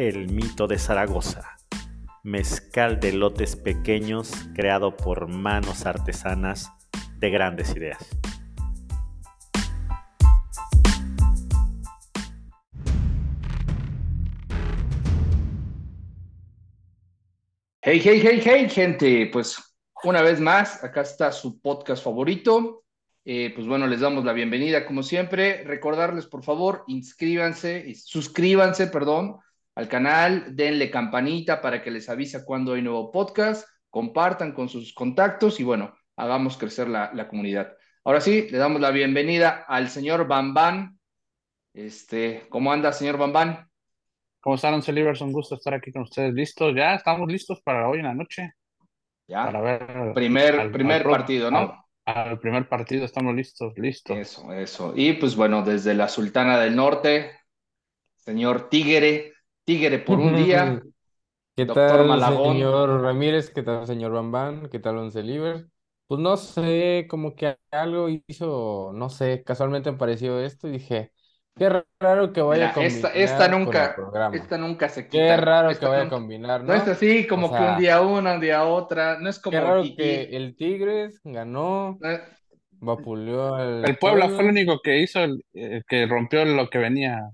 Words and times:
El 0.00 0.32
Mito 0.32 0.66
de 0.66 0.78
Zaragoza, 0.78 1.58
mezcal 2.22 3.00
de 3.00 3.12
lotes 3.12 3.54
pequeños 3.54 4.32
creado 4.54 4.96
por 4.96 5.28
manos 5.28 5.84
artesanas 5.84 6.72
de 7.18 7.28
grandes 7.28 7.76
ideas. 7.76 7.98
Hey, 17.82 18.00
hey, 18.02 18.22
hey, 18.24 18.40
hey, 18.42 18.70
gente. 18.70 19.28
Pues 19.30 19.62
una 20.02 20.22
vez 20.22 20.40
más, 20.40 20.82
acá 20.82 21.02
está 21.02 21.30
su 21.30 21.60
podcast 21.60 22.02
favorito. 22.02 22.84
Eh, 23.26 23.52
pues 23.54 23.66
bueno, 23.66 23.86
les 23.86 24.00
damos 24.00 24.24
la 24.24 24.32
bienvenida 24.32 24.86
como 24.86 25.02
siempre. 25.02 25.62
Recordarles, 25.64 26.24
por 26.24 26.42
favor, 26.42 26.84
inscríbanse, 26.86 27.94
suscríbanse, 27.96 28.86
perdón, 28.86 29.40
al 29.74 29.88
canal, 29.88 30.56
denle 30.56 30.90
campanita 30.90 31.60
para 31.60 31.82
que 31.82 31.90
les 31.90 32.08
avise 32.08 32.44
cuando 32.44 32.74
hay 32.74 32.82
nuevo 32.82 33.10
podcast, 33.10 33.66
compartan 33.88 34.52
con 34.52 34.68
sus 34.68 34.92
contactos 34.92 35.60
y 35.60 35.64
bueno, 35.64 35.94
hagamos 36.16 36.56
crecer 36.56 36.88
la, 36.88 37.10
la 37.14 37.28
comunidad. 37.28 37.72
Ahora 38.04 38.20
sí, 38.20 38.48
le 38.50 38.58
damos 38.58 38.80
la 38.80 38.90
bienvenida 38.90 39.64
al 39.68 39.88
señor 39.88 40.26
Bambán. 40.26 40.98
Este, 41.72 42.46
¿cómo 42.48 42.72
anda, 42.72 42.92
señor 42.92 43.16
Bambán? 43.18 43.68
¿Cómo 44.40 44.56
están, 44.56 44.74
Once 44.74 44.90
Un 44.92 45.32
gusto 45.32 45.54
estar 45.54 45.74
aquí 45.74 45.92
con 45.92 46.02
ustedes. 46.02 46.32
¿Listos? 46.32 46.74
Ya 46.74 46.94
estamos 46.94 47.30
listos 47.30 47.60
para 47.62 47.88
hoy 47.88 47.98
en 47.98 48.06
la 48.06 48.14
noche. 48.14 48.52
Ya. 49.28 49.44
Para 49.44 49.60
ver. 49.60 50.12
Primer, 50.14 50.58
al- 50.58 50.72
primer 50.72 51.02
al 51.02 51.10
partido, 51.10 51.50
¿no? 51.50 51.84
Al, 52.06 52.30
al 52.30 52.38
primer 52.40 52.68
partido 52.68 53.04
estamos 53.04 53.34
listos, 53.34 53.74
listos. 53.76 54.16
Eso, 54.16 54.52
eso. 54.52 54.94
Y 54.96 55.12
pues 55.12 55.36
bueno, 55.36 55.62
desde 55.62 55.94
la 55.94 56.08
Sultana 56.08 56.58
del 56.58 56.74
Norte, 56.74 57.32
señor 58.16 58.68
Tigre, 58.70 59.29
Tigre 59.70 59.98
por 60.00 60.18
un 60.18 60.34
día. 60.34 60.82
¿Qué 61.56 61.66
Doctor 61.66 61.74
tal, 61.74 62.08
Malagón. 62.08 62.56
señor 62.56 63.02
Ramírez? 63.02 63.50
¿Qué 63.50 63.62
tal, 63.62 63.86
señor 63.86 64.12
Bambán? 64.12 64.68
¿Qué 64.70 64.78
tal, 64.80 64.98
Once 64.98 65.22
Liver? 65.22 65.68
Pues 66.06 66.20
no 66.20 66.36
sé, 66.36 67.06
como 67.08 67.36
que 67.36 67.56
algo 67.70 68.08
hizo, 68.26 68.90
no 68.94 69.08
sé, 69.10 69.44
casualmente 69.44 69.92
me 69.92 69.98
pareció 69.98 70.40
esto 70.40 70.66
y 70.66 70.72
dije, 70.72 71.12
qué 71.56 71.68
raro 72.00 72.32
que 72.32 72.42
vaya 72.42 72.66
Mira, 72.66 72.70
a 72.70 72.74
esta, 72.74 73.08
combinar 73.08 73.14
esta 73.22 73.44
con 73.46 73.54
el 73.54 73.58
nunca, 73.58 73.94
programa. 73.94 74.34
esta 74.34 74.58
nunca 74.58 74.88
se 74.88 75.08
Qué 75.08 75.08
quita. 75.08 75.36
raro 75.36 75.68
que 75.68 75.74
Esta 75.74 75.88
vaya 75.88 76.02
a 76.02 76.04
nunca- 76.04 76.16
combinar, 76.16 76.64
No 76.64 76.72
¿no? 76.72 76.82
es 76.82 76.88
así 76.88 77.26
como 77.28 77.46
O 77.46 77.50
que 77.50 77.54
sea, 77.56 77.72
un 77.74 77.78
día 77.78 78.00
una, 78.00 78.34
un 78.34 78.40
día 78.40 78.64
otra. 78.64 79.18
No 79.20 79.28
es 79.30 79.38
como 79.38 79.52
Qué 79.52 79.60
raro 79.60 79.82
que 79.96 80.22
el 80.36 80.56
Tigres 80.56 81.20
ganó, 81.24 81.98
Eh, 82.02 82.20
vapuleó 82.80 83.54
al 83.54 83.84
El 83.84 83.98
Puebla 83.98 84.28
fue 84.28 84.44
el 84.44 84.50
único 84.50 84.80
que 84.82 84.98
hizo, 85.00 85.20
el, 85.20 85.44
eh, 85.54 85.82
que 85.88 86.06
rompió 86.06 86.44
lo 86.44 86.68
que 86.70 86.78
venía. 86.78 87.30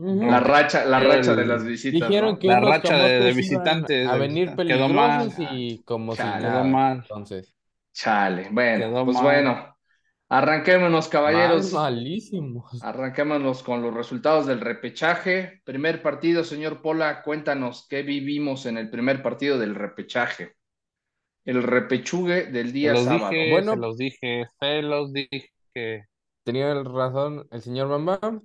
La 0.00 0.38
racha, 0.40 0.84
la 0.84 1.00
racha 1.00 1.34
de 1.34 1.44
las 1.44 1.64
visitas, 1.64 2.08
Dijeron 2.08 2.32
¿no? 2.34 2.38
que 2.38 2.46
La 2.46 2.58
unos 2.58 2.70
racha 2.70 2.96
de- 2.96 3.02
de 3.02 3.08
camotes 3.08 3.24
iban 3.24 3.36
visitantes 3.36 4.08
a 4.08 4.16
venir 4.16 4.54
quedó 4.56 4.88
mal. 4.88 5.28
peligrosos 5.28 5.46
y 5.52 5.82
como 5.82 6.12
si 6.12 6.18
Chale. 6.18 6.38
Quedó 6.40 6.50
nada. 6.50 6.64
mal. 6.64 6.96
Entonces, 6.98 7.54
Chale. 7.92 8.48
Bueno, 8.52 8.86
Quedó 8.90 9.04
pues 9.04 9.14
mal. 9.16 9.24
bueno. 9.24 9.74
Arranquémonos, 10.30 11.08
caballeros. 11.08 11.72
mal, 11.72 11.94
malísimos. 11.94 12.82
Arranquémonos 12.82 13.62
con 13.62 13.82
los 13.82 13.92
resultados 13.94 14.46
del 14.46 14.60
repechaje. 14.60 15.62
Primer 15.64 16.00
partido, 16.02 16.44
señor 16.44 16.80
Pola, 16.82 17.22
cuéntanos 17.22 17.86
qué 17.88 18.02
vivimos 18.02 18.66
en 18.66 18.76
el 18.76 18.90
primer 18.90 19.22
partido 19.22 19.58
del 19.58 19.74
repechaje. 19.74 20.52
El 21.44 21.62
repechugue 21.62 22.44
del 22.46 22.72
día 22.72 22.92
los 22.92 23.04
sábado. 23.04 23.30
dije, 23.30 23.50
Bueno. 23.50 23.72
se 23.72 23.78
los 23.78 23.96
dije, 23.96 24.46
se 24.60 24.82
los 24.82 25.12
dije. 25.14 26.06
Tenía 26.44 26.74
razón 26.84 27.48
el 27.50 27.62
señor 27.62 27.88
Bambam. 27.88 28.42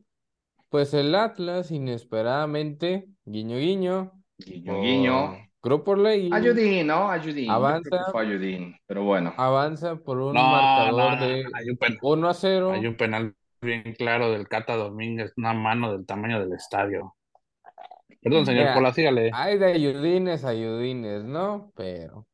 Pues 0.74 0.94
el 0.96 1.14
Atlas, 1.14 1.70
inesperadamente, 1.70 3.08
guiño 3.26 3.58
guiño, 3.58 4.12
Guiño, 4.38 4.74
por 4.74 4.82
guiño. 4.82 5.38
Grupo 5.62 5.96
Ley, 5.96 6.30
Ayudín, 6.32 6.88
¿no? 6.88 7.10
Ayudín. 7.12 7.46
Creo 7.46 7.54
Avanza. 7.56 8.12
fue 8.12 8.22
Ayudín, 8.24 8.76
pero 8.88 9.04
bueno. 9.04 9.34
avanza 9.38 9.96
por 9.98 10.18
un 10.18 10.34
No, 10.34 10.42
marcador 10.42 11.20
no, 11.20 11.26
de 11.28 11.46
hay 11.54 11.70
un 11.70 11.78
penal. 11.78 12.00
1 12.02 12.30
a 12.30 12.34
0. 12.34 12.72
Hay 12.74 12.88
un 12.88 12.98
penal 12.98 13.36
bien 13.62 13.94
claro 13.98 14.32
del 14.32 14.48
Cata 14.48 14.76
Domínguez, 14.76 15.32
una 15.38 15.54
mano 15.54 15.92
del 15.92 16.06
tamaño 16.08 16.40
del 16.40 16.54
estadio. 16.54 17.16
Perdón, 18.22 18.46
señor 18.46 18.62
Mira, 18.64 18.74
Pola, 18.74 18.94
sígale. 18.94 19.32
Hay 19.32 19.58
de 19.60 19.66
ayudines, 19.74 20.44
ayudines, 20.46 21.24
¿no? 21.24 21.72
Pero, 21.76 22.28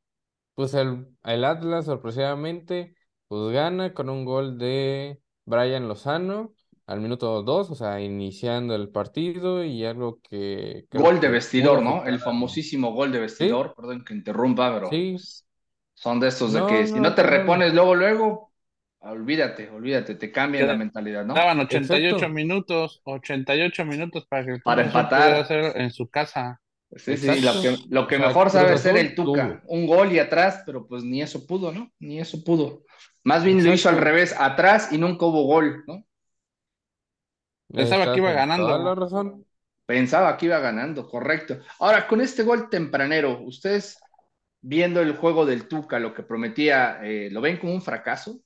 pues 0.56 0.74
el, 0.76 1.08
el 1.24 1.46
Atlas, 1.46 1.86
sorpresivamente, 1.86 2.96
pues 3.28 3.52
gana 3.54 3.94
con 3.94 4.10
un 4.10 4.26
gol 4.26 4.58
de 4.60 5.22
Brian 5.46 5.88
Lozano 5.88 6.54
al 6.90 7.02
minuto 7.02 7.44
2, 7.44 7.70
o 7.72 7.76
sea, 7.76 8.02
iniciando 8.02 8.76
el 8.76 8.90
partido 8.90 9.64
y 9.64 9.86
algo 9.86 10.20
que 10.22 10.88
Gol 10.94 11.20
de 11.20 11.30
que 11.30 11.30
vestidor, 11.30 11.82
¿no? 11.82 12.06
El 12.06 12.20
famosísimo 12.20 12.94
gol 12.94 13.12
de 13.12 13.20
vestidor. 13.20 13.74
Perdón 13.76 14.04
que 14.06 14.14
interrumpa, 14.14 14.72
pero 14.74 14.90
Sí. 14.90 15.18
son 15.96 16.20
de 16.20 16.28
estos 16.30 16.54
de 16.54 16.60
No, 16.60 16.68
que 16.68 16.88
si 16.88 17.00
no, 17.00 17.10
no 17.10 17.16
te 17.16 17.24
repones 17.24 17.74
luego, 17.74 17.96
luego, 17.96 18.54
olvídate, 19.00 19.70
olvídate, 19.70 20.16
te 20.16 20.32
cambian 20.32 20.68
la 20.68 20.76
mentalidad, 20.76 21.26
¿no? 21.26 21.36
Daban 21.36 21.60
88 21.60 22.28
Exacto. 22.28 22.30
minutos, 22.30 23.02
88 23.04 23.86
minutos 23.86 24.26
para 24.28 24.46
que 24.46 24.52
el 24.54 24.62
Para 24.64 24.82
empatar. 24.84 25.40
hacer 25.42 25.78
en 25.78 25.92
su 25.92 26.10
casa. 26.10 26.62
Sí, 26.96 27.18
sí, 27.18 27.40
lo 27.42 27.60
que, 27.62 27.78
lo 27.90 28.08
que 28.08 28.18
O 28.18 28.22
sea, 28.22 28.30
mejor 28.30 28.50
sabe 28.50 28.74
hacer 28.74 28.98
el 28.98 29.14
Tuca, 29.16 29.62
tuvo. 29.62 29.62
un 29.68 29.86
gol 29.88 30.12
y 30.12 30.20
atrás, 30.20 30.64
pero 30.66 30.88
pues 30.88 31.04
ni 31.04 31.22
eso 31.22 31.46
pudo, 31.46 31.72
¿no? 31.72 31.92
Ni 32.00 32.20
eso 32.20 32.44
pudo. 32.44 32.84
Más 33.24 33.44
bien 33.44 33.64
lo 33.64 33.74
hizo 33.74 33.90
al 33.90 33.98
revés, 33.98 34.36
atrás 34.38 34.92
y 34.92 34.98
nunca 34.98 35.26
hubo 35.26 35.44
gol, 35.44 35.84
¿no? 35.88 36.04
Pensaba 37.72 38.12
que 38.12 38.20
iba 38.20 38.32
ganando. 38.32 38.68
toda 38.68 38.80
la 38.80 38.96
razón. 38.96 39.46
Pensaba 39.86 40.38
que 40.38 40.46
iba 40.46 40.60
ganando, 40.60 41.08
correcto. 41.08 41.60
Ahora, 41.80 42.08
con 42.08 42.22
este 42.22 42.44
gol 42.44 42.70
tempranero, 42.70 43.42
ustedes 43.42 43.98
viendo 44.62 45.02
el 45.02 45.16
juego 45.18 45.46
del 45.46 45.68
Tuca, 45.68 46.00
lo 46.00 46.14
que 46.14 46.24
prometía, 46.24 47.00
eh, 47.04 47.30
¿lo 47.32 47.42
ven 47.42 47.58
como 47.58 47.74
un 47.74 47.82
fracaso? 47.82 48.40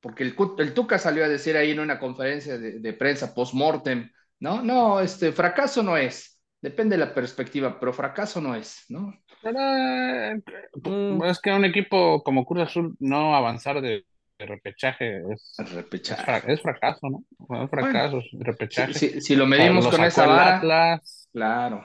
Porque 0.00 0.24
el, 0.24 0.34
el 0.58 0.74
Tuca 0.74 0.98
salió 0.98 1.24
a 1.24 1.28
decir 1.28 1.56
ahí 1.56 1.70
en 1.72 1.80
una 1.80 1.98
conferencia 1.98 2.58
de, 2.58 2.80
de 2.80 2.92
prensa 2.94 3.34
post-mortem, 3.34 4.10
¿no? 4.40 4.62
No, 4.62 5.00
este 5.00 5.32
fracaso 5.32 5.82
no 5.82 5.96
es. 5.96 6.40
Depende 6.60 6.96
de 6.96 7.04
la 7.06 7.14
perspectiva, 7.14 7.78
pero 7.78 7.92
fracaso 7.92 8.40
no 8.40 8.54
es, 8.54 8.84
¿no? 8.88 9.14
Pero, 9.42 9.58
eh, 9.60 10.42
Mm. 10.84 11.24
es 11.24 11.40
que 11.40 11.52
un 11.52 11.64
equipo 11.64 12.22
como 12.22 12.44
Cruz 12.44 12.62
Azul 12.62 12.96
no 13.00 13.34
avanzar 13.34 13.80
de 13.80 14.04
repechaje 14.48 15.18
es, 15.32 15.56
El 15.58 15.66
es, 15.66 15.74
repechaje. 15.74 16.24
fra- 16.24 16.38
es 16.46 16.60
fracaso, 16.62 17.08
¿no? 17.10 17.24
Bueno, 17.38 17.64
es 17.64 17.70
fracaso, 17.70 18.18
es 18.18 18.26
repechaje. 18.40 18.92
Si, 18.94 19.08
si- 19.10 19.20
si 19.20 19.36
lo 19.36 19.46
medimos 19.46 19.84
lo 19.84 19.90
con 19.90 20.04
esa 20.04 20.26
vara, 20.26 20.56
Atlas. 20.58 21.28
claro. 21.32 21.84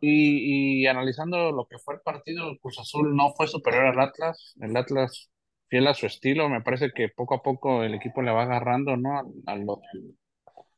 Y, 0.00 0.82
y 0.82 0.86
analizando 0.86 1.52
lo 1.52 1.66
que 1.66 1.78
fue 1.78 1.94
el 1.94 2.00
partido, 2.00 2.50
el 2.50 2.58
Cruz 2.58 2.78
Azul 2.80 3.14
no 3.14 3.32
fue 3.34 3.46
superior 3.46 3.86
al 3.86 4.00
Atlas. 4.00 4.52
El 4.60 4.76
Atlas, 4.76 5.30
fiel 5.68 5.86
a 5.86 5.94
su 5.94 6.06
estilo, 6.06 6.48
me 6.48 6.60
parece 6.60 6.90
que 6.92 7.08
poco 7.08 7.34
a 7.36 7.42
poco 7.42 7.84
el 7.84 7.94
equipo 7.94 8.20
le 8.22 8.32
va 8.32 8.42
agarrando, 8.42 8.96
¿no? 8.96 9.20
Al 9.46 9.64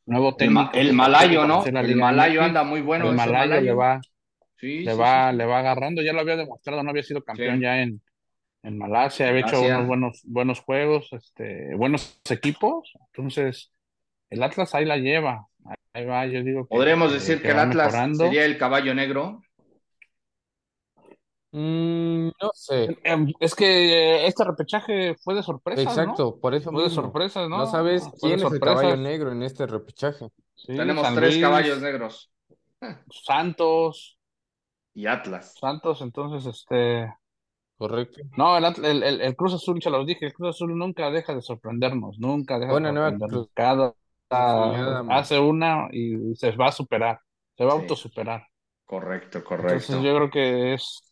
nuevo 0.06 0.36
El, 0.36 0.36
técnico. 0.36 0.70
el 0.74 0.92
malayo, 0.92 1.46
¿no? 1.46 1.64
El 1.64 1.96
malayo 1.96 2.42
anda 2.42 2.64
muy 2.64 2.80
bueno. 2.82 3.08
el 3.08 3.16
malayo 3.16 3.60
le 3.60 3.72
va, 3.72 4.00
Sí, 4.56 4.84
le 4.84 4.92
sí, 4.92 4.96
va, 4.96 5.32
sí, 5.32 5.36
le 5.38 5.46
va 5.46 5.58
agarrando, 5.60 6.02
ya 6.02 6.12
lo 6.12 6.20
había 6.20 6.36
demostrado, 6.36 6.82
no 6.82 6.90
había 6.90 7.02
sido 7.02 7.22
campeón 7.24 7.60
ya 7.60 7.82
en, 7.82 8.02
en 8.64 8.78
Malasia, 8.78 9.28
había 9.28 9.42
hecho 9.42 9.60
unos 9.62 9.86
buenos, 9.86 10.22
buenos 10.24 10.60
juegos, 10.60 11.08
este, 11.12 11.74
buenos 11.76 12.20
equipos, 12.30 12.92
entonces 13.12 13.72
el 14.30 14.42
Atlas 14.42 14.74
ahí 14.74 14.84
la 14.86 14.96
lleva, 14.96 15.46
ahí 15.92 16.04
va, 16.06 16.26
yo 16.26 16.42
digo 16.42 16.66
que, 16.66 16.74
Podremos 16.76 17.12
decir 17.12 17.36
que 17.42 17.42
que 17.42 17.50
el 17.52 17.58
Atlas 17.58 17.86
mejorando. 17.88 18.24
sería 18.24 18.44
el 18.46 18.58
caballo 18.58 18.94
negro. 18.94 19.42
Mm, 21.52 22.28
no 22.42 22.50
sé. 22.54 22.98
Em, 23.04 23.32
Es 23.38 23.54
que 23.54 23.64
eh, 24.24 24.26
este 24.26 24.44
repechaje 24.44 25.14
fue 25.22 25.34
de 25.34 25.42
sorpresas, 25.42 25.84
¿no? 25.84 25.90
Exacto, 25.90 26.40
por 26.40 26.54
eso 26.54 26.72
Fue 26.72 26.82
de 26.82 26.88
mismo. 26.88 27.02
sorpresas, 27.02 27.48
¿no? 27.48 27.58
No 27.58 27.66
sabes 27.66 28.08
quién 28.20 28.40
es 28.40 28.42
el 28.42 28.58
caballo 28.60 28.96
negro 28.96 29.30
en 29.32 29.42
este 29.44 29.66
repechaje. 29.66 30.28
Sí, 30.56 30.74
Tenemos 30.74 31.04
San 31.04 31.14
tres 31.14 31.30
Luis, 31.34 31.42
caballos 31.42 31.80
negros. 31.80 32.32
Santos, 33.10 34.18
Y 34.94 35.06
Atlas. 35.06 35.54
Santos, 35.60 36.00
entonces, 36.02 36.46
este, 36.46 37.12
Correcto. 37.86 38.22
no, 38.36 38.56
el, 38.56 38.64
Atl- 38.64 38.84
el, 38.86 39.02
el- 39.02 39.20
el 39.20 39.36
Cruz 39.36 39.54
Azul, 39.54 39.80
se 39.82 39.90
los 39.90 40.06
dije, 40.06 40.26
el 40.26 40.32
Cruz 40.34 40.50
Azul 40.56 40.76
nunca 40.76 41.10
deja 41.10 41.34
de 41.34 41.42
sorprendernos, 41.42 42.18
nunca 42.18 42.58
deja 42.58 42.74
de 42.76 42.82
sorprendernos. 42.82 43.48
Cada, 43.54 43.94
hace 45.08 45.38
una 45.38 45.88
y 45.92 46.34
se 46.36 46.50
va 46.56 46.66
a 46.68 46.72
superar, 46.72 47.20
se 47.56 47.64
va 47.64 47.72
a 47.72 47.76
Sí. 47.76 47.80
autosuperar. 47.80 48.46
Correcto, 48.86 49.44
Entonces 49.56 49.88
correcto. 49.90 50.02
yo 50.02 50.14
creo 50.16 50.30
que 50.30 50.74
es, 50.74 51.02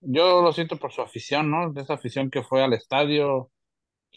yo 0.00 0.42
lo 0.42 0.52
siento 0.52 0.76
por 0.78 0.92
su 0.92 1.02
afición, 1.02 1.50
¿no? 1.50 1.72
De 1.72 1.82
esa 1.82 1.94
afición 1.94 2.30
que 2.30 2.42
fue 2.42 2.62
al 2.62 2.72
estadio, 2.74 3.50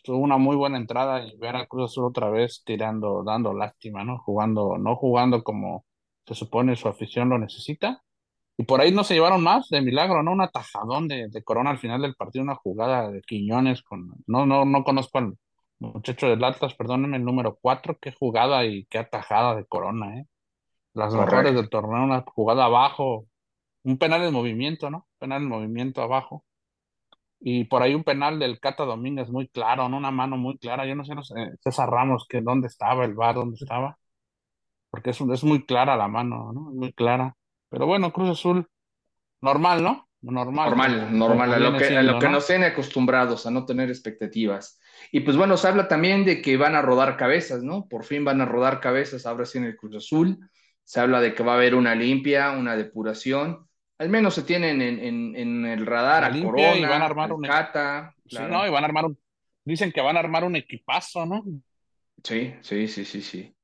tuvo 0.03 0.19
una 0.19 0.37
muy 0.37 0.55
buena 0.57 0.77
entrada 0.77 1.23
y 1.25 1.37
ver 1.37 1.55
a 1.57 1.67
Cruz 1.67 1.91
Azul 1.91 2.05
otra 2.05 2.29
vez 2.29 2.63
tirando, 2.65 3.23
dando 3.25 3.53
lástima, 3.53 4.03
¿no? 4.05 4.19
Jugando, 4.19 4.77
no 4.77 4.95
jugando 4.97 5.43
como 5.43 5.85
se 6.27 6.35
supone 6.35 6.75
su 6.75 6.87
afición 6.89 7.29
lo 7.29 7.39
necesita. 7.39 8.03
Y 8.59 8.63
por 8.65 8.81
ahí 8.81 8.91
no 8.91 9.05
se 9.05 9.13
llevaron 9.13 9.41
más 9.41 9.69
de 9.69 9.81
milagro, 9.81 10.21
¿no? 10.21 10.33
Un 10.33 10.41
atajadón 10.41 11.07
de, 11.07 11.29
de 11.29 11.43
Corona 11.43 11.69
al 11.69 11.77
final 11.79 12.01
del 12.01 12.15
partido, 12.15 12.43
una 12.43 12.55
jugada 12.55 13.09
de 13.09 13.21
Quiñones 13.21 13.81
con, 13.83 14.13
no, 14.27 14.45
no, 14.45 14.65
no 14.65 14.83
conozco 14.83 15.17
al 15.19 15.37
muchacho 15.79 16.27
del 16.27 16.43
Atlas, 16.43 16.75
perdónenme, 16.75 17.15
el 17.17 17.23
número 17.23 17.57
cuatro, 17.61 17.97
qué 18.01 18.11
jugada 18.11 18.65
y 18.65 18.85
qué 18.87 18.97
atajada 18.97 19.55
de 19.55 19.65
Corona, 19.65 20.19
¿eh? 20.19 20.25
Las 20.93 21.15
mejores 21.15 21.55
del 21.55 21.69
torneo, 21.69 22.03
una 22.03 22.21
jugada 22.27 22.65
abajo, 22.65 23.27
un 23.83 23.97
penal 23.97 24.23
en 24.23 24.33
movimiento, 24.33 24.89
¿no? 24.89 25.07
Penal 25.19 25.43
en 25.43 25.49
movimiento 25.49 26.01
abajo. 26.01 26.43
Y 27.39 27.65
por 27.65 27.81
ahí 27.83 27.95
un 27.95 28.03
penal 28.03 28.39
del 28.39 28.59
Cata 28.59 28.85
Domínguez 28.85 29.29
muy 29.29 29.47
claro, 29.47 29.89
¿no? 29.89 29.97
Una 29.97 30.11
mano 30.11 30.37
muy 30.37 30.57
clara. 30.57 30.85
Yo 30.85 30.95
no 30.95 31.05
sé, 31.05 31.15
no 31.15 31.23
sé, 31.23 31.35
César 31.63 31.89
Ramos, 31.89 32.25
que 32.29 32.41
dónde 32.41 32.67
estaba 32.67 33.05
el 33.05 33.13
VAR, 33.15 33.35
dónde 33.35 33.57
estaba, 33.61 33.97
porque 34.91 35.11
es, 35.11 35.21
es 35.21 35.43
muy 35.43 35.65
clara 35.65 35.97
la 35.97 36.07
mano, 36.07 36.51
¿no? 36.53 36.61
Muy 36.71 36.93
clara. 36.93 37.35
Pero 37.69 37.85
bueno, 37.85 38.11
Cruz 38.11 38.29
Azul, 38.29 38.67
normal, 39.41 39.83
¿no? 39.83 40.09
Normal, 40.21 40.53
Normal, 40.65 40.91
como, 41.01 41.17
normal, 41.17 41.53
a 41.53 41.59
lo 41.59 41.77
que, 41.77 41.97
a 41.97 42.03
lo 42.03 42.19
que 42.19 42.25
¿no? 42.27 42.31
nos 42.33 42.47
tienen 42.47 42.71
acostumbrados, 42.71 43.45
a 43.45 43.51
no 43.51 43.65
tener 43.65 43.89
expectativas. 43.89 44.79
Y 45.11 45.21
pues 45.21 45.37
bueno, 45.37 45.55
se 45.55 45.67
habla 45.67 45.87
también 45.87 46.25
de 46.25 46.41
que 46.41 46.57
van 46.57 46.75
a 46.75 46.81
rodar 46.81 47.15
cabezas, 47.15 47.63
¿no? 47.63 47.87
Por 47.87 48.03
fin 48.03 48.25
van 48.25 48.41
a 48.41 48.45
rodar 48.45 48.81
cabezas 48.81 49.25
ahora 49.25 49.45
sí 49.45 49.57
en 49.59 49.65
el 49.65 49.77
Cruz 49.77 49.95
Azul. 49.95 50.37
Se 50.83 50.99
habla 50.99 51.21
de 51.21 51.33
que 51.33 51.43
va 51.43 51.53
a 51.53 51.55
haber 51.55 51.75
una 51.75 51.95
limpia, 51.95 52.51
una 52.51 52.75
depuración. 52.75 53.67
Al 53.97 54.09
menos 54.09 54.33
se 54.35 54.43
tienen 54.43 54.81
en, 54.81 54.99
en- 54.99 55.35
en 55.37 55.65
el 55.65 55.85
radar 55.85 56.23
La 56.23 56.29
a 56.29 56.31
limpia 56.31 56.75
y 56.75 56.85
van 56.85 57.01
a 57.01 57.05
Corona, 57.05 57.05
armar 57.05 57.31
un, 57.33 57.43
Cata, 57.45 58.13
sí. 58.27 58.43
¿no? 58.43 58.65
Y 58.67 58.69
van 58.69 58.83
a 58.83 58.87
armar 58.87 59.05
un, 59.05 59.19
dicen 59.63 59.91
que 59.91 60.01
van 60.01 60.17
a 60.17 60.19
armar 60.19 60.43
un 60.43 60.55
equipazo, 60.57 61.25
¿no? 61.25 61.43
Sí, 62.23 62.53
sí, 62.61 62.87
sí, 62.87 63.05
sí, 63.05 63.21
sí. 63.21 63.55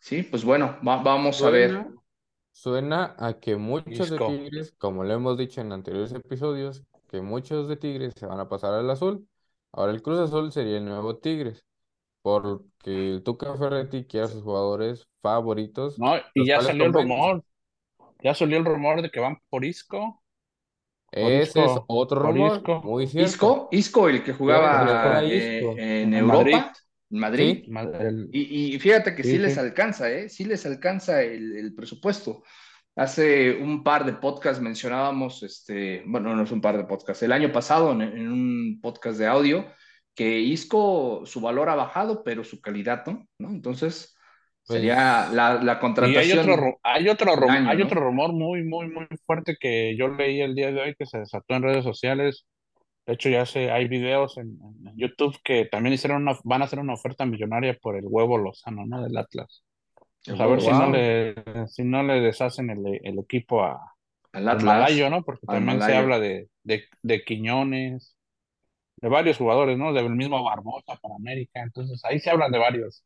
Sí, 0.00 0.22
pues 0.24 0.44
bueno, 0.44 0.78
va- 0.86 1.02
vamos 1.02 1.42
a 1.44 1.50
ver. 1.50 1.86
Suena, 2.52 3.14
a 3.18 3.40
que 3.40 3.56
muchos 3.56 4.10
de 4.10 4.16
Isco. 4.16 4.26
Tigres, 4.28 4.74
como 4.78 5.04
lo 5.04 5.12
hemos 5.12 5.36
dicho 5.38 5.60
en 5.60 5.72
anteriores 5.72 6.12
episodios, 6.12 6.82
que 7.08 7.20
muchos 7.20 7.68
de 7.68 7.76
Tigres 7.76 8.14
se 8.16 8.26
van 8.26 8.40
a 8.40 8.48
pasar 8.48 8.74
al 8.74 8.88
azul. 8.90 9.26
Ahora 9.72 9.92
el 9.92 10.02
Cruz 10.02 10.20
Azul 10.20 10.52
sería 10.52 10.76
el 10.76 10.84
nuevo 10.84 11.16
Tigres, 11.16 11.64
porque 12.20 12.70
el 12.84 13.22
Tuca 13.22 13.54
Ferretti 13.56 14.04
quiere 14.04 14.26
a 14.26 14.28
sus 14.28 14.42
jugadores 14.42 15.08
favoritos, 15.22 15.98
¿no? 15.98 16.16
Y 16.34 16.46
ya 16.46 16.60
salió 16.60 16.84
el 16.84 16.92
rumor, 16.92 17.42
ya 18.22 18.34
salió 18.34 18.58
el 18.58 18.64
rumor 18.64 19.02
de 19.02 19.10
que 19.10 19.20
van 19.20 19.38
por 19.48 19.64
Isco, 19.64 20.22
Ese 21.10 21.64
es 21.64 21.72
otro 21.86 22.20
rumor, 22.20 22.58
Isco, 22.58 22.82
muy 22.82 23.06
cierto. 23.06 23.30
Isco, 23.30 23.68
Isco, 23.72 24.08
el 24.08 24.22
que 24.22 24.32
jugaba 24.34 25.22
eh, 25.24 26.02
en 26.02 26.26
Madrid. 26.26 26.56
Madrid. 27.20 27.62
Sí, 27.64 27.70
Ma- 27.70 27.82
el- 27.82 28.28
Y, 28.32 28.74
y 28.74 28.78
fíjate 28.80 29.14
que 29.14 29.22
sí, 29.22 29.32
Sí, 29.32 29.38
les 29.38 29.54
sí. 29.54 29.60
alcanza, 29.60 30.10
¿eh? 30.10 30.28
Sí 30.28 30.44
les 30.44 30.64
alcanza 30.66 31.22
el, 31.22 31.56
el 31.56 31.74
presupuesto. 31.74 32.42
Hace 32.94 33.52
un 33.56 33.82
par 33.82 34.04
de 34.04 34.12
podcasts 34.14 34.62
mencionábamos, 34.62 35.42
este, 35.42 36.02
bueno, 36.06 36.36
no 36.36 36.42
es 36.42 36.50
un 36.52 36.60
par 36.60 36.76
de 36.76 36.84
podcasts, 36.84 37.22
el 37.22 37.32
año 37.32 37.50
pasado 37.52 37.92
en, 37.92 38.02
en 38.02 38.30
un 38.30 38.80
podcast 38.82 39.18
de 39.18 39.26
audio, 39.26 39.66
que 40.14 40.40
Isco, 40.40 41.22
su 41.24 41.40
valor 41.40 41.70
ha 41.70 41.74
bajado, 41.74 42.22
pero 42.22 42.44
su 42.44 42.60
calidad 42.60 43.06
no, 43.06 43.26
¿no? 43.38 43.48
Entonces, 43.50 44.14
sería 44.62 45.24
pues 45.26 45.34
la, 45.36 45.54
la 45.54 45.72
Y 45.72 45.74
hay 45.74 45.80
contratación 45.80 46.50
otro, 46.50 46.78
hay 46.82 47.08
otro, 47.08 47.30
del 47.30 47.40
rum- 47.40 47.50
año, 47.50 47.70
hay 47.70 47.78
¿no? 47.78 47.84
otro 47.86 48.00
rumor 48.00 48.32
muy, 48.34 48.62
muy, 48.62 48.88
muy 48.90 49.06
fuerte 49.26 49.56
que 49.58 49.96
yo 49.96 50.08
leí 50.08 50.40
el 50.42 50.54
día 50.54 50.70
de 50.70 50.80
hoy 50.82 50.94
que 50.98 51.06
se 51.06 51.18
desató 51.18 51.54
en 51.54 51.62
redes 51.62 51.84
sociales. 51.84 52.44
De 53.06 53.14
hecho, 53.14 53.28
ya 53.28 53.44
sé, 53.46 53.70
hay 53.70 53.88
videos 53.88 54.38
en, 54.38 54.58
en 54.86 54.96
YouTube 54.96 55.36
que 55.42 55.64
también 55.64 55.92
hicieron 55.94 56.22
una, 56.22 56.38
van 56.44 56.62
a 56.62 56.66
hacer 56.66 56.78
una 56.78 56.94
oferta 56.94 57.26
millonaria 57.26 57.76
por 57.80 57.96
el 57.96 58.04
huevo 58.06 58.38
Lozano, 58.38 58.86
¿no? 58.86 59.02
Del 59.02 59.16
Atlas. 59.16 59.64
Pues 60.24 60.38
a 60.38 60.46
ver 60.46 60.60
si 60.60 60.70
no 60.70 60.88
le, 60.90 61.34
si 61.66 61.82
no 61.82 62.02
le 62.04 62.20
deshacen 62.20 62.70
el, 62.70 63.00
el 63.02 63.18
equipo 63.18 63.64
a, 63.64 63.94
al 64.32 64.48
Atlas, 64.48 64.64
Malayo, 64.64 65.10
¿no? 65.10 65.24
Porque 65.24 65.44
al 65.48 65.56
también 65.56 65.82
se 65.82 65.96
habla 65.96 66.20
de, 66.20 66.48
de, 66.62 66.84
de 67.02 67.24
Quiñones, 67.24 68.16
de 68.98 69.08
varios 69.08 69.36
jugadores, 69.36 69.76
¿no? 69.76 69.92
Del 69.92 70.08
mismo 70.10 70.42
Barbosa 70.44 70.94
para 71.02 71.16
América. 71.16 71.60
Entonces, 71.60 72.00
ahí 72.04 72.20
se 72.20 72.30
hablan 72.30 72.52
de 72.52 72.58
varios. 72.58 73.04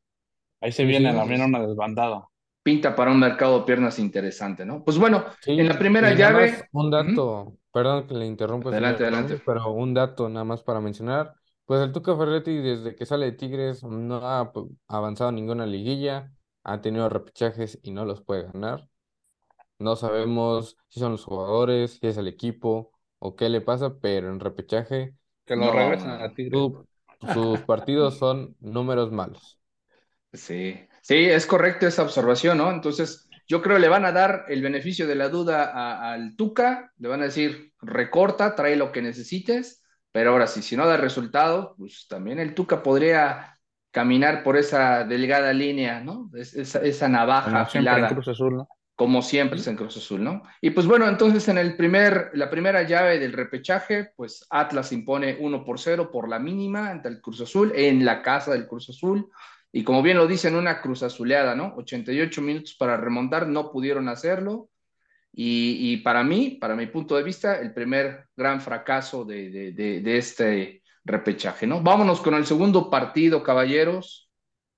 Ahí 0.60 0.72
se 0.72 0.82
Sí, 0.82 0.88
viene 0.88 1.10
sí, 1.10 1.16
también 1.16 1.40
una 1.40 1.66
desbandada. 1.66 2.26
Pinta 2.62 2.94
para 2.94 3.12
un 3.12 3.20
mercado 3.20 3.60
de 3.60 3.64
piernas 3.64 3.98
interesante, 3.98 4.66
¿no? 4.66 4.84
Pues 4.84 4.98
bueno, 4.98 5.24
en 5.46 5.68
la 5.68 5.78
primera 5.78 6.12
llave, 6.12 6.68
un 6.72 6.90
dato, 6.90 7.56
perdón 7.76 8.06
que 8.06 8.14
le 8.14 8.26
interrumpa, 8.26 8.72
adelante, 8.72 9.02
señor 9.02 9.04
adelante. 9.04 9.42
Pero 9.44 9.70
un 9.72 9.94
dato 9.94 10.28
nada 10.28 10.44
más 10.44 10.62
para 10.62 10.80
mencionar. 10.80 11.34
Pues 11.66 11.80
el 11.82 11.92
Tuca 11.92 12.16
Ferretti 12.16 12.56
desde 12.58 12.94
que 12.94 13.06
sale 13.06 13.26
de 13.26 13.32
Tigres 13.32 13.82
no 13.84 14.16
ha 14.26 14.52
avanzado 14.88 15.32
ninguna 15.32 15.66
liguilla, 15.66 16.32
ha 16.64 16.80
tenido 16.80 17.08
repechajes 17.08 17.78
y 17.82 17.90
no 17.92 18.04
los 18.04 18.22
puede 18.22 18.44
ganar. 18.44 18.88
No 19.78 19.96
sabemos 19.96 20.76
si 20.88 21.00
son 21.00 21.12
los 21.12 21.24
jugadores, 21.24 21.98
si 22.00 22.06
es 22.08 22.16
el 22.18 22.28
equipo 22.28 22.92
o 23.18 23.36
qué 23.36 23.48
le 23.50 23.60
pasa, 23.62 23.98
pero 24.00 24.30
en 24.30 24.40
repechaje 24.40 25.16
Que 25.46 25.56
lo 25.56 25.70
No, 25.70 25.72
regresen 25.72 26.10
no, 26.18 26.20
a. 26.20 26.32
Tigres. 26.34 26.68
su- 26.70 26.86
sus 27.32 27.62
partidos 27.64 28.18
son 28.18 28.56
números 28.60 29.12
malos. 29.12 29.58
Sí, 30.32 30.78
sí, 31.00 31.14
es 31.30 31.46
correcto 31.46 31.86
esa 31.86 32.02
observación, 32.02 32.58
¿no? 32.58 32.70
Entonces, 32.70 33.25
yo 33.48 33.62
creo 33.62 33.76
que 33.76 33.80
le 33.82 33.88
van 33.88 34.04
a 34.04 34.12
dar 34.12 34.44
el 34.48 34.62
beneficio 34.62 35.06
de 35.06 35.14
la 35.14 35.28
duda 35.28 36.12
al 36.12 36.36
Tuca, 36.36 36.92
le 36.98 37.08
van 37.08 37.20
a 37.22 37.24
decir, 37.26 37.72
recorta, 37.80 38.54
trae 38.54 38.76
lo 38.76 38.92
que 38.92 39.02
necesites, 39.02 39.82
pero 40.12 40.30
ahora 40.30 40.46
sí, 40.46 40.62
si 40.62 40.76
no 40.76 40.86
da 40.86 40.96
resultado, 40.96 41.74
pues 41.78 42.06
también 42.08 42.38
el 42.38 42.54
Tuca 42.54 42.82
podría 42.82 43.58
caminar 43.90 44.42
por 44.42 44.56
esa 44.56 45.04
delgada 45.04 45.52
línea, 45.52 46.00
¿no? 46.00 46.30
Es- 46.34 46.54
esa, 46.54 46.80
esa 46.80 47.08
navaja 47.08 47.62
afilada 47.62 48.08
Cruz 48.08 48.28
Azul, 48.28 48.56
¿no? 48.56 48.68
como 48.94 49.20
siempre 49.20 49.58
es 49.58 49.66
en 49.66 49.76
Cruz 49.76 49.96
Azul, 49.98 50.24
¿no? 50.24 50.42
Y 50.62 50.70
pues 50.70 50.86
bueno, 50.86 51.06
entonces 51.06 51.48
en 51.48 51.58
el 51.58 51.76
primer, 51.76 52.30
la 52.32 52.48
primera 52.48 52.82
llave 52.82 53.18
del 53.18 53.34
repechaje, 53.34 54.10
pues 54.16 54.46
Atlas 54.48 54.90
impone 54.92 55.36
1 55.38 55.64
por 55.64 55.78
0 55.78 56.10
por 56.10 56.28
la 56.30 56.38
mínima 56.38 56.88
ante 56.90 57.08
el 57.08 57.20
Cruz 57.20 57.42
Azul, 57.42 57.72
en 57.74 58.04
la 58.06 58.22
casa 58.22 58.52
del 58.52 58.66
Cruz 58.66 58.88
Azul, 58.88 59.28
y 59.80 59.84
como 59.84 60.02
bien 60.02 60.16
lo 60.16 60.26
dicen, 60.26 60.56
una 60.56 60.80
Cruz 60.80 61.02
Azuleada, 61.02 61.54
¿no? 61.54 61.74
88 61.76 62.42
minutos 62.42 62.74
para 62.78 62.96
remontar, 62.96 63.46
no 63.48 63.70
pudieron 63.72 64.08
hacerlo, 64.08 64.70
y, 65.32 65.92
y 65.92 65.98
para 65.98 66.24
mí, 66.24 66.58
para 66.60 66.76
mi 66.76 66.86
punto 66.86 67.16
de 67.16 67.22
vista, 67.22 67.60
el 67.60 67.74
primer 67.74 68.26
gran 68.36 68.60
fracaso 68.60 69.24
de, 69.24 69.50
de, 69.50 69.72
de, 69.72 70.00
de 70.00 70.18
este 70.18 70.82
repechaje, 71.04 71.66
¿no? 71.66 71.82
Vámonos 71.82 72.20
con 72.20 72.34
el 72.34 72.46
segundo 72.46 72.90
partido, 72.90 73.42
caballeros, 73.42 74.30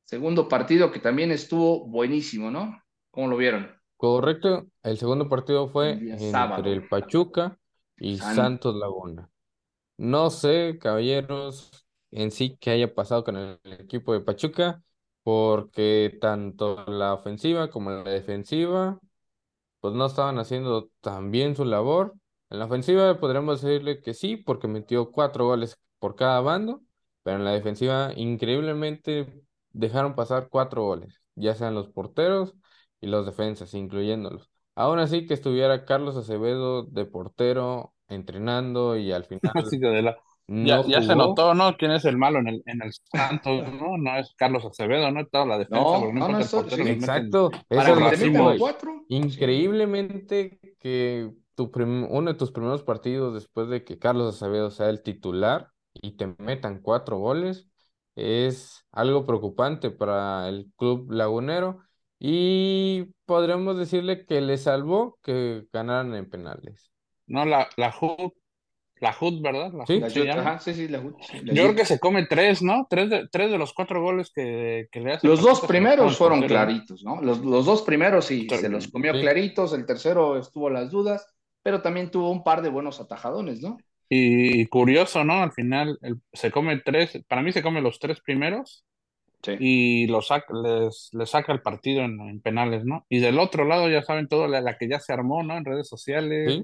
segundo 0.04 0.49
partido 0.49 0.90
que 0.92 1.00
también 1.00 1.30
estuvo 1.32 1.87
buenísimo, 1.88 2.50
¿no? 2.50 2.82
¿Cómo 3.11 3.28
lo 3.28 3.37
vieron? 3.37 3.70
Correcto, 3.96 4.68
el 4.84 4.96
segundo 4.99 5.28
partido 5.28 5.68
fue 5.68 6.04
El 6.04 6.18
entre 6.18 6.30
sábado. 6.30 6.72
el 6.72 6.87
Pachuca 6.87 7.58
y 7.99 8.18
San- 8.18 8.34
Santos 8.34 8.76
Laguna. 8.76 9.28
No 9.99 10.30
sé, 10.30 10.78
caballeros, 10.80 11.87
en 12.12 12.30
sí 12.32 12.58
qué 12.61 12.70
haya 12.72 12.94
pasado 12.94 13.25
con 13.25 13.37
el 13.37 13.61
equipo 13.64 14.12
de 14.14 14.20
Pachuca, 14.20 14.82
porque 15.28 16.16
tanto 16.23 16.87
la 16.87 17.12
ofensiva 17.12 17.68
como 17.70 17.90
la 17.90 18.02
defensiva, 18.11 18.99
pues 19.80 19.94
no 19.94 20.06
estaban 20.06 20.38
haciendo 20.38 20.90
tan 21.00 21.30
bien 21.30 21.56
su 21.56 21.64
labor. 21.66 22.14
En 22.50 22.61
la 22.61 22.66
ofensiva 22.66 23.20
podríamos 23.20 23.62
decirle 23.62 24.02
que 24.02 24.14
sí, 24.14 24.37
porque 24.38 24.68
metió 24.68 25.12
cuatro 25.12 25.47
goles 25.47 25.78
por 25.99 26.16
cada 26.16 26.40
bando, 26.40 26.82
pero 27.25 27.38
en 27.38 27.44
la 27.44 27.52
defensiva 27.52 28.12
increíblemente 28.16 29.42
dejaron 29.73 30.14
pasar 30.16 30.49
cuatro 30.50 30.85
goles, 30.85 31.23
ya 31.37 31.54
sean 31.54 31.75
los 31.75 31.88
porteros 31.88 32.54
y 33.00 33.08
los 33.08 33.26
defensas, 33.26 33.75
incluyéndolos. 33.75 34.50
Aún 34.76 34.99
así 35.00 35.26
que 35.26 35.35
estuviera 35.35 35.85
Carlos 35.85 36.16
Acevedo 36.16 36.85
de 36.85 37.04
portero 37.06 37.94
entrenando 38.08 38.97
y 38.97 39.12
al 39.12 39.25
final 39.26 39.54
de 39.80 40.02
la- 40.02 40.18
no 40.48 40.88
ya 40.88 41.02
se 41.02 41.14
notó, 41.14 41.54
¿no? 41.54 41.76
¿Quién 41.76 41.92
es 41.92 42.04
el 42.04 42.16
malo 42.16 42.38
en 42.40 42.48
el, 42.48 42.62
en 42.66 42.82
el 42.82 42.92
Santos, 43.12 43.72
¿no? 43.72 43.96
No 43.98 44.16
es 44.16 44.34
Carlos 44.36 44.64
Acevedo, 44.64 45.10
¿no? 45.10 45.26
Toda 45.26 45.46
la 45.46 45.58
defensa, 45.58 45.98
No, 45.98 46.12
no, 46.12 46.28
no 46.28 46.38
eso- 46.40 46.68
sí. 46.68 46.82
Exacto, 46.82 47.50
eso 47.70 47.94
es 48.10 48.58
cuatro. 48.58 49.04
Increíblemente 49.08 50.58
que 50.80 51.30
tu 51.54 51.70
prim- 51.70 52.06
uno 52.10 52.32
de 52.32 52.38
tus 52.38 52.52
primeros 52.52 52.82
partidos 52.82 53.34
después 53.34 53.68
de 53.68 53.84
que 53.84 53.98
Carlos 53.98 54.34
Acevedo 54.36 54.70
sea 54.70 54.90
el 54.90 55.02
titular 55.02 55.68
y 55.94 56.12
te 56.16 56.34
metan 56.38 56.80
cuatro 56.80 57.18
goles 57.18 57.68
es 58.16 58.84
algo 58.92 59.24
preocupante 59.26 59.90
para 59.90 60.48
el 60.48 60.72
club 60.76 61.10
lagunero 61.12 61.78
y 62.18 63.06
podríamos 63.26 63.78
decirle 63.78 64.26
que 64.26 64.40
le 64.40 64.58
salvó 64.58 65.18
que 65.22 65.66
ganaran 65.72 66.14
en 66.14 66.28
penales. 66.28 66.90
No, 67.26 67.44
la, 67.44 67.68
la 67.76 67.92
Ju, 67.92 68.32
La 69.00 69.14
HUD, 69.18 69.40
¿verdad? 69.42 69.72
La 69.72 69.86
Sí. 69.86 69.94
HUD 69.94 70.00
La 70.00 70.08
Jut- 70.08 70.38
ajá, 70.38 70.58
sí, 70.58 70.74
sí, 70.74 70.88
la 70.88 70.98
Jut, 71.00 71.16
sí, 71.20 71.38
la 71.44 71.54
Yo 71.54 71.62
Jut. 71.62 71.72
creo 71.72 71.74
que 71.76 71.84
se 71.84 71.98
come 72.00 72.26
tres, 72.26 72.62
¿no? 72.62 72.86
Tres 72.90 73.10
de, 73.10 73.28
tres 73.30 73.50
de 73.50 73.58
los 73.58 73.72
cuatro 73.72 74.02
goles 74.02 74.30
que, 74.34 74.88
que 74.90 75.00
le 75.00 75.12
hace. 75.12 75.26
Los 75.26 75.40
dos 75.42 75.60
primeros 75.62 76.16
fueron 76.16 76.42
claritos, 76.42 77.04
¿no? 77.04 77.20
Los, 77.22 77.38
los 77.44 77.64
dos 77.66 77.82
primeros 77.82 78.24
sí, 78.26 78.46
se 78.48 78.68
los 78.68 78.88
comió 78.88 79.14
Sí. 79.14 79.20
claritos, 79.20 79.72
el 79.72 79.86
tercero 79.86 80.38
estuvo 80.38 80.70
las 80.70 80.90
dudas, 80.90 81.26
pero 81.62 81.82
también 81.82 82.10
tuvo 82.10 82.30
un 82.30 82.42
par 82.44 82.62
de 82.62 82.68
buenos 82.70 83.00
atajadones, 83.00 83.60
¿no? 83.60 83.78
Y, 84.10 84.64
curioso, 84.66 85.22
¿no? 85.24 85.42
Al 85.42 85.52
final 85.52 85.98
el- 86.02 86.20
se 86.32 86.50
come 86.50 86.78
tres, 86.84 87.22
para 87.28 87.42
mí 87.42 87.52
se 87.52 87.62
come 87.62 87.80
los 87.82 87.98
tres 87.98 88.20
primeros 88.20 88.84
Sí. 89.42 89.52
y 89.60 90.06
los 90.08 90.28
saca, 90.28 90.52
les, 90.52 91.10
les 91.12 91.30
saca 91.30 91.52
el 91.52 91.62
partido 91.62 92.02
en, 92.02 92.18
en 92.20 92.40
penales, 92.40 92.84
¿no? 92.84 93.06
Y 93.08 93.20
del 93.20 93.38
otro 93.38 93.64
lado 93.64 93.88
ya 93.88 94.02
saben 94.02 94.26
todo 94.26 94.48
la, 94.48 94.60
la 94.60 94.76
que 94.76 94.88
ya 94.88 94.98
se 94.98 95.12
armó, 95.12 95.42
¿no? 95.44 95.56
En 95.56 95.64
redes 95.64 95.86
sociales. 95.88 96.62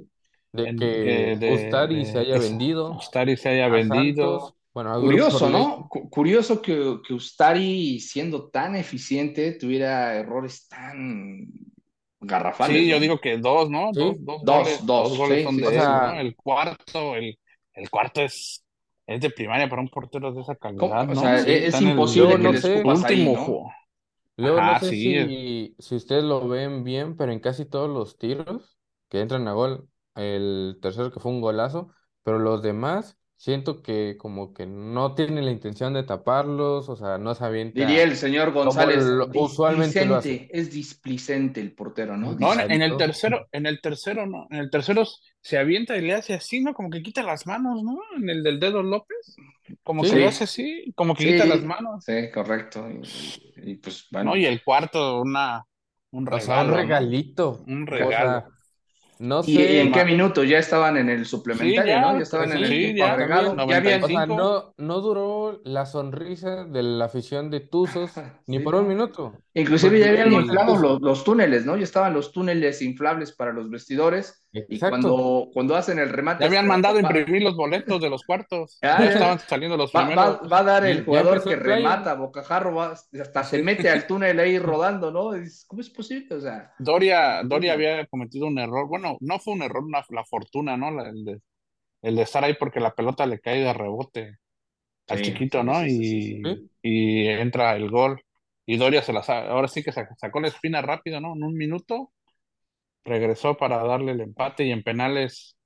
De 0.55 0.75
que 0.75 1.37
de- 1.39 1.39
Ustari 1.45 2.05
de- 2.05 2.07
se 2.07 2.19
haya 2.21 2.39
vendido 2.39 2.93
Ustari 2.97 3.37
se 3.37 3.49
haya 3.51 3.69
a 3.69 3.69
vendido. 3.69 3.83
Santos, 3.83 4.55
bueno, 4.73 4.93
Curioso. 5.01 5.51
¿no? 5.51 5.89
Cu- 5.91 6.09
Curioso 6.11 6.63
que, 6.63 6.99
que 7.07 7.15
Ustari, 7.15 8.01
siendo 8.01 8.49
tan 8.51 8.77
eficiente, 8.77 9.53
tuviera 9.53 10.15
errores 10.17 10.69
tan 10.69 11.49
garrafales. 12.21 12.77
Sí, 12.77 12.89
yo 12.89 13.01
digo 13.01 13.21
que 13.21 13.37
dos, 13.39 13.69
¿no? 13.71 13.93
Sí. 13.93 13.99
Dos, 13.99 14.17
dos, 14.25 14.43
Dos, 14.43 14.47
goles, 14.47 14.87
dos, 14.87 15.11
dos 15.11 15.17
goles 15.17 15.41
sí, 15.41 15.43
son 15.43 15.61
sí, 15.61 15.61
de 15.61 15.69
sí. 15.69 15.77
él, 15.83 15.99
O 15.99 16.01
sea- 16.01 16.11
¿no? 16.13 16.21
El 16.21 16.37
cuarto, 16.37 17.17
el, 17.17 17.39
el 17.75 17.91
cuarto 17.91 18.21
es, 18.23 18.65
es 19.07 19.21
de 19.21 19.31
primaria 19.31 19.69
para 19.69 19.83
un 19.83 19.89
portero 19.89 20.33
de 20.33 20.41
esa 20.41 20.57
¿Cómo? 20.77 20.95
calidad, 20.95 21.07
O 21.09 21.15
¿no? 21.15 21.17
sea, 21.17 21.39
Sí, 21.39 21.51
es 21.51 21.81
el- 21.81 21.81
imposible 21.81 22.39
que 22.39 22.49
no 22.49 22.55
sé. 22.55 22.85
último 22.85 23.37
¿no? 23.37 23.37
juego. 23.37 23.73
Luego 24.37 24.63
no 24.63 24.77
sé 24.77 24.95
sí, 24.95 24.95
si, 24.95 25.77
si 25.79 25.97
ustedes 25.97 26.25
lo 26.25 26.49
ven 26.49 26.85
bien, 26.85 27.17
pero 27.17 27.33
en 27.33 27.41
casi 27.41 27.67
todos 27.67 27.91
los 27.91 28.19
tiros 28.19 28.79
que 29.09 29.21
entran 29.21 29.49
a 29.49 29.53
gol, 29.55 29.89
el 30.15 30.79
tercero 30.81 31.11
que 31.13 31.21
fue 31.21 31.33
un 31.33 31.41
golazo, 31.41 31.91
pero 32.23 32.39
los 32.39 32.63
demás 32.63 33.19
siento 33.37 33.83
que 33.83 34.17
como 34.17 34.55
que 34.55 34.67
no 34.67 35.15
tienen 35.15 35.45
la 35.45 35.51
intención 35.51 35.93
de 35.93 36.03
taparlos, 36.05 36.89
o 36.89 36.97
sea, 36.97 37.19
no 37.19 37.35
se 37.35 37.45
avienta. 37.45 37.81
Diría 37.81 38.03
el 38.05 38.17
señor 38.17 38.53
González, 38.53 39.05
lo- 39.05 39.29
usualmente 39.35 40.07
lo 40.07 40.17
hace. 40.17 40.49
es 40.51 40.71
displicente 40.73 41.61
el 41.61 41.75
portero, 41.75 42.17
¿no? 42.17 42.33
No, 42.35 42.53
en, 42.55 42.71
en 42.71 42.83
el 42.83 42.97
tercero, 42.97 43.47
en 43.53 43.67
el 43.67 43.81
tercero, 43.81 44.27
no, 44.27 44.47
en 44.51 44.59
el 44.61 44.71
tercero 44.71 45.05
se 45.43 45.59
avienta 45.59 45.97
y 45.97 46.03
le 46.03 46.15
hace 46.15 46.33
así, 46.35 46.63
¿no? 46.63 46.73
Como 46.75 46.89
que 46.91 47.03
quita 47.03 47.23
las 47.23 47.47
manos, 47.47 47.83
¿no? 47.83 47.99
En 48.17 48.31
el 48.31 48.43
del 48.43 48.59
dedo 48.61 48.83
López, 48.83 49.35
como 49.83 50.05
Sí. 50.05 50.11
que 50.11 50.17
le 50.17 50.27
hace 50.29 50.45
así, 50.45 50.93
como 50.95 51.15
que 51.15 51.25
Sí. 51.25 51.33
quita 51.33 51.45
las 51.45 51.63
manos, 51.63 52.05
Sí, 52.05 52.31
correcto. 52.33 52.87
Y, 52.91 53.03
y, 53.73 53.75
pues 53.77 54.07
bueno, 54.11 54.31
¿no? 54.31 54.37
Y 54.37 54.47
el 54.47 54.63
cuarto, 54.63 55.21
una, 55.23 55.65
un 56.13 56.27
O 56.27 56.41
sea, 56.41 56.63
regalo, 56.63 56.69
un 56.71 56.71
¿no? 56.71 56.77
regalito. 56.77 57.65
Un 57.67 57.83
O 57.83 57.87
regalo. 57.87 58.41
sea, 58.41 58.49
no 59.19 59.43
¿Y, 59.47 59.79
en 59.79 59.93
qué 59.93 60.05
minuto? 60.05 60.45
Ya 60.45 60.59
estaban 60.59 60.97
en 60.97 61.09
el 61.09 61.27
suplementario, 61.27 61.95
Sí, 61.95 62.01
ya, 62.01 62.01
¿no? 62.01 62.17
Ya 62.17 62.23
estaban 62.23 62.53
en 62.53 62.65
el 62.65 62.67
sí, 62.67 62.79
tiempo 62.79 62.97
ya, 62.99 63.13
agregado. 63.13 63.55
también, 63.55 63.69
Ya 63.69 63.77
habían, 63.77 64.03
O 64.03 64.09
sea, 64.09 64.27
95. 64.27 64.27
no, 64.27 64.75
no 64.77 65.01
duró 65.01 65.61
la 65.65 65.87
sonrisa 65.87 66.65
de 66.65 66.83
la 66.83 67.07
afición 67.07 67.51
de 67.51 67.61
Tuzos 67.61 68.13
ni 68.47 68.59
por 68.61 68.75
un 68.75 68.89
minuto. 68.89 69.45
Inclusive 69.55 70.01
ya 70.01 70.09
habían 70.09 70.33
inflado 70.33 70.77
los, 70.77 71.01
los 71.01 71.25
túneles, 71.25 71.65
¿no? 71.67 71.77
Ya 71.77 71.85
estaban 71.85 72.13
los 72.15 72.33
túneles 72.33 72.83
inflables 72.83 73.33
para 73.33 73.53
los 73.53 73.71
vestidores. 73.71 74.44
Y 74.69 74.79
cuando, 74.79 75.51
cuando 75.53 75.75
hacen 75.75 75.99
el 75.99 76.11
remate. 76.11 76.43
Ya 76.43 76.47
habían 76.47 76.65
hasta- 76.67 76.73
mandado 76.73 76.95
va, 76.95 77.01
imprimir 77.01 77.43
los 77.43 77.57
boletos 77.57 78.01
de 78.01 78.09
los 78.09 78.23
cuartos. 78.23 78.79
Ah, 78.83 78.99
Ya 79.01 79.05
ya. 79.07 79.13
estaban 79.13 79.39
saliendo 79.41 79.77
los 79.77 79.91
va- 79.93 80.07
primeros. 80.07 80.41
va- 80.43 80.49
va 80.49 80.59
a 80.59 80.63
dar 80.63 80.85
el 80.87 81.05
jugador 81.05 81.43
que 81.43 81.57
remata, 81.57 82.15
Bocajarro, 82.15 82.75
va- 82.75 82.93
hasta 82.93 83.45
se 83.45 83.63
mete 83.63 83.89
al 83.91 84.07
túnel 84.07 84.39
ahí 84.39 84.59
rodando, 84.59 85.11
¿no? 85.11 85.31
¿Cómo 85.67 85.81
es 85.81 85.91
posible? 85.91 86.37
O 86.37 86.41
sea, 86.41 86.73
Doria, 86.79 87.43
Doria 87.43 87.73
había 87.73 88.07
cometido 88.07 88.47
un 88.47 88.59
error. 88.59 88.87
Bueno, 88.89 89.17
no 89.21 89.39
fue 89.41 89.55
un 89.55 89.63
error, 89.63 89.83
una, 89.83 90.05
la 90.11 90.25
fortuna, 90.25 90.77
¿no? 90.77 90.91
La- 90.93 91.09
el, 91.09 91.25
de, 91.25 91.41
el 92.03 92.17
de 92.17 92.23
estar 92.23 92.45
ahí 92.45 92.55
porque 92.55 92.79
la 92.81 92.95
pelota 92.95 93.27
le 93.27 93.41
cae 93.41 93.61
de 93.61 93.73
rebote 93.73 94.37
al 95.09 95.19
Sí, 95.19 95.25
chiquito, 95.25 95.63
¿no? 95.65 95.81
sí, 95.81 95.91
sí, 95.91 96.05
y, 96.05 96.33
sí, 96.37 96.43
sí. 96.45 96.71
y 96.83 97.29
entra 97.29 97.75
el 97.77 97.91
gol. 97.91 98.23
Y 98.67 98.77
Doria 98.79 99.03
se 99.03 99.13
la 99.13 99.21
ahora 99.21 99.69
sí 99.69 99.83
que 99.83 99.93
sa- 99.93 100.09
sacó 100.17 100.41
la 100.41 100.49
espina 100.49 100.81
rápido, 100.81 101.21
¿no? 101.21 101.35
En 101.35 101.43
un 101.43 101.55
minuto 101.55 102.13
regresó 103.05 103.57
para 103.57 103.83
darle 103.85 104.13
el 104.13 104.21
empate 104.21 104.65
y 104.65 104.73
en 104.73 104.83
penales 104.83 105.57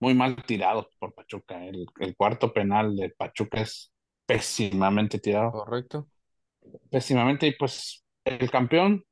muy 0.00 0.14
mal 0.14 0.36
tirados 0.44 0.86
por 0.98 1.14
Pachuca. 1.14 1.64
El, 1.64 1.86
el 2.00 2.16
cuarto 2.16 2.52
penal 2.52 2.96
de 2.96 3.10
Pachuca 3.10 3.60
es 3.60 3.92
pésimamente 4.26 5.18
tirado. 5.18 5.52
Correcto. 5.52 6.08
Pésimamente 6.90 7.46
y 7.46 7.52
pues 7.52 8.04
el 8.24 8.50
campeón 8.50 9.04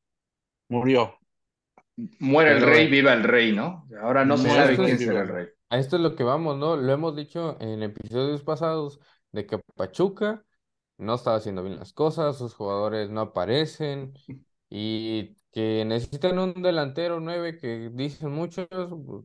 murió. 0.68 1.18
muere 2.18 2.52
el 2.52 2.62
rey, 2.62 2.88
viva 2.88 3.12
el 3.12 3.22
rey, 3.22 3.52
¿no? 3.52 3.86
Ahora 4.02 4.24
no 4.24 4.36
se 4.36 4.48
Muere 4.48 4.62
sabe 4.64 4.76
quién 4.76 4.98
será 4.98 5.20
el 5.22 5.28
el 5.28 5.28
rey. 5.28 5.46
A 5.70 5.78
esto 5.78 5.96
es 5.96 6.02
lo 6.02 6.14
que 6.14 6.24
vamos, 6.24 6.56
¿no? 6.56 6.76
Lo 6.76 6.92
hemos 6.92 7.16
dicho 7.16 7.56
en 7.60 7.82
episodios 7.82 8.42
pasados 8.42 9.00
de 9.32 9.46
que 9.46 9.58
Pachuca 9.76 10.44
no 10.98 11.14
estaba 11.14 11.36
haciendo 11.36 11.62
bien 11.62 11.78
las 11.78 11.92
cosas, 11.92 12.38
sus 12.38 12.54
jugadores 12.54 13.10
no 13.10 13.20
aparecen 13.20 14.14
y 14.76 15.36
que 15.52 15.84
necesitan 15.84 16.38
un 16.38 16.62
delantero 16.62 17.20
nueve 17.20 17.58
que 17.58 17.90
dicen 17.92 18.32
muchos. 18.32 18.66
pues, 18.70 19.24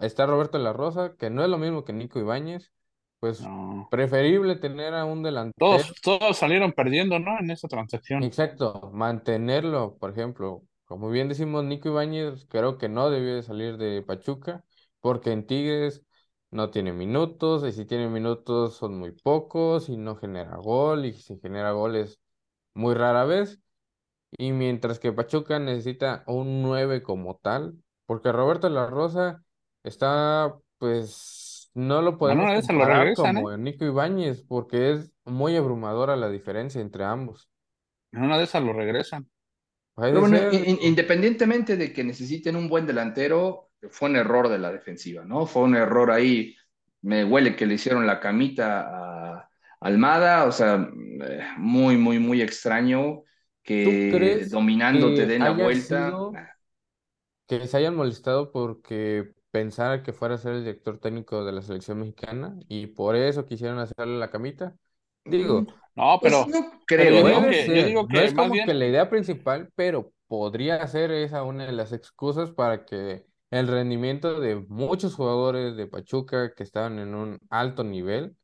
Está 0.00 0.26
Roberto 0.26 0.58
La 0.58 0.72
Rosa, 0.72 1.16
que 1.18 1.30
no 1.30 1.42
es 1.44 1.50
lo 1.50 1.58
mismo 1.58 1.84
que 1.84 1.92
Nico 1.92 2.18
Ibáñez, 2.18 2.72
pues 3.20 3.40
No. 3.40 3.88
preferible 3.90 4.56
tener 4.56 4.94
a 4.94 5.04
un 5.04 5.22
delantero. 5.22 5.56
Todos, 5.58 5.94
todos 6.02 6.36
salieron 6.38 6.72
perdiendo, 6.72 7.18
¿no? 7.18 7.38
En 7.38 7.50
esa 7.50 7.68
transacción. 7.68 8.22
Exacto, 8.24 8.90
mantenerlo, 8.92 9.96
por 9.98 10.10
ejemplo, 10.10 10.62
como 10.84 11.10
bien 11.10 11.28
decimos, 11.28 11.64
Nico 11.64 11.88
Ibáñez 11.88 12.46
creo 12.48 12.78
que 12.78 12.88
no 12.88 13.10
debió 13.10 13.34
de 13.34 13.42
salir 13.42 13.76
de 13.78 14.02
Pachuca, 14.02 14.64
porque 15.00 15.32
en 15.32 15.46
Tigres 15.46 16.04
no 16.50 16.70
tiene 16.70 16.92
minutos, 16.92 17.64
y 17.66 17.72
si 17.72 17.84
tiene 17.84 18.08
minutos 18.08 18.76
son 18.76 18.98
muy 18.98 19.12
pocos, 19.12 19.88
y 19.88 19.96
no 19.96 20.16
genera 20.16 20.56
gol, 20.56 21.04
y 21.06 21.14
si 21.14 21.38
genera 21.40 21.72
goles 21.72 22.20
muy 22.74 22.94
rara 22.94 23.24
vez, 23.24 23.61
y 24.32 24.52
mientras 24.52 24.98
que 24.98 25.12
Pachuca 25.12 25.58
necesita 25.58 26.24
un 26.26 26.62
9 26.62 27.02
como 27.02 27.36
tal, 27.38 27.74
porque 28.06 28.32
Roberto 28.32 28.68
La 28.68 28.86
Rosa 28.86 29.42
está, 29.82 30.54
pues, 30.78 31.70
no 31.74 32.02
lo 32.02 32.18
podemos 32.18 32.44
una 32.44 32.52
de 32.54 32.58
esas 32.60 32.76
lo 32.76 32.84
comparar 32.84 32.98
regresan, 32.98 33.36
como 33.36 33.56
Nico 33.56 33.84
Ibáñez, 33.84 34.42
porque 34.46 34.92
es 34.92 35.12
muy 35.24 35.56
abrumadora 35.56 36.16
la 36.16 36.30
diferencia 36.30 36.80
entre 36.80 37.04
ambos. 37.04 37.48
En 38.12 38.22
una 38.22 38.38
de 38.38 38.44
esas 38.44 38.62
lo 38.62 38.72
regresan. 38.72 39.28
Pero 40.08 40.20
bueno, 40.22 40.36
ser, 40.38 40.54
in- 40.54 40.64
in- 40.66 40.78
independientemente 40.82 41.76
de 41.76 41.92
que 41.92 42.04
necesiten 42.04 42.56
un 42.56 42.68
buen 42.68 42.86
delantero, 42.86 43.70
fue 43.90 44.10
un 44.10 44.16
error 44.16 44.48
de 44.48 44.58
la 44.58 44.72
defensiva, 44.72 45.24
¿no? 45.24 45.46
Fue 45.46 45.62
un 45.62 45.76
error 45.76 46.10
ahí. 46.10 46.56
Me 47.02 47.24
huele 47.24 47.56
que 47.56 47.66
le 47.66 47.74
hicieron 47.74 48.06
la 48.06 48.20
camita 48.20 49.36
a 49.38 49.50
Almada, 49.80 50.44
o 50.46 50.52
sea, 50.52 50.88
eh, 51.22 51.42
muy, 51.58 51.96
muy, 51.96 52.18
muy 52.18 52.42
extraño 52.42 53.22
que 53.62 54.46
dominando 54.50 55.08
te 55.08 55.14
que 55.22 55.26
den 55.26 55.42
la 55.42 55.50
vuelta. 55.52 56.06
sido- 56.08 56.32
que 57.46 57.66
se 57.66 57.76
hayan 57.76 57.94
molestado 57.96 58.50
porque 58.52 59.32
pensara 59.50 60.02
que 60.02 60.12
fuera 60.12 60.36
a 60.36 60.38
ser 60.38 60.54
el 60.54 60.64
director 60.64 60.98
técnico 60.98 61.44
de 61.44 61.52
la 61.52 61.62
selección 61.62 61.98
mexicana 61.98 62.56
y 62.68 62.86
por 62.88 63.16
eso 63.16 63.44
quisieron 63.46 63.78
hacerle 63.78 64.18
la 64.18 64.30
camita. 64.30 64.74
Digo, 65.24 65.66
No, 65.94 66.18
Pues 66.20 66.32
pero 66.32 66.46
no 66.46 66.70
creo, 66.86 67.26
que- 67.50 67.92
yo 67.92 68.06
no 68.08 68.20
es 68.20 68.32
más 68.34 68.44
como 68.44 68.54
bien- 68.54 68.66
que 68.66 68.72
la 68.74 68.86
idea 68.86 69.10
principal, 69.10 69.68
pero 69.74 70.10
podría 70.26 70.86
ser 70.86 71.10
esa 71.10 71.42
una 71.42 71.66
de 71.66 71.72
las 71.72 71.92
excusas 71.92 72.50
para 72.50 72.86
que 72.86 73.26
el 73.50 73.68
rendimiento 73.68 74.40
de 74.40 74.56
muchos 74.56 75.14
jugadores 75.14 75.76
de 75.76 75.86
Pachuca 75.86 76.54
que 76.54 76.62
estaban 76.62 76.98
en 76.98 77.14
un 77.14 77.38
alto 77.50 77.84
nivel, 77.84 78.34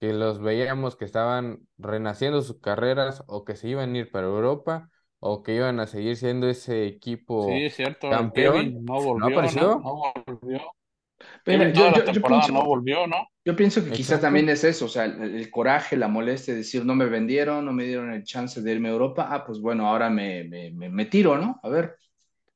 que 0.00 0.12
los 0.14 0.40
veíamos 0.40 0.96
que 0.96 1.04
estaban 1.04 1.68
renaciendo 1.78 2.42
sus 2.42 2.60
carreras 2.60 3.24
o 3.28 3.44
que 3.44 3.56
se 3.56 3.68
iban 3.68 3.94
a 3.94 3.98
ir 3.98 4.10
para 4.10 4.26
Europa 4.28 4.90
o 5.20 5.42
que 5.42 5.54
iban 5.56 5.80
a 5.80 5.86
seguir 5.86 6.16
siendo 6.16 6.48
ese 6.48 6.86
equipo 6.86 7.46
sí, 7.46 7.64
es 7.66 7.74
cierto. 7.76 8.08
el 8.08 8.32
campeón, 8.32 8.56
Kevin 8.62 8.84
no 8.84 9.02
volvió, 9.02 9.36
apareció. 9.36 9.52
¿no? 9.52 9.80
No 9.80 10.12
volvió. 10.26 10.60
Pero 11.44 11.64
yo, 11.72 11.72
toda 11.74 11.90
la 11.92 11.98
yo- 11.98 12.04
yo 12.06 12.12
temporada 12.14 12.42
pienso, 12.42 12.52
no 12.52 12.64
volvió, 12.64 13.06
¿no? 13.06 13.28
yo 13.44 13.56
pienso 13.56 13.84
que 13.84 13.92
quizá 13.92 14.14
Exacto. 14.14 14.26
también 14.26 14.48
es 14.50 14.64
eso, 14.64 14.86
o 14.86 14.88
sea, 14.88 15.04
el, 15.06 15.36
el 15.36 15.50
coraje, 15.50 15.96
la 15.96 16.08
molestia 16.08 16.54
de 16.54 16.58
decir 16.60 16.84
no 16.84 16.94
me 16.94 17.06
vendieron, 17.06 17.64
no 17.64 17.72
me 17.72 17.84
dieron 17.84 18.12
el 18.12 18.24
chance 18.24 18.62
de 18.62 18.72
irme 18.72 18.88
a 18.88 18.92
Europa, 18.92 19.28
ah, 19.30 19.44
pues 19.46 19.60
bueno, 19.60 19.88
ahora 19.88 20.10
me, 20.10 20.44
me, 20.44 20.70
me, 20.72 20.88
me 20.90 21.06
tiro, 21.06 21.38
¿no? 21.38 21.60
A 21.62 21.68
ver, 21.70 21.96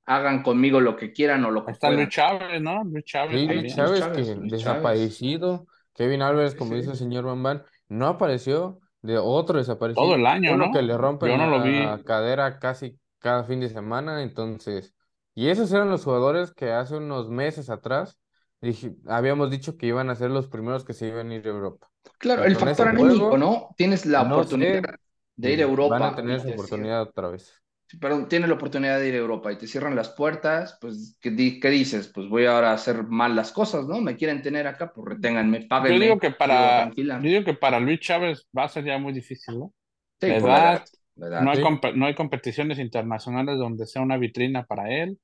hagan 0.06 0.42
conmigo 0.42 0.80
lo 0.80 0.96
que 0.96 1.12
quieran 1.12 1.44
o 1.44 1.50
lo 1.52 1.64
que 1.66 1.72
está 1.72 1.88
puedan. 1.88 1.96
Luis 1.96 2.08
Chávez, 2.08 2.60
¿no? 2.62 2.84
Luis 2.84 3.04
Chávez 3.04 3.40
Sí. 3.40 3.46
Luis 3.48 3.74
Chávez, 3.74 3.94
Chávez, 3.94 4.08
que 4.08 4.36
Luis 4.36 4.54
desaparecido. 4.56 5.66
Kevin 5.94 6.22
Álvarez, 6.22 6.54
como 6.54 6.70
sí. 6.72 6.76
dice 6.76 6.90
el 6.90 6.96
señor 6.96 7.24
Bambán, 7.24 7.64
no 7.88 8.06
apareció 8.08 8.80
de 9.02 9.18
otro 9.18 9.58
desaparecido. 9.58 10.04
Todo 10.06 10.14
el 10.16 10.26
año, 10.26 10.56
Uno 10.56 10.66
¿no? 10.66 10.72
que 10.72 10.82
le 10.82 10.96
no 11.38 11.46
lo 11.46 11.58
la 11.58 11.64
vi. 11.98 12.04
cadera 12.04 12.58
casi 12.58 12.98
cada 13.18 13.44
fin 13.44 13.60
de 13.60 13.68
semana, 13.68 14.22
entonces. 14.22 14.94
Y 15.34 15.48
esos 15.48 15.72
eran 15.72 15.90
los 15.90 16.04
jugadores 16.04 16.52
que 16.52 16.72
hace 16.72 16.96
unos 16.96 17.28
meses 17.30 17.70
atrás 17.70 18.18
dije- 18.60 18.94
habíamos 19.06 19.50
dicho 19.50 19.76
que 19.76 19.86
iban 19.86 20.10
a 20.10 20.14
ser 20.14 20.30
los 20.30 20.48
primeros 20.48 20.84
que 20.84 20.92
se 20.94 21.08
iban 21.08 21.30
a 21.30 21.34
ir 21.34 21.46
a 21.46 21.50
Europa. 21.50 21.88
Claro, 22.18 22.44
el 22.44 22.56
factor 22.56 22.88
anímico, 22.88 23.36
juego, 23.36 23.38
¿no? 23.38 23.68
Tienes 23.76 24.06
la 24.06 24.22
no 24.22 24.30
oportunidad 24.32 24.82
sé 24.82 24.82
de 25.36 25.52
ir 25.52 25.60
a 25.60 25.64
Europa 25.64 25.96
Van 25.96 26.04
a 26.04 26.14
tener 26.14 26.36
esa 26.38 26.48
oportunidad 26.50 27.02
otra 27.02 27.28
vez. 27.28 27.52
Pero 28.00 28.26
tienes 28.26 28.48
la 28.48 28.54
oportunidad 28.54 28.98
de 28.98 29.08
ir 29.08 29.14
a 29.14 29.18
Europa 29.18 29.52
y 29.52 29.58
te 29.58 29.66
cierran 29.66 29.96
las 29.96 30.10
puertas, 30.10 30.78
pues, 30.80 31.16
¿qué, 31.20 31.30
dices? 31.30 32.08
Pues 32.08 32.28
voy 32.28 32.46
ahora 32.46 32.70
a 32.70 32.74
hacer 32.74 33.04
mal 33.04 33.34
las 33.34 33.52
cosas, 33.52 33.86
¿no? 33.86 34.00
Me 34.00 34.16
quieren 34.16 34.42
tener 34.42 34.66
acá, 34.66 34.92
pues 34.92 35.16
reténganme, 35.16 35.62
páguenme. 35.62 35.98
Yo 35.98 36.04
digo 36.04 36.18
que 36.18 36.30
para, 36.30 36.90
yo 36.94 37.20
digo 37.20 37.44
que 37.44 37.54
para 37.54 37.80
Luis 37.80 38.00
Chávez 38.00 38.48
va 38.56 38.64
a 38.64 38.68
ser 38.68 38.84
ya 38.84 38.98
muy 38.98 39.12
difícil, 39.12 39.58
¿no? 39.58 39.72
Sí, 40.20 40.28
la 40.28 40.84
no, 41.16 41.50
hay 41.50 41.62
no 41.94 42.06
hay 42.06 42.14
competiciones 42.14 42.78
internacionales 42.78 43.58
donde 43.58 43.86
sea 43.86 44.02
una 44.02 44.16
vitrina 44.16 44.64
para 44.64 44.90
él. 44.90 45.18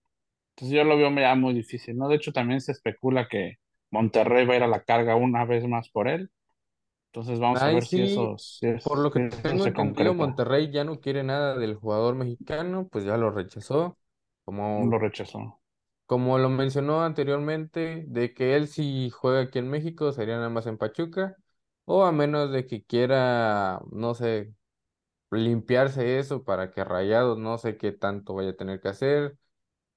Entonces 0.51 0.77
yo 0.77 0.85
lo 0.85 0.97
veo 0.97 1.15
ya 1.15 1.35
muy 1.35 1.55
difícil, 1.55 1.97
¿no? 1.97 2.09
De 2.09 2.17
hecho, 2.17 2.33
también 2.33 2.61
se 2.61 2.73
especula 2.73 3.29
que 3.29 3.57
Monterrey 3.91 4.47
va 4.47 4.55
a 4.55 4.57
ir 4.59 4.63
a 4.63 4.69
la 4.69 4.85
carga 4.85 5.17
una 5.17 5.45
vez 5.45 5.67
más 5.67 5.89
por 5.89 6.09
él. 6.09 6.31
Entonces 7.13 7.41
vamos 7.41 7.61
a 7.61 7.73
ver 7.73 7.85
si 7.85 8.03
eso, 8.03 8.37
por 8.85 8.99
lo 8.99 9.11
que 9.11 9.29
tengo 9.29 9.67
entendido, 9.67 10.15
Monterrey 10.15 10.71
ya 10.71 10.85
no 10.85 11.01
quiere 11.01 11.25
nada 11.25 11.57
del 11.57 11.75
jugador 11.75 12.15
mexicano, 12.15 12.87
pues 12.89 13.05
ya 13.05 13.17
lo 13.17 13.33
rechazó. 13.33 13.99
Como, 14.45 14.87
lo 14.87 14.97
rechazó. 14.97 15.61
Como 16.07 16.39
lo 16.39 16.49
mencionó 16.49 17.03
anteriormente, 17.03 18.05
de 18.07 18.33
que 18.33 18.55
él 18.55 18.69
si 18.69 19.11
juega 19.11 19.41
aquí 19.41 19.59
en 19.59 19.69
México 19.69 20.13
sería 20.13 20.37
nada 20.37 20.51
más 20.51 20.69
en 20.69 20.79
Pachuca, 20.79 21.37
o 21.85 22.05
a 22.05 22.13
menos 22.13 22.53
de 22.53 22.69
que 22.69 22.85
quiera, 22.85 23.81
no 23.91 24.15
sé, 24.15 24.55
limpiarse 25.33 26.21
eso 26.21 26.45
para 26.45 26.71
que 26.71 26.85
Rayados 26.85 27.39
no 27.39 27.59
sé 27.59 27.77
qué 27.77 27.91
tanto 27.91 28.35
vaya 28.35 28.51
a 28.51 28.57
tener 28.57 28.81
que 28.81 28.89
hacer. 28.89 29.37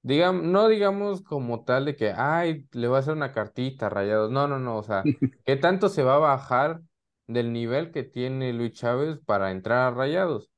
Digamos, 0.02 0.44
no 0.44 0.68
digamos 0.68 1.22
como 1.22 1.64
tal 1.64 1.86
de 1.86 1.96
que, 1.96 2.12
ay, 2.12 2.68
le 2.72 2.88
va 2.88 2.98
a 2.98 3.00
hacer 3.02 3.14
una 3.14 3.32
cartita 3.32 3.86
a 3.86 3.90
Rayados. 3.90 4.32
No, 4.32 4.48
no, 4.48 4.58
no, 4.58 4.78
o 4.78 4.84
sea, 4.84 5.04
¿qué 5.46 5.58
tanto 5.58 5.90
se 5.90 6.02
va 6.02 6.16
a 6.16 6.20
bajar 6.20 6.82
del 7.28 7.54
nivel 7.54 7.92
que 7.92 8.04
tiene 8.04 8.54
Luis 8.54 8.74
Chávez 8.74 9.20
para 9.26 9.52
entrar 9.52 9.92
a 9.92 9.96
Rayados? 9.96 10.50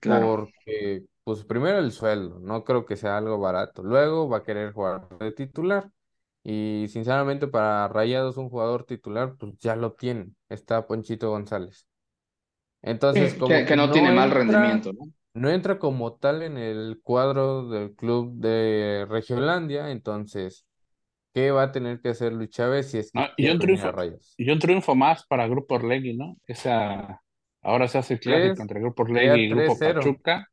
Claro. 0.00 0.26
Porque, 0.26 1.04
pues 1.24 1.44
primero 1.44 1.78
el 1.78 1.92
sueldo, 1.92 2.38
no 2.40 2.64
creo 2.64 2.86
que 2.86 2.96
sea 2.96 3.18
algo 3.18 3.38
barato. 3.38 3.82
Luego 3.82 4.28
va 4.28 4.38
a 4.38 4.42
querer 4.42 4.72
jugar 4.72 5.08
de 5.18 5.32
titular. 5.32 5.90
Y 6.42 6.86
sinceramente 6.88 7.46
para 7.46 7.88
Rayados 7.88 8.36
un 8.36 8.48
jugador 8.48 8.84
titular, 8.84 9.36
pues 9.38 9.58
ya 9.58 9.76
lo 9.76 9.92
tiene. 9.92 10.30
Está 10.48 10.86
Ponchito 10.86 11.30
González. 11.30 11.86
Entonces, 12.82 13.34
como 13.34 13.48
que, 13.48 13.76
no, 13.76 13.90
tiene 13.90 14.12
mal 14.12 14.30
rendimiento, 14.30 14.92
¿no? 14.92 15.12
No 15.32 15.50
entra 15.50 15.78
como 15.78 16.14
tal 16.14 16.42
en 16.42 16.56
el 16.56 17.00
cuadro 17.02 17.68
del 17.68 17.94
club 17.94 18.32
de 18.34 19.06
Regiolandia, 19.08 19.90
entonces, 19.90 20.66
¿qué 21.32 21.50
va 21.50 21.64
a 21.64 21.72
tener 21.72 22.00
que 22.00 22.10
hacer 22.10 22.32
Luis 22.32 22.50
Chávez 22.50 22.90
si 22.90 22.98
es 22.98 23.12
que 23.12 23.20
ah, 23.20 23.32
y, 23.36 23.48
un 23.48 23.58
triunfo, 23.58 23.92
y 24.36 24.50
un 24.50 24.58
triunfo 24.58 24.94
más 24.94 25.26
para 25.26 25.46
Grupo 25.46 25.76
Orlegui, 25.76 26.16
¿no? 26.16 26.36
Esa, 26.46 27.20
ahora 27.62 27.88
se 27.88 27.98
hace 27.98 28.18
clásico 28.18 28.62
entre 28.62 28.80
Grupo 28.80 29.02
Orlegui 29.02 29.42
y 29.42 29.48
Grupo 29.50 29.78
Pachuca. 29.78 30.46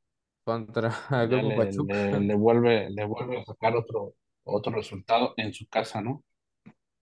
Contra 0.44 0.90
Grupo 1.30 1.56
Pachuca. 1.56 2.20
Le, 2.20 2.36
vuelve, 2.36 2.90
le 2.90 3.06
vuelve 3.06 3.40
a 3.40 3.46
sacar 3.46 3.76
otro, 3.76 4.14
otro 4.44 4.72
resultado 4.72 5.34
en 5.38 5.54
su 5.54 5.68
casa, 5.68 6.02
¿no? 6.02 6.24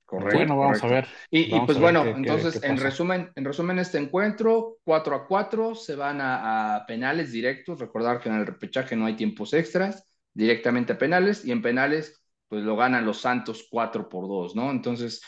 Correcto. 0.06 0.38
Bueno, 0.38 0.58
vamos 0.58 0.84
a 0.84 0.88
ver. 0.88 1.08
Y, 1.32 1.60
pues 1.62 1.80
bueno, 1.80 2.06
entonces, 2.06 2.64
en 2.64 2.78
resumen, 2.78 3.32
en 3.36 3.44
resumen, 3.44 3.80
este 3.80 3.98
encuentro, 3.98 4.78
4 4.84 5.16
a 5.16 5.28
4, 5.28 5.74
se 5.74 5.96
van 5.96 6.20
a, 6.22 6.86
penales 6.88 7.32
directos. 7.32 7.80
Recordar 7.80 8.20
que 8.20 8.30
en 8.30 8.36
el 8.36 8.46
repechaje 8.46 8.96
no 8.96 9.08
hay 9.08 9.16
tiempos 9.16 9.54
extras, 9.54 10.08
directamente 10.34 10.94
a 10.94 10.98
penales, 11.00 11.44
y 11.44 11.52
en 11.52 11.64
penales, 11.64 12.24
pues 12.48 12.64
lo 12.64 12.76
ganan 12.76 13.06
los 13.06 13.20
Santos 13.20 13.68
4 13.70 14.08
por 14.10 14.28
2, 14.28 14.56
¿no? 14.56 14.72
Entonces, 14.72 15.22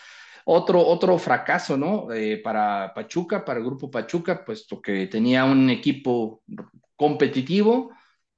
otro, 0.45 0.79
otro 0.79 1.17
fracaso, 1.17 1.77
¿no? 1.77 2.11
Eh, 2.13 2.37
para 2.43 2.93
Pachuca, 2.93 3.43
para 3.43 3.59
el 3.59 3.65
grupo 3.65 3.91
Pachuca, 3.91 4.45
puesto 4.45 4.81
que 4.81 5.07
tenía 5.07 5.45
un 5.45 5.69
equipo 5.69 6.41
competitivo 6.95 7.91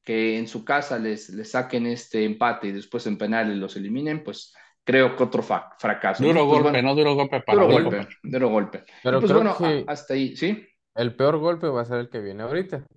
que 0.04 0.38
en 0.40 0.48
su 0.48 0.66
casa 0.66 0.98
les, 0.98 1.30
les 1.30 1.52
saquen 1.52 1.86
este 1.86 2.26
empate 2.26 2.68
y 2.68 2.72
después 2.72 3.06
en 3.06 3.18
penales 3.18 3.58
los 3.58 3.76
eliminen, 3.76 4.24
pues 4.24 4.54
creo 4.84 5.16
que 5.16 5.24
otro 5.24 5.44
fracaso. 5.44 6.24
Duro 6.24 6.48
pues 6.48 6.64
golpe, 6.64 6.82
no 6.82 6.96
duro 6.96 7.14
golpe 7.14 7.42
para 7.42 7.62
Duro 7.62 7.72
golpe, 7.72 8.08
duro 8.24 8.50
golpe. 8.50 8.86
Pero 9.04 9.20
pues 9.20 9.32
bueno, 9.32 9.56
hasta 9.88 10.16
ahí, 10.16 10.36
¿sí? 10.36 10.66
El 10.96 11.16
peor 11.16 11.38
golpe 11.38 11.68
va 11.68 11.82
a 11.82 11.86
ser 11.86 12.00
el 12.00 12.10
que 12.10 12.20
viene 12.20 12.42
ahorita. 12.42 12.88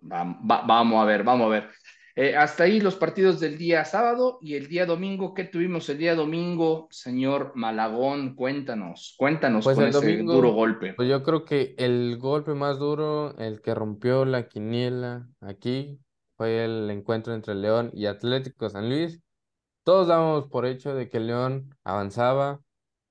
vamos 0.00 1.02
a 1.02 1.04
ver, 1.04 1.22
vamos 1.22 1.46
a 1.46 1.50
ver. 1.50 1.70
Eh, 2.16 2.36
hasta 2.36 2.64
ahí 2.64 2.80
los 2.80 2.94
partidos 2.94 3.40
del 3.40 3.58
día 3.58 3.84
sábado 3.84 4.38
y 4.40 4.54
el 4.54 4.68
día 4.68 4.86
domingo. 4.86 5.34
¿Qué 5.34 5.44
tuvimos 5.44 5.88
el 5.88 5.98
día 5.98 6.14
domingo, 6.14 6.86
señor 6.90 7.52
Malagón? 7.56 8.36
Cuéntanos, 8.36 9.16
cuéntanos 9.18 9.64
pues 9.64 9.76
con 9.76 9.88
ese 9.88 10.18
duro 10.18 10.52
golpe. 10.52 10.94
Pues 10.94 11.08
yo 11.08 11.24
creo 11.24 11.44
que 11.44 11.74
el 11.76 12.16
golpe 12.18 12.54
más 12.54 12.78
duro, 12.78 13.36
el 13.38 13.60
que 13.60 13.74
rompió 13.74 14.24
la 14.24 14.48
quiniela 14.48 15.28
aquí, 15.40 15.98
fue 16.36 16.64
el 16.64 16.88
encuentro 16.90 17.34
entre 17.34 17.56
León 17.56 17.90
y 17.92 18.06
Atlético 18.06 18.68
San 18.68 18.88
Luis. 18.88 19.20
Todos 19.82 20.06
dábamos 20.06 20.46
por 20.46 20.66
hecho 20.66 20.94
de 20.94 21.08
que 21.08 21.18
León 21.18 21.74
avanzaba 21.82 22.60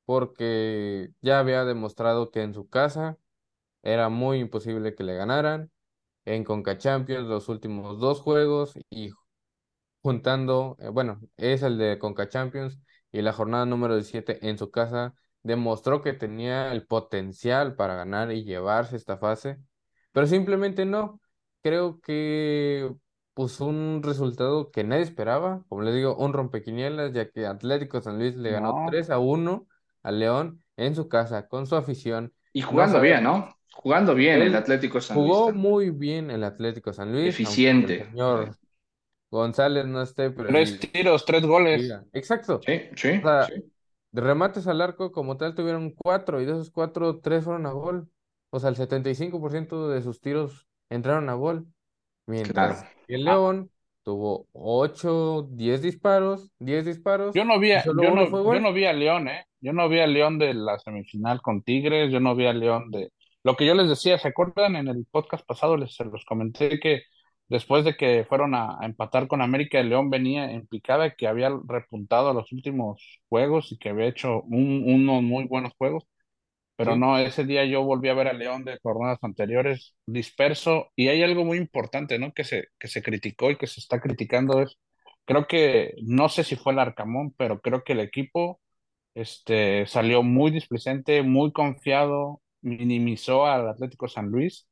porque 0.06 1.12
ya 1.22 1.40
había 1.40 1.66
demostrado 1.66 2.32
que 2.32 2.42
en 2.42 2.54
su 2.54 2.70
casa 2.70 3.18
era 3.82 4.08
muy 4.08 4.40
imposible 4.40 4.96
que 4.96 5.04
le 5.04 5.16
ganaran. 5.16 5.73
En 6.26 6.44
Conca 6.44 6.78
Champions 6.78 7.28
los 7.28 7.50
últimos 7.50 8.00
dos 8.00 8.22
juegos 8.22 8.74
y 8.90 9.12
juntando, 10.02 10.78
eh, 10.80 10.90
bueno, 10.90 11.22
es 11.38 11.64
el 11.64 11.78
de 11.78 11.98
Conca 12.00 12.30
Champions 12.30 12.80
y 13.12 13.22
la 13.22 13.34
jornada 13.34 13.66
número 13.66 13.96
17 13.96 14.48
en 14.48 14.58
su 14.58 14.72
casa 14.72 15.16
demostró 15.44 16.02
que 16.02 16.14
tenía 16.14 16.72
el 16.72 16.86
potencial 16.88 17.76
para 17.76 17.96
ganar 17.96 18.32
y 18.32 18.44
llevarse 18.44 18.96
esta 18.96 19.18
fase, 19.18 19.58
pero 20.12 20.28
simplemente 20.28 20.86
no. 20.86 21.20
Creo 21.62 22.02
que 22.02 22.94
pues 23.34 23.60
un 23.62 24.02
resultado 24.04 24.70
que 24.72 24.84
nadie 24.84 25.04
esperaba, 25.04 25.64
como 25.68 25.82
les 25.82 25.96
digo, 25.96 26.16
un 26.16 26.34
rompequinielas, 26.34 27.14
ya 27.14 27.30
que 27.30 27.46
Atlético 27.46 28.02
San 28.02 28.20
Luis 28.20 28.36
le 28.36 28.52
ganó 28.52 28.86
3 28.88 29.10
a 29.10 29.20
1 29.20 29.68
al 30.04 30.20
León 30.20 30.64
en 30.78 30.96
su 30.96 31.08
casa, 31.08 31.48
con 31.48 31.66
su 31.66 31.76
afición. 31.76 32.34
Y 32.52 32.62
jugando 32.62 33.02
bien, 33.02 33.24
¿no? 33.24 33.56
Jugando 33.74 34.16
bien 34.16 34.42
el 34.42 34.56
Atlético 34.56 35.02
San 35.02 35.18
Luis. 35.18 35.28
Jugó 35.28 35.52
muy 35.52 35.90
bien 35.90 36.32
el 36.32 36.44
Atlético 36.44 36.94
San 36.94 37.12
Luis. 37.12 37.30
Eficiente. 37.30 38.06
señor 38.06 38.56
González 39.34 39.86
no 39.88 40.02
esté, 40.02 40.30
pero... 40.30 40.48
Tres 40.50 40.80
tiros, 40.80 41.26
tres 41.26 41.44
goles. 41.44 41.92
Exacto. 42.14 42.62
Sí, 42.66 42.82
sí, 42.96 43.20
De 44.12 44.22
remates 44.22 44.68
al 44.68 44.80
arco 44.80 45.12
como 45.12 45.38
tal 45.38 45.56
tuvieron 45.56 45.90
cuatro 45.90 46.40
y 46.40 46.46
de 46.46 46.52
esos 46.52 46.70
cuatro, 46.70 47.20
tres 47.20 47.44
fueron 47.44 47.66
a 47.66 47.72
gol. 47.72 48.08
O 48.52 48.60
sea, 48.60 48.70
el 48.70 48.76
75% 48.76 49.90
de 49.90 50.02
sus 50.04 50.22
tiros 50.22 50.68
entraron 50.92 51.30
a 51.30 51.34
gol. 51.34 51.66
Mientras 52.28 52.86
el 53.08 53.28
ah. 53.28 53.32
León 53.32 53.72
tuvo 54.04 54.48
8, 54.52 55.48
10 55.52 55.82
disparos, 55.82 56.52
10 56.60 56.86
disparos. 56.86 57.34
Yo 57.34 57.44
no 57.44 57.60
vi, 57.60 57.72
yo 57.84 57.94
no, 57.94 58.04
yo 58.04 58.60
no 58.60 58.72
vi 58.72 58.86
a 58.86 58.94
León, 58.94 59.30
¿eh? 59.30 59.46
Yo 59.60 59.74
no 59.74 59.90
vi 59.90 60.00
a 60.00 60.08
León 60.08 60.38
de 60.38 60.54
la 60.54 60.78
semifinal 60.78 61.42
con 61.42 61.64
Tigres, 61.64 62.12
yo 62.12 62.20
no 62.20 62.36
vi 62.36 62.46
a 62.46 62.54
León 62.54 62.92
de... 62.92 63.12
Lo 63.44 63.56
que 63.56 63.66
yo 63.66 63.76
les 63.76 63.90
decía, 63.90 64.18
¿se 64.18 64.30
acuerdan? 64.30 64.76
En 64.76 64.88
el 64.88 65.06
podcast 65.12 65.46
pasado 65.46 65.78
les 65.78 65.96
se 65.96 66.06
los 66.06 66.26
comenté 66.26 66.80
que 66.80 67.04
después 67.50 67.86
de 67.86 67.96
que 67.98 68.26
fueron 68.28 68.56
a, 68.56 68.80
empatar 68.84 69.28
con 69.28 69.42
América, 69.42 69.80
el 69.80 69.90
León 69.90 70.10
venía 70.10 70.52
en 70.52 70.68
picada, 70.68 71.16
que 71.16 71.28
había 71.28 71.50
repuntado 71.68 72.30
a 72.30 72.34
los 72.34 72.52
últimos 72.54 73.22
juegos 73.30 73.72
y 73.72 73.78
que 73.78 73.90
había 73.90 74.08
hecho 74.08 74.42
un, 74.44 74.84
unos 74.86 75.24
muy 75.24 75.46
buenos 75.46 75.74
juegos. 75.78 76.06
Pero 76.76 76.96
no, 76.98 77.18
ese 77.20 77.46
día 77.46 77.66
yo 77.66 77.84
volví 77.84 78.10
a 78.10 78.16
ver 78.16 78.28
a 78.28 78.34
León 78.34 78.66
de 78.66 78.80
jornadas 78.82 79.20
anteriores 79.22 79.96
disperso 80.08 80.90
y 80.96 81.10
hay 81.10 81.24
algo 81.24 81.46
muy 81.46 81.58
importante, 81.58 82.20
¿no? 82.20 82.34
Que 82.34 82.44
se, 82.44 82.70
que 82.80 82.88
se 82.88 83.04
criticó 83.04 83.52
y 83.52 83.58
que 83.58 83.68
se 83.68 83.80
está 83.80 84.02
criticando 84.02 84.62
es, 84.62 84.80
creo 85.26 85.48
que, 85.48 85.96
no 86.04 86.30
sé 86.30 86.44
si 86.44 86.56
fue 86.56 86.74
el 86.74 86.80
Arcamón, 86.80 87.34
pero 87.38 87.62
creo 87.62 87.84
que 87.84 87.94
el 87.94 88.00
equipo 88.02 88.60
este, 89.16 89.86
salió 89.88 90.24
muy 90.24 90.52
displicente, 90.52 91.24
muy 91.24 91.52
confiado, 91.54 92.43
minimizó 92.64 93.46
al 93.46 93.70
Atlético 93.70 94.08
San 94.08 94.30
Luis 94.30 94.68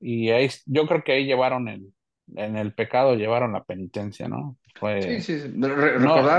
y 0.00 0.30
ahí, 0.30 0.48
yo 0.66 0.86
creo 0.86 1.02
que 1.02 1.12
ahí 1.12 1.24
llevaron 1.24 1.68
el, 1.68 1.92
en 2.36 2.56
el 2.56 2.74
pecado, 2.74 3.14
llevaron 3.14 3.52
la 3.52 3.64
penitencia, 3.64 4.28
¿no? 4.28 4.56
Fue, 4.74 5.20
sí, 5.20 5.40
sí, 5.40 5.52
no, 5.54 5.68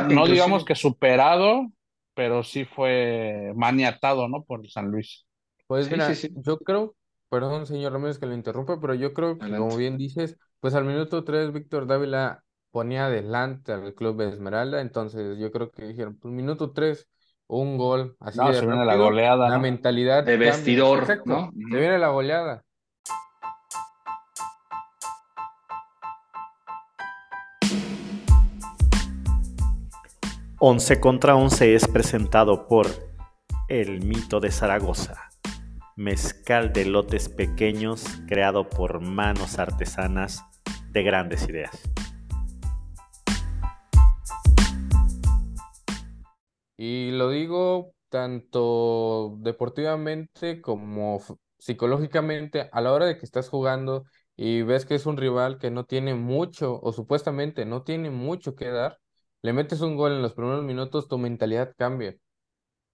no 0.03 0.27
digamos 0.27 0.63
que 0.63 0.75
superado, 0.75 1.67
pero 2.13 2.43
sí 2.43 2.65
fue 2.65 3.51
maniatado, 3.55 4.27
¿no? 4.27 4.43
Por 4.43 4.69
San 4.69 4.91
Luis. 4.91 5.25
Pues 5.67 5.91
mira, 5.91 6.11
yo 6.13 6.57
creo, 6.59 6.95
perdón, 7.29 7.65
señor 7.65 7.93
Ramírez, 7.93 8.17
que 8.17 8.25
lo 8.25 8.33
interrumpe, 8.33 8.77
pero 8.79 8.93
yo 8.93 9.13
creo 9.13 9.37
que, 9.37 9.49
como 9.49 9.75
bien 9.75 9.97
dices, 9.97 10.37
pues 10.59 10.73
al 10.73 10.85
minuto 10.85 11.23
3 11.23 11.53
Víctor 11.53 11.85
Dávila 11.85 12.43
ponía 12.71 13.05
adelante 13.05 13.71
al 13.71 13.93
club 13.93 14.17
de 14.17 14.29
Esmeralda, 14.29 14.81
entonces 14.81 15.37
yo 15.37 15.51
creo 15.51 15.71
que 15.71 15.85
dijeron, 15.85 16.17
pues 16.17 16.33
minuto 16.33 16.71
3, 16.71 17.07
un 17.49 17.77
gol, 17.77 18.15
así 18.19 18.39
de 18.39 18.53
se 18.53 18.65
viene 18.65 18.85
la 18.85 18.95
goleada, 18.95 19.49
la 19.49 19.57
mentalidad 19.57 20.23
de 20.23 20.37
vestidor, 20.37 21.25
¿no? 21.25 21.51
Se 21.51 21.77
viene 21.77 21.97
la 21.97 22.09
goleada. 22.09 22.63
Once 30.59 30.99
contra 30.99 31.35
Once 31.35 31.73
es 31.73 31.87
presentado 31.87 32.67
por 32.67 32.85
El 33.67 34.05
Mito 34.05 34.39
de 34.39 34.51
Zaragoza, 34.51 35.29
mezcal 35.95 36.71
de 36.71 36.85
lotes 36.85 37.29
pequeños 37.29 38.05
creado 38.27 38.69
por 38.69 38.99
manos 38.99 39.57
artesanas 39.57 40.43
de 40.91 41.01
grandes 41.01 41.49
ideas. 41.49 41.81
Y 46.81 47.11
lo 47.11 47.29
digo 47.29 47.93
tanto 48.09 49.35
deportivamente 49.39 50.61
como 50.61 51.19
psicológicamente 51.57 52.69
a 52.71 52.79
la 52.81 52.93
hora 52.93 53.05
de 53.05 53.17
que 53.17 53.25
estás 53.25 53.49
jugando 53.49 54.05
y 54.37 54.61
ves 54.61 54.85
que 54.85 54.95
es 54.95 55.05
un 55.05 55.17
rival 55.17 55.57
que 55.59 55.71
no 55.71 55.83
tiene 55.85 56.13
mucho 56.15 56.79
o 56.81 56.93
supuestamente 56.93 57.65
no 57.65 57.83
tiene 57.83 58.09
mucho 58.11 58.55
que 58.55 58.69
dar, 58.69 58.97
le 59.41 59.51
metes 59.51 59.81
un 59.81 59.97
gol 59.97 60.13
en 60.13 60.21
los 60.21 60.33
primeros 60.33 60.63
minutos, 60.63 61.09
tu 61.09 61.17
mentalidad 61.17 61.73
cambia. 61.77 62.15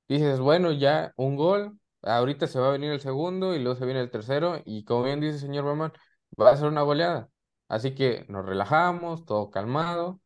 Dices, 0.08 0.40
bueno, 0.40 0.72
ya 0.72 1.14
un 1.18 1.36
gol, 1.36 1.80
ahorita 2.04 2.48
se 2.48 2.60
va 2.60 2.70
a 2.70 2.72
venir 2.72 2.92
el 2.92 3.02
segundo 3.02 3.56
y 3.56 3.60
luego 3.60 3.78
se 3.78 3.86
viene 3.86 4.02
el 4.02 4.12
tercero 4.12 4.62
y 4.66 4.84
como 4.86 5.04
bien 5.04 5.22
dice 5.22 5.36
el 5.36 5.42
señor 5.42 5.66
Bauman, 5.66 5.94
va 6.42 6.52
a 6.52 6.58
ser 6.58 6.68
una 6.68 6.84
goleada. 6.84 7.30
Así 7.68 7.96
que 7.96 8.26
nos 8.30 8.46
relajamos, 8.46 9.26
todo 9.26 9.50
calmado. 9.52 10.22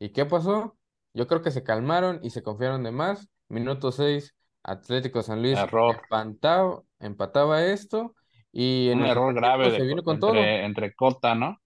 ¿Y 0.00 0.10
qué 0.10 0.26
pasó? 0.26 0.76
Yo 1.14 1.26
creo 1.26 1.42
que 1.42 1.50
se 1.50 1.62
calmaron 1.62 2.20
y 2.22 2.30
se 2.30 2.42
confiaron 2.42 2.82
de 2.82 2.90
más. 2.90 3.28
Minuto 3.48 3.92
6, 3.92 4.34
Atlético 4.64 5.22
San 5.22 5.42
Luis 5.42 5.58
empataba, 5.58 6.82
empataba 6.98 7.64
esto 7.64 8.14
y 8.50 8.88
en 8.90 8.98
un 8.98 9.06
error 9.06 9.32
grave 9.34 9.70
de, 9.70 9.92
entre, 9.92 10.64
entre 10.64 10.94
Cota, 10.94 11.34
¿no? 11.34 11.58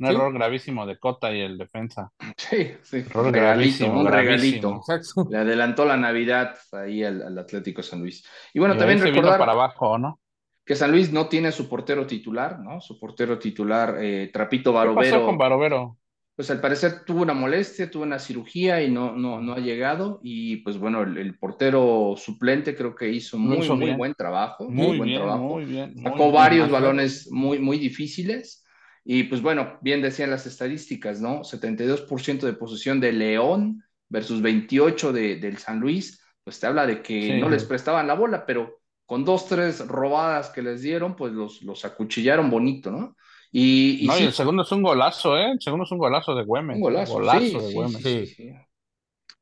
Un 0.00 0.06
error 0.06 0.32
gravísimo 0.32 0.86
de 0.86 0.98
Cota 0.98 1.32
y 1.32 1.40
el 1.40 1.58
defensa. 1.58 2.10
Sí, 2.36 2.72
sí. 2.82 3.04
un 3.14 3.32
regalito, 3.32 3.92
un 3.92 4.06
regalito. 4.06 4.80
Le 5.28 5.38
adelantó 5.38 5.84
la 5.84 5.96
Navidad 5.96 6.56
ahí 6.72 7.04
al, 7.04 7.36
Atlético 7.36 7.82
San 7.82 8.00
Luis. 8.00 8.24
Y 8.54 8.58
bueno, 8.58 8.76
también 8.76 9.00
recordar 9.00 9.38
para 9.38 9.52
abajo, 9.52 9.98
¿no? 9.98 10.20
que 10.68 10.76
San 10.76 10.92
Luis 10.92 11.10
no 11.10 11.28
tiene 11.28 11.50
su 11.50 11.66
portero 11.66 12.06
titular, 12.06 12.58
¿no? 12.58 12.78
Su 12.82 13.00
portero 13.00 13.38
titular, 13.38 13.96
eh, 14.00 14.28
Trapito 14.30 14.70
Barovero. 14.70 15.00
¿Qué 15.00 15.10
pasó 15.12 15.24
con 15.24 15.38
Barovero? 15.38 15.96
Pues 16.38 16.52
al 16.52 16.60
parecer 16.60 17.04
tuvo 17.04 17.22
una 17.22 17.34
molestia, 17.34 17.90
tuvo 17.90 18.04
una 18.04 18.20
cirugía 18.20 18.80
y 18.80 18.88
no, 18.88 19.10
no, 19.16 19.40
no 19.40 19.54
ha 19.54 19.58
llegado. 19.58 20.20
Y 20.22 20.58
pues 20.58 20.78
bueno, 20.78 21.02
el, 21.02 21.36
portero 21.36 22.14
suplente 22.16 22.76
creo 22.76 22.94
que 22.94 23.08
hizo 23.08 23.36
muy, 23.36 23.68
muy 23.68 23.94
buen 23.94 24.14
trabajo. 24.14 24.70
Muy, 24.70 24.98
buen 24.98 25.16
trabajo. 25.16 25.42
Muy 25.42 25.64
bien. 25.64 26.00
Sacó 26.00 26.30
varios 26.30 26.70
balones 26.70 27.28
muy, 27.32 27.58
muy 27.58 27.76
difíciles. 27.80 28.64
Y 29.04 29.24
pues 29.24 29.42
bueno, 29.42 29.80
bien 29.82 30.00
decían 30.00 30.30
las 30.30 30.46
estadísticas, 30.46 31.20
¿no? 31.20 31.40
72% 31.40 32.46
de 32.46 32.52
posesión 32.52 33.00
de 33.00 33.12
León 33.12 33.82
versus 34.08 34.40
28 34.40 35.12
de, 35.12 35.36
del 35.40 35.58
San 35.58 35.80
Luis, 35.80 36.22
pues 36.44 36.60
te 36.60 36.68
habla 36.68 36.86
de 36.86 37.02
que 37.02 37.40
no 37.40 37.48
les 37.48 37.64
prestaban 37.64 38.06
la 38.06 38.14
bola, 38.14 38.46
pero 38.46 38.78
con 39.06 39.24
dos, 39.24 39.48
tres 39.48 39.84
robadas 39.88 40.50
que 40.50 40.62
les 40.62 40.82
dieron, 40.82 41.16
pues 41.16 41.32
los, 41.32 41.62
los 41.62 41.84
acuchillaron 41.84 42.48
bonito, 42.48 42.92
¿no? 42.92 43.16
Y, 43.50 44.04
no, 44.06 44.18
y 44.18 44.24
el 44.24 44.32
segundo 44.32 44.62
es 44.62 44.72
un 44.72 44.82
golazo, 44.82 45.36
¿eh? 45.38 45.52
El 45.52 45.60
segundo 45.60 45.84
es 45.84 45.92
un 45.92 45.98
golazo 45.98 46.34
de 46.34 46.44
Güemes. 46.44 46.76
Un 46.76 46.82
golazo, 46.82 47.20
de 47.20 47.72
Güemes. 47.72 48.02
Sí, 48.02 48.52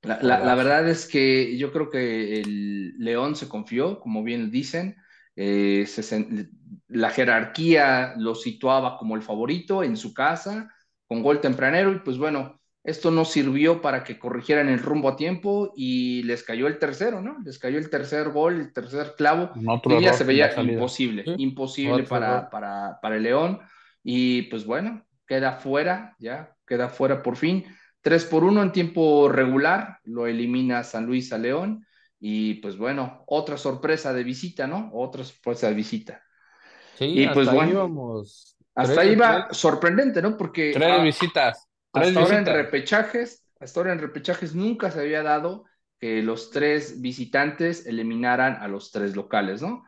la, 0.03 0.21
la, 0.23 0.55
verdad 0.55 0.89
es 0.89 1.09
que 1.09 1.57
yo 1.57 1.73
creo 1.73 1.91
que 1.91 2.41
el 2.41 2.97
León 2.99 3.35
se 3.35 3.49
confió, 3.49 3.99
como 3.99 4.23
bien 4.23 4.51
dicen, 4.53 4.97
eh, 5.35 5.87
la 6.89 7.11
jerarquía 7.11 8.15
lo 8.17 8.35
situaba 8.35 8.97
como 8.97 9.17
el 9.17 9.23
favorito 9.23 9.83
en 9.83 9.97
su 9.97 10.15
casa, 10.15 10.73
con 11.07 11.23
gol 11.23 11.41
tempranero, 11.41 11.93
y 11.93 11.99
pues 11.99 12.19
bueno, 12.19 12.61
esto 12.85 13.11
no 13.11 13.25
sirvió 13.25 13.83
para 13.83 14.05
que 14.05 14.19
corrigieran 14.19 14.69
el 14.69 14.79
rumbo 14.79 15.09
a 15.09 15.17
tiempo 15.17 15.73
y 15.77 16.23
les 16.23 16.45
cayó 16.45 16.69
el 16.69 16.79
tercero, 16.79 17.21
¿no? 17.21 17.37
Les 17.45 17.59
cayó 17.59 17.79
el 17.79 17.91
tercer 17.91 18.31
gol, 18.31 18.61
el 18.61 18.73
tercer 18.73 19.15
clavo. 19.17 19.51
y 19.57 20.01
ya 20.01 20.13
se 20.13 20.25
veía 20.25 20.55
imposible, 20.61 21.25
imposible 21.37 22.05
para, 22.05 22.49
para, 22.49 22.99
para 23.03 23.17
el 23.17 23.25
León. 23.25 23.61
Y 24.09 24.43
pues 24.43 24.65
bueno, 24.65 25.05
queda 25.27 25.55
fuera, 25.55 26.15
ya, 26.21 26.55
queda 26.65 26.89
fuera 26.89 27.25
por 27.25 27.37
fin. 27.37 27.67
3 28.03 28.25
por 28.27 28.45
1 28.45 28.63
en 28.63 28.71
tiempo 28.71 29.29
regular, 29.29 29.99
lo 30.05 30.29
elimina 30.29 30.85
San 30.85 31.07
Luis 31.07 31.33
a 31.33 31.39
León 31.39 31.85
y 32.21 32.55
pues 32.55 32.79
bueno, 32.79 33.25
otra 33.27 33.57
sorpresa 33.57 34.13
de 34.13 34.23
visita, 34.23 34.69
¿no? 34.69 34.91
Otra 34.93 35.25
sorpresa 35.25 35.67
de 35.67 35.75
visita. 35.75 36.23
Sí, 36.97 37.07
y 37.07 37.25
hasta 37.25 37.35
pues 37.35 37.53
bueno, 37.53 38.23
hasta 38.77 39.01
ahí 39.01 39.17
va 39.17 39.49
sorprendente, 39.51 40.23
¿no? 40.23 40.37
Porque 40.37 40.71
tres 40.73 41.03
visitas. 41.03 41.67
hasta 41.93 42.21
ahora 42.21 42.39
en 42.39 42.47
repechajes, 42.47 43.45
hasta 43.59 43.81
ahora 43.81 43.93
en 43.93 43.99
repechajes 43.99 44.55
nunca 44.55 44.93
se 44.93 45.01
había 45.01 45.25
dado 45.25 45.65
que 45.99 46.23
los 46.23 46.51
tres 46.51 47.01
visitantes 47.01 47.87
eliminaran 47.87 48.57
a 48.61 48.69
los 48.69 48.91
tres 48.91 49.17
locales, 49.17 49.63
¿no? 49.63 49.85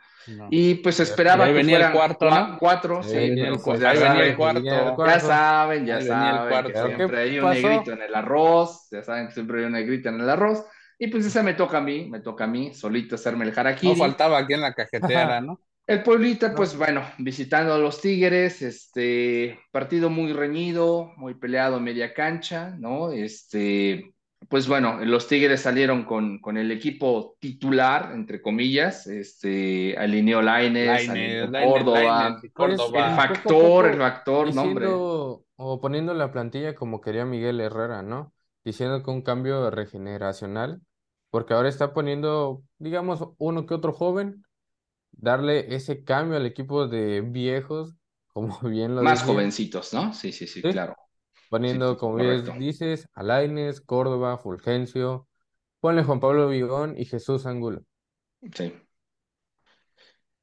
Y 0.51 0.75
pues 0.77 1.01
esperaba 1.01 1.47
que 1.47 1.53
venía 1.53 1.77
fueran 1.77 1.93
el 1.93 1.99
cuarto, 1.99 2.31
¿no? 2.31 2.59
cuatro, 2.59 3.03
sí, 3.03 3.35
pues 3.65 3.81
ya, 3.81 3.97
saben, 3.97 4.21
el 4.21 4.37
cuarto. 4.37 4.63
ya 5.07 5.21
saben, 5.21 5.87
ya 5.87 6.01
saben, 6.03 6.73
que 6.73 6.79
siempre 6.97 7.21
hay 7.21 7.39
un 7.39 7.51
negrito 7.51 7.93
en 7.93 8.03
el 8.03 8.15
arroz, 8.15 8.89
ya 8.91 9.03
saben 9.03 9.29
que 9.29 9.33
siempre 9.33 9.61
hay 9.61 9.67
un 9.67 9.73
negrito 9.73 10.09
en 10.11 10.21
el 10.21 10.29
arroz, 10.29 10.65
y 10.99 11.07
pues 11.07 11.25
esa 11.25 11.43
me 11.43 11.55
toca 11.55 11.79
a 11.79 11.81
mí, 11.81 12.09
me 12.11 12.21
toca 12.21 12.45
a 12.45 12.47
mí, 12.47 12.75
solito 12.75 13.15
hacerme 13.15 13.47
el 13.47 13.59
harakiri. 13.59 13.93
No 13.93 13.99
faltaba 13.99 14.39
aquí 14.39 14.55
en 14.55 14.61
la 14.61 14.75
cajetera, 14.75 15.41
¿no? 15.41 15.61
El 15.87 16.03
pueblito, 16.03 16.55
pues 16.55 16.77
bueno, 16.77 17.03
visitando 17.17 17.73
a 17.73 17.79
los 17.79 18.03
Tigres, 18.03 18.61
este 18.61 19.59
partido 19.71 20.11
muy 20.11 20.35
reñido, 20.35 21.15
muy 21.17 21.33
peleado 21.33 21.81
media 21.81 22.13
cancha, 22.13 22.77
¿no? 22.79 23.11
Este, 23.11 24.13
pues 24.49 24.69
bueno, 24.69 25.05
los 25.05 25.27
Tigres 25.27 25.63
salieron 25.63 26.05
con, 26.05 26.39
con 26.39 26.57
el 26.57 26.71
equipo 26.71 27.37
titular, 27.41 28.13
entre 28.13 28.41
comillas, 28.41 29.07
este, 29.07 29.97
alineó 29.99 30.41
Laines, 30.41 31.09
Córdoba, 31.51 32.41
Córdoba, 32.53 33.11
el 33.11 33.17
factor, 33.17 33.87
el 33.87 33.99
factor, 33.99 34.55
nombre. 34.55 34.87
O 34.91 35.81
poniendo 35.81 36.15
la 36.15 36.31
plantilla 36.31 36.75
como 36.75 37.01
quería 37.01 37.25
Miguel 37.25 37.61
Herrera, 37.61 38.03
¿no? 38.03 38.33
Diciendo 38.65 39.03
que 39.03 39.11
un 39.11 39.23
cambio 39.23 39.71
regeneracional 39.71 40.81
porque 41.31 41.55
ahora 41.55 41.69
está 41.69 41.93
poniendo, 41.93 42.63
digamos, 42.79 43.21
uno 43.39 43.67
que 43.67 43.75
otro 43.75 43.93
joven, 43.93 44.45
darle 45.13 45.75
ese 45.75 46.05
cambio 46.05 46.37
al 46.37 46.47
equipo 46.47 46.87
de 46.89 47.21
viejos, 47.21 47.95
como 48.29 48.59
bien 48.63 48.95
lo 48.95 49.03
Más 49.03 49.23
jovencitos, 49.23 49.93
¿no? 49.93 50.13
Sí, 50.15 50.33
sí, 50.33 50.47
sí, 50.47 50.63
claro. 50.63 50.97
Poniendo, 51.49 51.97
como 51.97 52.17
bien 52.17 52.59
dices, 52.59 53.09
Alaines, 53.15 53.81
Córdoba, 53.81 54.39
Fulgencio, 54.39 55.27
ponle 55.81 56.03
Juan 56.03 56.21
Pablo 56.21 56.49
Vigón 56.49 56.95
y 56.97 57.05
Jesús 57.05 57.47
Angulo. 57.47 57.83
Sí. 58.55 58.75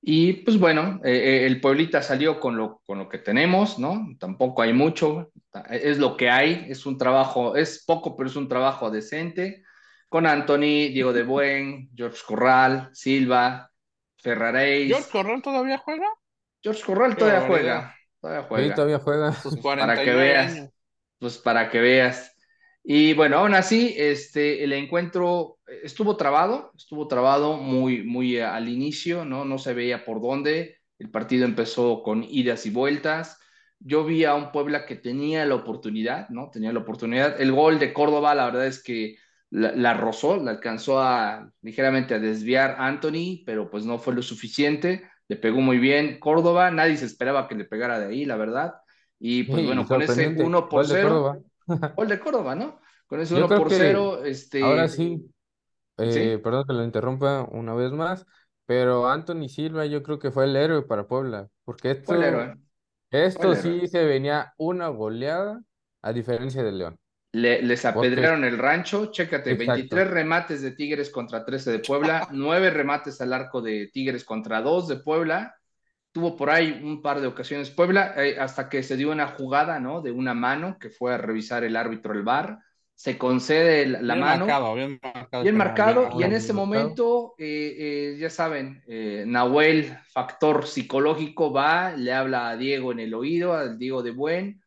Y 0.08 0.34
pues 0.44 0.60
bueno, 0.60 1.00
eh, 1.04 1.16
eh, 1.16 1.46
el 1.48 1.60
Pueblita 1.60 2.02
salió 2.04 2.40
con 2.40 2.58
lo, 2.58 2.82
con 2.86 3.00
lo 3.00 3.10
que 3.10 3.18
tenemos, 3.18 3.80
¿no? 3.80 4.08
Tampoco 4.20 4.62
hay 4.62 4.72
mucho, 4.72 5.32
es 5.70 5.98
lo 5.98 6.16
que 6.16 6.30
hay, 6.30 6.68
es 6.70 6.86
un 6.86 6.98
trabajo, 6.98 7.56
es 7.56 7.84
poco, 7.86 8.16
pero 8.16 8.30
es 8.30 8.36
un 8.36 8.48
trabajo 8.48 8.92
decente 8.92 9.64
con 10.08 10.28
Anthony, 10.28 10.94
Diego 10.94 11.12
de 11.12 11.24
Buen, 11.24 11.90
George 11.96 12.22
Corral, 12.26 12.90
Silva, 12.94 13.72
Ferraréis. 14.18 14.88
¿George 14.90 15.10
Corral 15.12 15.42
todavía 15.42 15.78
juega? 15.80 16.08
George 16.62 16.84
Corral 16.84 17.18
todavía 17.18 17.48
juega. 17.48 17.96
Todavía 18.22 18.44
juega. 18.48 18.68
Sí, 18.68 18.74
todavía 18.76 19.00
juega. 19.00 19.36
para 19.64 20.04
que 20.04 20.14
veas. 20.14 20.70
Pues 21.20 21.38
para 21.38 21.70
que 21.70 21.80
veas. 21.80 22.36
Y 22.84 23.14
bueno, 23.14 23.38
aún 23.38 23.56
así, 23.56 23.96
este, 23.98 24.64
el 24.64 24.74
encuentro 24.74 25.58
estuvo 25.84 26.18
trabado, 26.18 26.72
estuvo 26.78 27.08
trabado 27.08 27.58
muy, 27.58 28.04
muy 28.04 28.40
al 28.40 28.70
inicio, 28.70 29.26
¿no? 29.26 29.46
No 29.46 29.58
se 29.58 29.74
veía 29.74 30.06
por 30.06 30.22
dónde. 30.22 30.78
El 31.00 31.10
partido 31.10 31.46
empezó 31.46 32.04
con 32.04 32.24
idas 32.24 32.66
y 32.66 32.70
vueltas. 32.70 33.40
Yo 33.80 34.06
vi 34.06 34.24
a 34.26 34.36
un 34.36 34.52
Puebla 34.52 34.86
que 34.86 34.96
tenía 34.96 35.46
la 35.46 35.56
oportunidad, 35.56 36.30
¿no? 36.30 36.50
Tenía 36.52 36.72
la 36.74 36.80
oportunidad. 36.80 37.42
El 37.42 37.52
gol 37.52 37.80
de 37.80 37.94
Córdoba, 37.94 38.36
la 38.36 38.46
verdad 38.46 38.68
es 38.68 38.82
que 38.84 39.18
la, 39.50 39.94
rozó, 39.94 40.38
la 40.38 40.52
alcanzó 40.52 41.00
a 41.02 41.50
ligeramente 41.62 42.14
a 42.14 42.20
desviar 42.20 42.76
Anthony, 42.80 43.44
pero 43.46 43.70
pues 43.70 43.86
no 43.86 44.00
fue 44.00 44.14
lo 44.14 44.22
suficiente, 44.22 45.10
le 45.28 45.36
pegó 45.38 45.62
muy 45.62 45.78
bien 45.78 46.20
Córdoba, 46.20 46.72
nadie 46.72 46.98
se 46.98 47.06
esperaba 47.06 47.48
que 47.48 47.56
le 47.56 47.66
pegara 47.66 48.00
de 48.00 48.08
ahí, 48.08 48.26
la 48.26 48.36
verdad, 48.36 48.74
y 49.20 49.44
pues 49.44 49.66
bueno, 49.66 49.88
con 49.88 50.02
ese 50.02 50.28
1 50.28 50.70
por 50.70 50.86
0, 50.86 51.44
gol 51.96 52.08
de 52.08 52.20
Córdoba, 52.20 52.56
¿no? 52.56 52.80
Con 53.08 53.20
ese 53.20 53.36
1 53.36 53.48
por 53.48 53.70
0, 53.70 54.24
este... 54.26 54.64
Ahora 54.64 54.88
sí, 54.88 55.26
eh, 55.98 56.40
perdón 56.44 56.66
que 56.68 56.74
lo 56.74 56.84
interrumpa 56.84 57.48
una 57.52 57.74
vez 57.74 57.92
más, 57.92 58.26
pero 58.66 59.08
Anthony 59.08 59.48
Silva 59.48 59.86
yo 59.86 60.04
creo 60.04 60.20
que 60.20 60.32
fue 60.32 60.46
el 60.46 60.56
héroe 60.56 60.82
para 60.84 61.08
Puebla, 61.08 61.48
porque 61.64 61.92
esto, 61.92 62.16
esto 63.12 63.56
sí 63.56 63.88
se 63.88 64.04
venía 64.06 64.54
una 64.58 64.88
goleada 64.90 65.62
a 66.02 66.14
diferencia 66.14 66.64
del 66.64 66.80
León. 66.80 67.00
Les 67.36 67.84
apedrearon 67.84 68.46
el 68.46 68.58
rancho, 68.58 69.08
chécate, 69.08 69.56
23 69.56 70.10
remates 70.10 70.62
de 70.62 70.72
Tigres 70.72 71.10
contra 71.10 71.44
13 71.44 71.72
de 71.74 71.80
Puebla, 71.80 72.30
9 72.32 72.70
remates 72.70 73.20
al 73.20 73.34
arco 73.34 73.62
de 73.62 73.90
Tigres 73.92 74.24
contra 74.24 74.62
2 74.62 74.88
de 74.88 74.96
Puebla, 74.98 75.56
tuvo 76.16 76.38
por 76.38 76.50
ahí 76.50 76.80
un 76.82 77.02
par 77.02 77.20
de 77.20 77.28
ocasiones 77.28 77.70
Puebla, 77.70 78.14
eh, 78.16 78.38
hasta 78.40 78.70
que 78.70 78.84
se 78.84 78.96
dio 78.96 79.12
una 79.12 79.28
jugada, 79.28 79.82
¿no? 79.82 80.02
De 80.02 80.12
una 80.12 80.34
mano 80.34 80.78
que 80.80 80.90
fue 80.90 81.14
a 81.14 81.18
revisar 81.18 81.66
el 81.66 81.76
árbitro 81.76 82.14
el 82.14 82.24
bar, 82.24 82.60
se 82.94 83.18
concede 83.18 83.86
la 83.86 84.16
mano. 84.16 84.46
bien 84.46 84.48
marcado, 84.48 84.74
bien 85.42 85.56
marcado 85.58 86.10
y 86.14 86.24
en 86.24 86.32
ese 86.32 86.54
momento, 86.54 87.36
eh, 87.38 88.14
eh, 88.16 88.18
ya 88.18 88.30
saben, 88.30 88.82
Nahuel, 89.28 89.98
factor 90.14 90.66
psicológico, 90.68 91.52
va, 91.52 91.92
le 91.92 92.14
habla 92.14 92.48
a 92.50 92.56
Diego 92.56 92.94
en 92.94 93.02
el 93.02 93.14
oído, 93.14 93.54
al 93.54 93.78
Diego 93.78 94.02
de 94.02 94.12
Buen, 94.12 94.62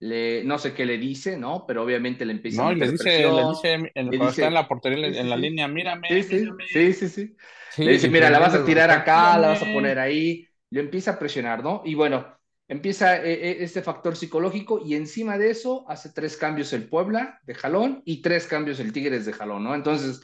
le, 0.00 0.42
no 0.44 0.56
sé 0.58 0.72
qué 0.72 0.86
le 0.86 0.96
dice, 0.96 1.36
¿no? 1.36 1.66
Pero 1.66 1.82
obviamente 1.84 2.24
le 2.24 2.32
empieza 2.32 2.62
a 2.62 2.66
No, 2.66 2.72
y 2.72 2.76
le 2.76 2.88
dice, 2.88 3.32
le 3.32 3.44
dice 3.44 3.72
en- 3.72 3.90
le 4.10 4.16
cuando 4.16 4.28
dice- 4.28 4.32
está 4.32 4.46
en 4.48 4.54
la 4.54 4.68
portería, 4.68 5.06
Sí, 5.06 5.14
en 5.20 5.28
la 5.30 5.36
sí. 5.36 5.40
línea, 5.42 5.68
mírame, 5.68 6.08
Sí, 6.08 6.22
mírame. 6.28 6.64
sí, 6.72 6.92
sí, 6.94 7.08
sí. 7.08 7.36
Le 7.82 7.92
dice, 7.92 8.08
mira, 8.08 8.30
la 8.30 8.38
vas 8.38 8.54
a 8.54 8.64
tirar 8.64 8.90
acá, 8.90 9.38
la 9.38 9.48
vas 9.48 9.62
a 9.62 9.70
poner 9.70 9.98
ahí. 9.98 10.46
Le 10.70 10.80
empieza 10.80 11.12
a 11.12 11.18
presionar, 11.18 11.62
¿no? 11.62 11.82
Y 11.84 11.94
bueno, 11.94 12.26
empieza 12.68 13.16
eh, 13.16 13.32
eh, 13.32 13.56
este 13.60 13.82
factor 13.82 14.16
psicológico 14.16 14.80
y 14.84 14.94
encima 14.94 15.38
de 15.38 15.50
eso 15.50 15.84
hace 15.88 16.10
tres 16.10 16.36
cambios 16.36 16.72
el 16.72 16.88
Puebla 16.88 17.40
de 17.44 17.54
jalón 17.54 18.02
y 18.04 18.22
tres 18.22 18.46
cambios 18.46 18.80
el 18.80 18.92
Tigres 18.92 19.26
de 19.26 19.32
jalón, 19.32 19.64
¿no? 19.64 19.74
Entonces, 19.74 20.22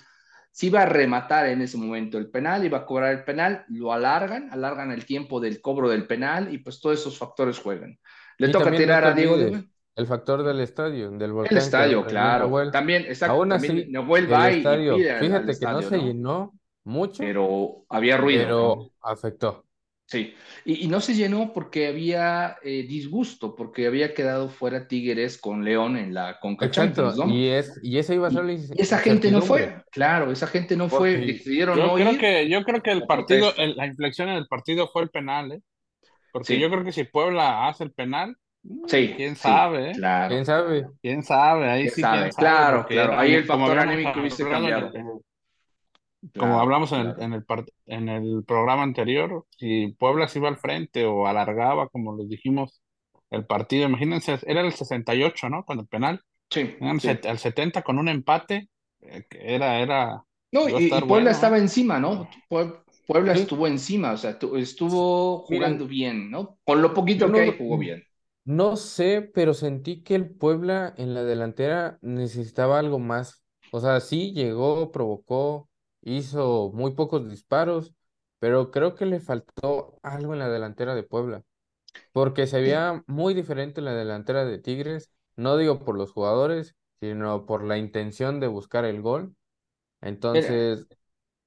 sí 0.53 0.69
iba 0.69 0.83
a 0.83 0.87
rematar 0.87 1.47
en 1.47 1.63
ese 1.63 1.77
momento 1.77 2.19
el 2.19 2.31
penal, 2.31 2.65
iba 2.65 2.79
a 2.79 2.87
cobrar 2.87 3.13
el 3.13 3.25
penal, 3.25 3.65
lo 3.69 3.93
alargan, 3.93 4.51
alargan 4.51 4.91
el 4.91 5.05
tiempo 5.05 5.41
del 5.41 5.61
cobro 5.61 5.89
del 5.89 6.07
penal 6.07 6.53
y 6.53 6.59
pues 6.59 6.81
todos 6.81 7.01
esos 7.01 7.19
factores 7.19 7.59
juegan. 7.59 7.99
Le 8.39 8.49
Y 8.49 8.53
toca 8.53 8.71
no 8.71 8.77
tirar 8.77 9.05
a 9.05 9.13
Diego. 9.13 9.37
El 9.97 10.07
factor 10.07 10.43
del 10.43 10.61
estadio, 10.61 11.11
del 11.11 11.33
volcán. 11.33 11.59
El 11.59 11.63
estadio, 11.63 12.01
lo 12.01 12.07
claro. 12.07 12.47
Nahuel. 12.47 12.71
También, 12.71 13.03
exacto, 13.03 13.35
Aún 13.35 13.53
así, 13.53 13.87
Nahuel 13.91 14.25
el 14.25 14.33
va 14.33 14.49
le 14.49 14.59
estadio, 14.59 14.97
fíjate 14.97 15.59
que 15.59 15.67
no 15.67 15.83
se 15.83 15.99
llenó 15.99 16.55
mucho, 16.85 17.23
Pero 17.23 17.85
había 17.89 18.17
ruido, 18.17 18.43
pero 18.43 18.91
afectó. 19.03 19.67
Sí, 20.11 20.35
y, 20.65 20.85
y 20.85 20.89
no 20.89 21.01
se 21.01 21.15
llenó 21.15 21.53
porque 21.53 21.87
había 21.87 22.57
eh, 22.63 22.83
disgusto, 22.89 23.55
porque 23.55 23.87
había 23.87 24.13
quedado 24.13 24.49
fuera 24.49 24.89
Tigres 24.89 25.39
con 25.39 25.65
León 25.65 25.97
en 25.97 26.15
la 26.15 26.41
Conca 26.41 26.69
Exacto, 26.69 27.03
Champions, 27.09 27.17
¿no? 27.17 27.25
y, 27.25 27.49
es, 27.49 27.79
y 27.83 27.99
esa 27.99 28.15
iba 28.15 28.27
a 28.29 28.31
ser 28.33 28.45
la 28.45 28.53
Y- 28.69 28.81
y 28.81 28.83
esa 28.83 28.99
gente 28.99 29.31
no 29.31 29.41
fue, 29.43 29.83
claro, 29.91 30.33
esa 30.33 30.47
gente 30.47 30.77
no 30.77 30.89
fue, 30.89 31.17
Porque 31.17 31.25
decidieron 31.25 31.81
Yo 31.81 31.85
no 31.85 31.99
creo 31.99 32.17
ir. 32.17 32.19
que, 32.19 32.49
yo 32.49 32.65
creo 32.65 32.83
que 32.83 32.91
el 32.91 33.07
la 33.07 33.07
partido, 33.07 33.55
el- 33.57 33.77
la 33.77 33.87
inflexión 33.87 34.29
en 34.29 34.37
el 34.37 34.49
partido 34.49 34.89
fue 34.89 35.03
el 35.03 35.11
penal, 35.11 35.53
¿eh? 35.53 35.63
Porque 36.33 36.59
Sí. 36.59 36.61
yo 36.61 36.71
creo 36.71 36.85
que 36.85 36.93
si 36.93 37.05
Puebla 37.05 37.69
hace 37.69 37.85
el 37.85 37.93
penal, 37.95 38.37
Sí, 38.87 39.17
quién 39.17 39.37
sí, 39.37 39.61
sabe, 39.61 39.91
¿eh? 39.93 39.97
Claro, 39.97 40.27
¿Quién 40.27 40.45
sabe? 40.47 40.87
Quién 41.03 41.23
sabe, 41.23 41.71
ahí 41.71 41.89
quién 41.89 41.95
sí, 41.95 42.09
sabe, 42.09 42.31
quién 42.33 42.33
sabe, 42.33 42.57
claro, 42.57 42.89
claro, 42.91 43.19
ahí 43.19 43.35
el 43.35 43.45
factor 43.45 43.79
anímico 43.79 44.21
hubiese 44.21 44.47
cambiado. 44.49 44.97
Como 46.37 46.61
Claro, 46.61 46.61
hablamos 46.61 46.93
en 46.93 47.01
el, 47.01 47.15
claro. 47.15 47.19
en 47.19 47.33
el, 47.35 47.47
part- 47.47 47.71
en 47.87 48.09
el 48.09 48.45
programa 48.47 48.83
anterior, 48.83 49.47
si 49.59 49.89
Puebla 49.99 50.29
se 50.29 50.39
iba 50.39 50.49
al 50.49 50.59
frente 50.59 51.05
o 51.07 51.27
alargaba, 51.27 51.89
como 51.89 52.17
les 52.17 52.29
dijimos, 52.29 52.83
el 53.31 53.47
partido, 53.47 53.89
imagínense, 53.89 54.39
era 54.47 54.61
el 54.63 54.73
68, 54.73 55.49
¿no? 55.49 55.65
Con 55.65 55.79
el 55.81 55.87
penal, 55.87 56.23
Sí, 56.51 56.63
eran 56.81 57.01
sí. 57.01 57.09
set- 57.09 57.27
al 57.27 57.39
70 57.39 57.83
con 57.83 57.99
un 57.99 58.09
empate, 58.09 58.71
eh, 59.03 59.25
era, 59.33 59.81
era, 59.81 60.25
No, 60.53 60.69
y, 60.69 61.03
Puebla 61.03 61.31
bueno, 61.31 61.31
estaba 61.31 61.59
encima, 61.59 61.99
¿no? 62.01 62.29
Pue- 62.49 62.83
Puebla 63.07 63.33
Sí. 63.33 63.41
estuvo 63.41 63.67
encima, 63.67 64.13
o 64.13 64.17
sea, 64.17 64.39
tu- 64.39 64.57
estuvo 64.57 65.39
jugando 65.47 65.87
bien, 65.87 66.31
¿no? 66.31 66.59
Con 66.65 66.83
lo 66.83 66.93
poquito 66.95 67.33
que 67.33 67.41
no- 67.41 67.43
hay, 67.43 67.57
jugó 67.59 67.79
bien. 67.79 68.05
No 68.45 68.77
sé, 68.77 69.23
pero 69.35 69.55
sentí 69.55 70.03
que 70.05 70.17
el 70.17 70.31
Puebla 70.31 70.95
en 70.99 71.15
la 71.15 71.25
delantera 71.25 71.99
necesitaba 72.03 72.79
algo 72.81 72.99
más. 73.01 73.45
O 73.73 73.81
sea, 73.81 74.01
sí 74.01 74.33
llegó, 74.35 74.93
provocó, 74.93 75.70
hizo 76.03 76.71
muy 76.75 76.93
pocos 76.95 77.29
disparos, 77.31 77.95
pero 78.39 78.71
creo 78.71 78.95
que 78.95 79.07
le 79.07 79.21
faltó 79.21 79.99
algo 80.03 80.33
en 80.35 80.41
la 80.41 80.49
delantera 80.49 80.95
de 80.95 81.03
Puebla, 81.03 81.45
porque 82.13 82.47
se 82.47 82.61
veía 82.61 83.05
muy 83.07 83.35
diferente 83.35 83.81
en 83.81 83.87
la 83.87 83.95
delantera 83.95 84.45
de 84.45 84.59
Tigres, 84.59 85.13
no 85.37 85.57
digo 85.57 85.85
por 85.85 85.97
los 85.97 86.13
jugadores, 86.13 86.77
sino 87.01 87.47
por 87.47 87.65
la 87.65 87.79
intención 87.79 88.41
de 88.41 88.49
buscar 88.49 88.85
el 88.85 89.03
gol. 89.03 89.37
Entonces, 90.03 90.89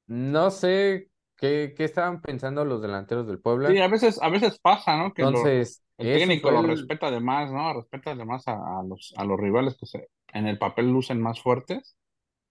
no 0.08 0.52
sé 0.52 1.10
qué, 1.38 1.74
qué 1.78 1.86
estaban 1.86 2.22
pensando 2.22 2.66
los 2.66 2.82
delanteros 2.82 3.28
del 3.28 3.40
Sí, 3.66 3.80
Puebla. 3.80 3.80
a 3.80 3.88
veces, 3.88 4.20
a 4.22 4.30
veces 4.30 4.60
pasa, 4.60 4.98
¿no? 4.98 5.14
Que 5.14 5.26
lo- 5.26 5.56
Entonces, 5.56 5.84
el 5.98 6.12
técnico 6.12 6.52
lo 6.52 6.62
el- 6.62 6.64
respeta 6.64 7.08
además, 7.08 7.52
¿no? 7.52 7.74
Respeta 7.74 8.12
además 8.12 8.48
a, 8.48 8.54
a 8.80 8.84
los, 8.84 9.14
a 9.18 9.24
los 9.26 9.40
rivales 9.40 9.78
que 9.78 9.86
se, 9.86 10.10
en 10.34 10.48
el 10.48 10.58
papel 10.58 10.92
lucen 10.92 11.22
más 11.22 11.42
fuertes. 11.42 11.96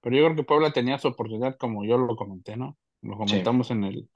Pero 0.02 0.16
yo 0.16 0.24
creo 0.24 0.36
que 0.36 0.44
Puebla 0.44 0.72
tenía 0.72 0.98
su 0.98 1.08
oportunidad, 1.08 1.56
como 1.58 1.84
yo 1.86 1.98
lo 1.98 2.16
comenté, 2.16 2.56
¿no? 2.56 2.78
Lo 3.02 3.14
Sí. 3.14 3.18
comentamos 3.18 3.70
en 3.72 3.84
el, 3.84 4.10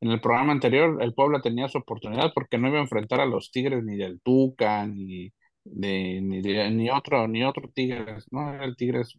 en 0.00 0.10
el 0.10 0.20
programa 0.20 0.52
anterior, 0.52 1.02
el 1.02 1.14
Puebla 1.14 1.40
tenía 1.42 1.68
su 1.68 1.78
oportunidad 1.78 2.32
porque 2.34 2.58
no 2.58 2.68
iba 2.68 2.78
a 2.78 2.82
enfrentar 2.82 3.20
a 3.20 3.26
los 3.26 3.50
Tigres 3.52 3.84
ni 3.84 3.96
del 3.96 4.20
Tuca, 4.22 4.86
ni 4.86 5.32
de, 5.64 6.20
ni 6.22 6.42
de- 6.42 6.70
ni 6.72 6.90
otro, 6.90 7.28
ni 7.28 7.44
otro 7.44 7.68
Tigres, 7.74 8.26
¿no? 8.32 8.52
Era 8.54 8.64
el 8.64 8.76
Tigres, 8.76 9.18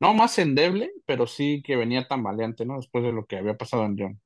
no 0.00 0.14
más 0.14 0.38
endeble, 0.38 0.92
pero 1.06 1.26
sí 1.26 1.62
que 1.64 1.76
venía 1.76 2.08
tambaleante, 2.08 2.64
¿no? 2.66 2.76
Después 2.76 3.04
de 3.04 3.12
lo 3.12 3.26
que 3.26 3.38
había 3.38 3.56
pasado 3.56 3.84
en 3.86 3.96
León. 3.96 4.20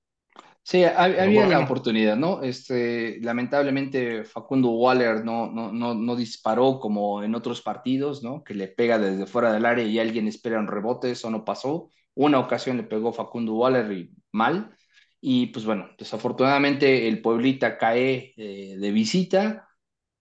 Sí, 0.64 0.84
ha- 0.84 1.02
había 1.04 1.46
la 1.46 1.58
oportunidad, 1.58 2.16
¿no? 2.16 2.42
Este, 2.42 3.18
lamentablemente 3.20 4.24
Facundo 4.24 4.70
Waller 4.70 5.24
no, 5.24 5.50
no, 5.50 5.72
no, 5.72 5.92
no 5.94 6.16
disparó 6.16 6.78
como 6.78 7.22
en 7.24 7.34
otros 7.34 7.62
partidos, 7.62 8.22
¿no? 8.22 8.44
Que 8.44 8.54
le 8.54 8.68
pega 8.68 8.98
desde 8.98 9.26
fuera 9.26 9.52
del 9.52 9.66
área 9.66 9.84
y 9.84 9.98
alguien 9.98 10.28
espera 10.28 10.60
un 10.60 10.68
rebote, 10.68 11.10
eso 11.10 11.30
no 11.30 11.44
pasó. 11.44 11.90
Una 12.14 12.38
ocasión 12.38 12.76
le 12.76 12.84
pegó 12.84 13.12
Facundo 13.12 13.54
Waller 13.54 13.90
y 13.92 14.14
mal. 14.30 14.76
Y 15.20 15.46
pues 15.48 15.64
bueno, 15.64 15.90
desafortunadamente 15.98 17.08
el 17.08 17.20
Pueblita 17.22 17.76
cae 17.78 18.32
eh, 18.36 18.76
de 18.78 18.90
visita, 18.92 19.68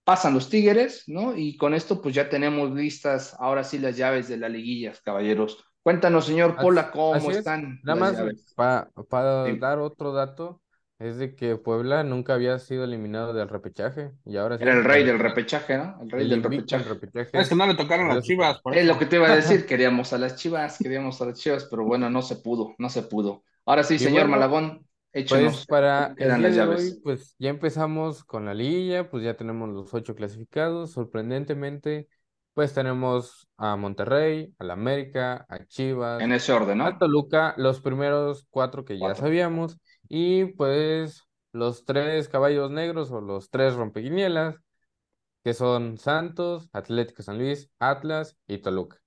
pasan 0.03 0.33
los 0.35 0.49
Tigres, 0.49 1.03
¿no? 1.07 1.37
Y 1.37 1.57
con 1.57 1.73
esto 1.75 2.01
pues 2.01 2.15
ya 2.15 2.29
tenemos 2.29 2.71
listas 2.73 3.35
ahora 3.39 3.63
sí 3.63 3.79
las 3.79 3.97
llaves 3.97 4.27
de 4.29 4.37
la 4.37 4.49
liguilla, 4.49 4.93
caballeros. 5.03 5.63
Cuéntanos, 5.83 6.25
señor 6.25 6.59
Pola, 6.59 6.91
cómo 6.91 7.29
así 7.29 7.31
es. 7.31 7.39
están 7.39 7.81
Nada 7.81 7.95
más 7.95 8.17
para 9.09 9.55
Sí. 9.55 9.57
dar 9.57 9.79
otro 9.79 10.13
dato, 10.13 10.61
es 10.99 11.17
de 11.17 11.35
que 11.35 11.55
Puebla 11.57 12.03
nunca 12.03 12.33
había 12.35 12.59
sido 12.59 12.83
eliminado 12.83 13.33
del 13.33 13.49
repechaje 13.49 14.11
y 14.25 14.37
ahora 14.37 14.57
Era 14.57 14.71
sí, 14.71 14.73
el 14.73 14.83
rey 14.83 15.03
el, 15.03 15.07
del 15.07 15.19
repechaje, 15.19 15.77
¿no? 15.77 15.97
El 16.01 16.09
rey 16.11 16.23
el 16.23 16.29
del 16.29 16.43
repechaje. 16.43 16.85
repechaje 16.85 17.41
es 17.41 17.49
que 17.49 17.55
no 17.55 17.65
le 17.67 17.75
tocaron 17.75 18.07
las 18.07 18.23
Chivas, 18.23 18.59
por 18.61 18.73
Es 18.73 18.85
lo 18.85 18.97
que 18.97 19.05
te 19.05 19.17
iba 19.17 19.27
a 19.27 19.35
decir, 19.35 19.65
queríamos 19.65 20.13
a 20.13 20.17
las 20.17 20.35
Chivas, 20.35 20.79
queríamos 20.79 21.21
a 21.21 21.25
las 21.25 21.39
Chivas, 21.39 21.65
pero 21.69 21.83
bueno, 21.85 22.09
no 22.09 22.21
se 22.21 22.37
pudo, 22.37 22.75
no 22.77 22.89
se 22.89 23.03
pudo. 23.03 23.43
Ahora 23.65 23.83
sí, 23.83 23.97
Y 23.97 24.05
señor 24.05 24.27
bueno, 24.27 24.29
Malagón, 24.29 24.87
pues 25.27 25.67
para 25.67 26.15
el 26.17 26.41
las 26.41 26.55
de 26.55 26.55
llaves. 26.55 26.93
hoy, 26.93 26.99
pues 27.03 27.35
ya 27.39 27.49
empezamos 27.49 28.23
con 28.23 28.45
la 28.45 28.53
liguilla, 28.53 29.09
pues 29.09 29.23
ya 29.23 29.37
tenemos 29.37 29.69
los 29.69 29.93
ocho 29.93 30.15
clasificados. 30.15 30.91
Sorprendentemente, 30.91 32.07
pues 32.53 32.73
tenemos 32.73 33.47
a 33.57 33.75
Monterrey, 33.75 34.53
al 34.59 34.71
América, 34.71 35.45
a 35.49 35.65
Chivas, 35.65 36.21
En 36.21 36.31
ese 36.31 36.51
orden, 36.51 36.81
a 36.81 36.91
¿no? 36.91 36.97
Toluca, 36.97 37.53
los 37.57 37.81
primeros 37.81 38.47
cuatro 38.49 38.85
que 38.85 38.99
ya 38.99 39.15
sabíamos, 39.15 39.77
y 40.09 40.45
pues 40.45 41.23
los 41.53 41.85
tres 41.85 42.29
caballos 42.29 42.71
negros 42.71 43.11
o 43.11 43.21
los 43.21 43.49
tres 43.49 43.75
rompequinielas, 43.75 44.55
que 45.43 45.53
son 45.53 45.97
Santos, 45.97 46.69
Atlético 46.73 47.23
San 47.23 47.37
Luis, 47.37 47.69
Atlas 47.79 48.37
y 48.47 48.59
Toluca. 48.59 48.97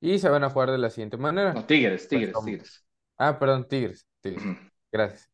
Y 0.00 0.18
se 0.18 0.28
van 0.28 0.44
a 0.44 0.50
jugar 0.50 0.70
de 0.70 0.78
la 0.78 0.90
siguiente 0.90 1.16
manera. 1.16 1.52
No, 1.54 1.64
Tigres, 1.64 2.08
Pues 2.08 2.08
Tigres, 2.08 2.34
Tigres. 2.44 2.84
Ah, 3.18 3.38
perdón, 3.38 3.68
Tigres, 3.68 4.06
Tigres. 4.20 4.42
Gracias. 4.90 5.30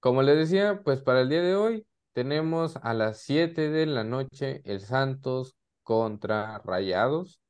Como 0.00 0.22
les 0.22 0.36
decía, 0.36 0.82
pues 0.84 1.00
para 1.00 1.20
el 1.22 1.28
día 1.28 1.42
de 1.42 1.54
hoy 1.54 1.86
tenemos 2.12 2.76
a 2.82 2.94
las 2.94 3.20
7 3.20 3.70
de 3.70 3.86
la 3.86 4.04
noche 4.04 4.62
el 4.64 4.80
Santos 4.80 5.56
contra 5.82 6.58
Rayados 6.64 7.40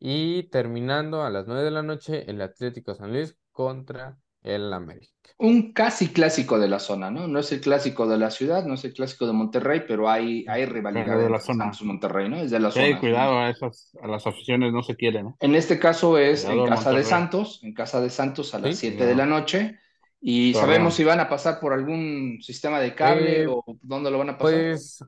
y 0.00 0.44
terminando 0.50 1.22
a 1.22 1.30
las 1.30 1.46
9 1.46 1.62
de 1.62 1.70
la 1.70 1.82
noche 1.82 2.28
el 2.30 2.40
Atlético 2.42 2.94
San 2.94 3.12
Luis 3.12 3.36
contra 3.52 4.18
el 4.42 4.72
América. 4.72 5.30
Un 5.38 5.72
casi 5.72 6.12
clásico 6.12 6.58
de 6.58 6.68
la 6.68 6.78
zona, 6.78 7.10
¿no? 7.10 7.26
No 7.26 7.38
es 7.38 7.50
el 7.52 7.60
clásico 7.62 8.06
de 8.06 8.18
la 8.18 8.30
ciudad, 8.30 8.64
no 8.66 8.74
es 8.74 8.84
el 8.84 8.92
clásico 8.92 9.26
de 9.26 9.32
Monterrey, 9.32 9.82
pero 9.88 10.08
hay, 10.08 10.44
hay 10.48 10.66
rivalidad 10.66 11.18
de 11.18 11.30
la 11.30 11.40
zona. 11.40 11.72
Monterrey, 11.82 12.28
¿no? 12.28 12.36
Es 12.36 12.50
de 12.50 12.60
la 12.60 12.70
Sí, 12.70 12.80
zona. 12.80 13.00
cuidado 13.00 13.38
a 13.38 13.50
esas, 13.50 13.90
a 14.02 14.06
las 14.06 14.26
aficiones 14.26 14.72
no 14.72 14.82
se 14.82 14.96
quieren, 14.96 15.28
¿eh? 15.28 15.34
En 15.40 15.54
este 15.54 15.78
caso 15.78 16.18
es 16.18 16.44
en 16.44 16.64
casa 16.64 16.92
de. 16.92 17.02
Santos, 17.04 17.60
en 17.62 17.72
casa 17.74 18.00
de 18.00 18.10
Santos 18.10 18.54
a 18.54 18.58
las 18.58 18.76
Sí, 18.76 18.88
7 18.90 19.06
de 19.06 19.14
la 19.14 19.26
noche. 19.26 19.78
Y 20.20 20.52
sabemos 20.54 20.94
si 20.94 21.04
van 21.04 21.20
a 21.20 21.28
pasar 21.28 21.58
por 21.60 21.72
algún 21.72 22.38
sistema 22.42 22.78
de 22.80 22.94
cable 22.94 23.42
Eh, 23.42 23.46
o 23.48 23.64
dónde 23.82 24.10
lo 24.10 24.18
van 24.18 24.28
a 24.30 24.38
pasar. 24.38 24.60
Pues 24.60 25.04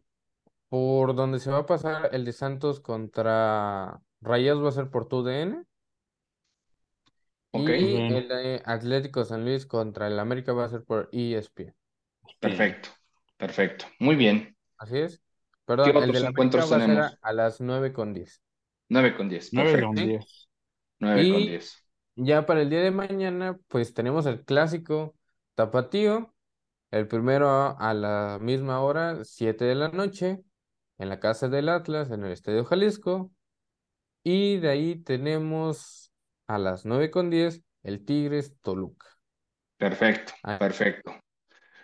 por 0.72 1.14
donde 1.14 1.38
se 1.40 1.50
va 1.50 1.58
a 1.60 1.66
pasar 1.66 2.10
el 2.14 2.24
de 2.24 2.32
Santos 2.32 2.80
contra 2.80 4.02
Rayados 4.20 4.64
va 4.64 4.68
a 4.70 4.72
ser 4.72 4.90
por 4.90 5.08
TUDN 5.08 5.66
Ok, 7.52 7.70
y 7.70 7.94
Bien. 7.94 8.08
el 8.08 8.28
de 8.28 8.62
Atlético 8.66 9.24
San 9.24 9.44
Luis 9.44 9.66
contra 9.66 10.06
el 10.08 10.18
América 10.18 10.52
va 10.52 10.64
a 10.66 10.68
ser 10.70 10.84
por 10.84 11.08
ESPN. 11.12 11.74
perfecto, 12.40 12.90
perfecto. 13.36 13.86
Muy 13.98 14.16
bien. 14.16 14.56
Así 14.78 14.98
es. 14.98 15.22
¿Qué 15.80 15.90
Perdón, 15.90 15.96
el 15.98 16.12
otros 16.12 16.12
del 16.12 16.26
América 16.26 16.26
encuentros 16.26 16.70
va 16.70 16.76
a 16.78 16.80
ser 16.82 16.98
tenemos? 16.98 17.00
a, 17.00 17.18
a 17.22 17.32
las 17.32 17.60
9 17.60 17.92
con 17.94 18.12
10. 18.12 18.42
9 18.88 19.16
con 19.16 19.28
10, 19.28 19.52
9 19.52 19.78
perfecto. 19.78 19.80
con 19.80 20.00
¿sí? 20.02 20.08
10. 20.08 20.48
9 21.00 21.28
con 21.28 21.44
Y 21.44 21.46
10. 21.46 21.84
ya 22.16 22.46
para 22.46 22.62
el 22.62 22.70
día 22.70 22.80
de 22.82 22.90
mañana, 22.90 23.58
pues 23.68 23.94
tenemos 23.94 24.26
el 24.26 24.44
clásico 24.44 25.16
tapatío, 25.54 26.34
el 26.92 27.08
primero 27.08 27.48
a, 27.50 27.70
a 27.72 27.94
la 27.94 28.38
misma 28.40 28.80
hora, 28.82 29.24
7 29.24 29.64
de 29.66 29.74
la 29.76 29.88
noche, 29.90 30.42
en 31.02 31.08
la 31.08 31.20
casa 31.20 31.48
del 31.48 31.68
Atlas, 31.68 32.10
en 32.10 32.24
el 32.24 32.32
Estadio 32.32 32.64
Jalisco. 32.64 33.32
Y 34.24 34.58
de 34.58 34.70
ahí 34.70 34.96
tenemos 34.96 36.12
a 36.46 36.58
las 36.58 36.84
9 36.86 37.10
con 37.10 37.30
10 37.30 37.62
el 37.82 38.04
Tigres 38.04 38.56
Toluca. 38.60 39.06
Perfecto, 39.76 40.32
Ah, 40.44 40.58
perfecto. 40.58 41.12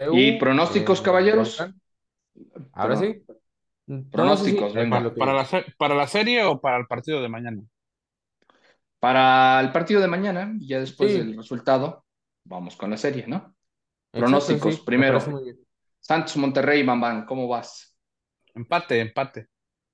EU, 0.00 0.14
¿Y 0.18 0.38
pronósticos, 0.38 0.98
en 1.00 1.04
caballeros? 1.04 1.59
Volcán. 1.59 1.81
Ahora 2.72 2.96
Pro- 2.96 3.07
sí, 3.07 3.24
Pronósticos, 4.12 4.72
sí, 4.72 4.78
venga. 4.78 5.14
¿Para 5.14 5.33
la, 5.35 5.46
¿Para 5.78 5.94
la 5.94 6.07
serie 6.07 6.44
o 6.44 6.61
para 6.61 6.78
el 6.78 6.87
partido 6.87 7.20
de 7.22 7.28
mañana? 7.28 7.62
Para 9.00 9.61
el 9.61 9.70
partido 9.72 10.00
de 10.00 10.09
mañana, 10.09 10.54
y 10.59 10.68
ya 10.68 10.81
después 10.81 11.12
Sí. 11.12 11.18
del 11.18 11.37
resultado, 11.37 12.04
vamos 12.44 12.76
con 12.76 12.90
la 12.90 12.96
serie, 12.96 13.26
¿no? 13.28 13.54
Exacto, 14.12 14.18
Pronósticos, 14.18 14.74
sí, 14.74 14.83
primero. 14.85 15.18
Santos 16.00 16.37
Monterrey, 16.37 16.83
Bambán, 16.85 17.24
¿cómo 17.26 17.46
vas? 17.48 17.88
Empate, 18.59 19.01
empate. 19.01 19.47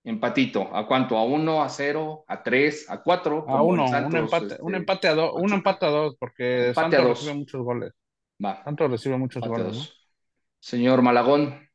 Empatito, 0.05 0.75
¿a 0.75 0.87
cuánto? 0.87 1.17
¿A 1.17 1.25
uno, 1.25 1.63
a 1.63 1.69
cero, 1.69 2.25
a 2.29 2.43
tres, 2.43 2.89
a 2.91 3.03
cuatro? 3.03 3.45
A 3.49 3.63
uno, 3.63 3.89
Santos, 3.89 4.13
un 4.13 4.19
empate, 4.19 4.47
este, 4.47 4.63
un 4.63 4.75
empate 4.75 5.09
a 5.09 5.15
dos, 5.15 5.33
un 5.35 5.53
empate 5.53 5.87
a 5.87 5.89
dos, 5.91 6.17
porque 6.19 6.69
Empate 6.69 6.97
a 6.97 7.01
Santos 7.01 7.05
dos. 7.09 7.19
recibe 7.19 7.35
muchos 7.35 7.63
goles. 7.63 7.93
Va, 8.45 8.63
Santos 8.65 8.91
recibe 8.91 9.17
muchos 9.17 9.43
empate 9.43 9.63
goles, 9.63 9.73
¿no? 9.79 9.79
dos. 9.81 10.01
Señor 10.61 11.03
Malagón, 11.03 11.69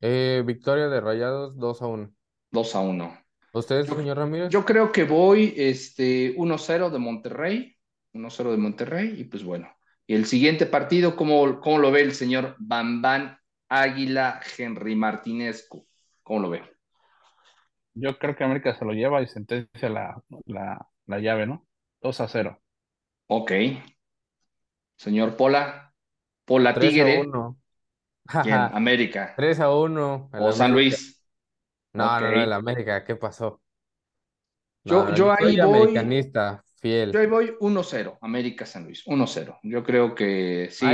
Eh, 0.00 0.42
victoria 0.44 0.88
de 0.88 1.00
Rayados 1.00 1.56
2 1.56 1.80
a 1.82 1.86
1. 1.86 2.12
dos 2.50 2.74
a 2.74 2.80
uno. 2.80 3.18
¿Usted, 3.52 3.84
Yo- 3.86 3.94
señor 3.96 4.18
Ramírez? 4.18 4.48
Yo 4.50 4.64
creo 4.64 4.92
que 4.92 5.04
voy 5.04 5.54
este, 5.56 6.34
1-0 6.36 6.90
de 6.90 6.98
Monterrey, 6.98 7.76
1-0 8.12 8.50
de 8.50 8.56
Monterrey, 8.58 9.14
y 9.18 9.24
pues 9.24 9.44
bueno. 9.44 9.68
Y 10.06 10.14
el 10.14 10.26
siguiente 10.26 10.66
partido, 10.66 11.16
¿cómo, 11.16 11.60
cómo 11.60 11.78
lo 11.78 11.90
ve 11.90 12.02
el 12.02 12.12
señor 12.14 12.56
Bambán 12.58 13.38
Águila 13.68 14.40
Henry 14.58 14.94
Martínez? 14.94 15.66
¿Cómo 16.24 16.40
lo 16.40 16.50
ve? 16.50 16.62
Yo 17.94 18.18
creo 18.18 18.34
que 18.34 18.42
América 18.42 18.74
se 18.74 18.84
lo 18.84 18.92
lleva 18.92 19.22
y 19.22 19.28
sentencia 19.28 19.88
la, 19.88 20.20
la, 20.46 20.84
la 21.06 21.18
llave, 21.20 21.46
¿no? 21.46 21.64
2 22.00 22.20
a 22.20 22.26
0. 22.28 22.60
Ok. 23.28 23.52
Señor 24.96 25.36
Pola, 25.36 25.92
Pola 26.44 26.74
3 26.74 26.86
a 26.86 26.90
Tigre, 26.90 27.20
1. 27.20 27.56
¿quién? 28.42 28.54
América 28.72 29.34
3 29.36 29.60
a 29.60 29.70
1. 29.72 30.30
el 30.32 30.42
o 30.42 30.52
San 30.52 30.72
América. 30.72 30.96
Luis. 30.96 31.22
No, 31.92 32.04
no, 32.04 32.26
Ok. 32.28 32.34
no, 32.34 32.42
el 32.42 32.52
América, 32.52 33.04
¿qué 33.04 33.16
pasó? 33.16 33.60
Yo- 34.84 35.04
No, 35.04 35.10
no, 35.10 35.16
yo 35.16 35.32
ahí 35.32 35.56
soy 35.56 35.56
voy- 35.60 35.78
americanista, 35.78 36.64
fiel. 36.80 37.12
Yo 37.12 37.20
ahí 37.20 37.26
voy 37.26 37.54
1-0, 37.60 38.18
América 38.20 38.66
San 38.66 38.84
Luis, 38.84 39.06
1-0. 39.06 39.58
Yo 39.62 39.84
creo 39.84 40.14
que 40.14 40.68
sí. 40.70 40.86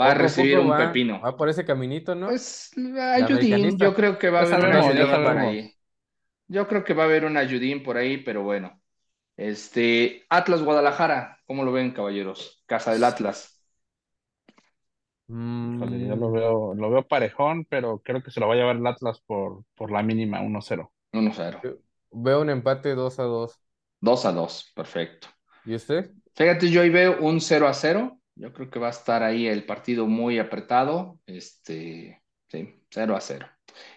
Va 0.00 0.10
a 0.10 0.14
recibir 0.14 0.58
un 0.58 0.70
va- 0.70 0.78
pepino. 0.78 1.20
Va 1.20 1.36
por 1.36 1.48
ese 1.48 1.64
caminito, 1.64 2.14
¿no? 2.14 2.28
Pues 2.28 2.70
ayudín, 3.12 3.78
yo 3.78 3.94
creo 3.94 4.18
que 4.18 4.30
va 4.30 4.40
a 4.40 4.42
haber 4.42 4.60
una 4.60 4.78
ayudín 4.78 5.06
por 5.22 5.38
ahí. 5.38 5.74
Yo 6.48 6.68
creo 6.68 6.84
que 6.84 6.94
va 6.94 7.04
a 7.04 7.06
haber 7.06 7.24
una 7.24 7.40
ayudín 7.40 7.82
por 7.82 7.96
ahí, 7.96 8.18
pero 8.18 8.42
bueno. 8.42 8.80
Este, 9.36 10.26
Atlas 10.30 10.62
Guadalajara, 10.62 11.40
¿cómo 11.46 11.64
lo 11.64 11.72
ven, 11.72 11.92
caballeros? 11.92 12.62
Casa 12.66 12.92
del 12.92 13.04
Atlas. 13.04 13.62
Mm, 15.26 15.76
Híjole, 15.76 16.06
yo 16.06 16.16
lo 16.16 16.30
veo, 16.30 16.74
lo 16.74 16.90
veo 16.90 17.06
parejón, 17.08 17.64
pero 17.66 17.98
creo 18.00 18.22
que 18.22 18.30
se 18.30 18.40
lo 18.40 18.48
va 18.48 18.54
a 18.54 18.56
llevar 18.56 18.76
el 18.76 18.86
Atlas 18.86 19.20
por, 19.26 19.64
por 19.74 19.90
la 19.90 20.02
mínima 20.02 20.40
1-0. 20.42 20.92
1-0. 21.12 21.60
Veo 22.12 22.40
un 22.40 22.48
empate 22.50 22.94
2 22.94 23.18
a 23.18 23.24
2. 23.24 23.60
2 24.00 24.24
a 24.26 24.32
2, 24.32 24.72
perfecto. 24.74 25.28
¿Y 25.64 25.74
usted? 25.74 26.10
Fíjate, 26.34 26.70
yo 26.70 26.82
ahí 26.82 26.90
veo 26.90 27.18
un 27.20 27.40
0 27.40 27.66
a 27.68 27.74
0. 27.74 28.20
Yo 28.36 28.52
creo 28.52 28.68
que 28.70 28.78
va 28.80 28.88
a 28.88 28.90
estar 28.90 29.22
ahí 29.22 29.46
el 29.46 29.64
partido 29.64 30.06
muy 30.06 30.38
apretado. 30.38 31.18
Este, 31.26 32.22
sí, 32.48 32.82
0 32.90 33.16
a 33.16 33.20
0. 33.20 33.46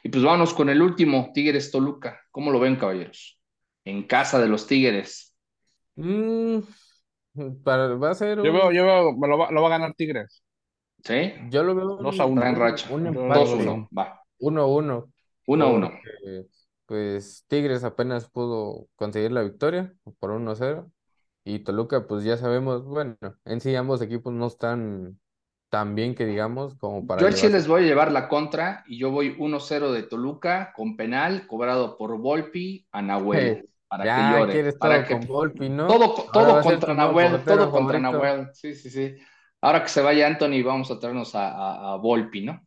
Y 0.04 0.10
pues 0.10 0.24
vámonos 0.24 0.54
con 0.54 0.70
el 0.70 0.82
último, 0.82 1.32
Tigres 1.34 1.72
Toluca. 1.72 2.20
¿Cómo 2.32 2.52
lo 2.52 2.60
ven, 2.60 2.76
caballeros? 2.76 3.40
En 3.86 4.04
casa 4.04 4.40
de 4.40 4.48
los 4.48 4.68
Tigres. 4.68 5.36
Mm, 5.96 6.60
para, 7.64 7.88
va 7.96 8.12
a 8.12 8.16
ser 8.16 8.38
Yo 8.44 8.52
un- 8.52 8.58
veo, 8.58 8.72
yo 8.72 8.84
veo, 8.86 9.12
lo 9.28 9.38
va, 9.38 9.52
lo 9.52 9.62
va 9.62 9.68
a 9.68 9.72
ganar 9.72 9.94
Tigres. 9.96 10.44
¿Sí? 11.04 11.34
yo 11.52 11.64
lo 11.64 11.76
veo 11.76 11.98
Dos 11.98 12.20
a 12.20 12.26
un- 12.26 12.34
uno. 12.34 12.42
Traen 12.42 12.56
racha. 12.56 12.94
un 12.94 13.04
Yo- 13.04 13.22
empate 13.22 13.40
2-1. 13.40 13.88
Va. 13.98 14.22
1 14.40 14.62
a 14.62 14.66
1. 14.68 15.12
1-1. 15.46 15.90
porque, 15.92 16.48
Pues 16.86 17.46
Tigres 17.48 17.84
apenas 17.84 18.30
pudo 18.30 18.88
conseguir 18.96 19.32
la 19.32 19.42
victoria 19.44 19.94
por 20.20 20.32
1 20.32 20.52
a 20.52 20.56
0. 20.56 20.92
Y 21.50 21.60
Toluca, 21.60 22.08
pues 22.08 22.26
ya 22.26 22.36
sabemos, 22.38 22.84
bueno, 22.84 23.16
en 23.46 23.62
sí 23.62 23.74
ambos 23.76 24.02
equipos 24.02 24.34
no 24.34 24.48
están 24.48 25.18
tan 25.70 25.96
bien 25.96 26.14
que 26.14 26.26
digamos 26.26 26.76
como 26.76 27.08
para 27.08 27.22
Yo 27.22 27.32
sí 27.32 27.48
les 27.50 27.68
voy 27.68 27.84
a 27.84 27.86
llevar 27.86 28.12
la 28.12 28.28
contra 28.28 28.84
y 28.88 28.98
yo 29.00 29.12
voy 29.12 29.36
1-0 29.38 29.92
de 29.92 30.04
Toluca 30.04 30.74
con 30.76 30.98
penal 30.98 31.48
cobrado 31.48 31.98
por 31.98 32.18
Volpi 32.20 32.86
a 32.92 33.02
Nahuel. 33.02 33.70
Para 33.88 34.04
que 34.04 34.10
Ya 34.10 34.32
llore. 34.40 34.52
quieres 34.52 34.76
para 34.76 34.98
todo 34.98 35.08
que 35.08 35.14
con 35.14 35.28
Volpi, 35.28 35.70
¿no? 35.70 35.88
Todo, 35.88 36.14
todo 36.34 36.62
contra 36.62 36.94
Nahuel, 36.94 37.46
todo 37.46 37.72
contra 37.72 37.98
favorito. 37.98 38.12
Nahuel. 38.12 38.50
Sí, 38.54 38.76
sí, 38.76 38.90
sí. 38.90 39.16
Ahora 39.62 39.82
que 39.84 39.88
se 39.90 40.02
vaya 40.02 40.28
Anthony, 40.28 40.62
vamos 40.64 40.92
a 40.92 41.00
traernos 41.00 41.34
a, 41.36 41.48
a, 41.50 41.94
a 41.94 41.96
Volpi, 41.96 42.42
¿no? 42.42 42.67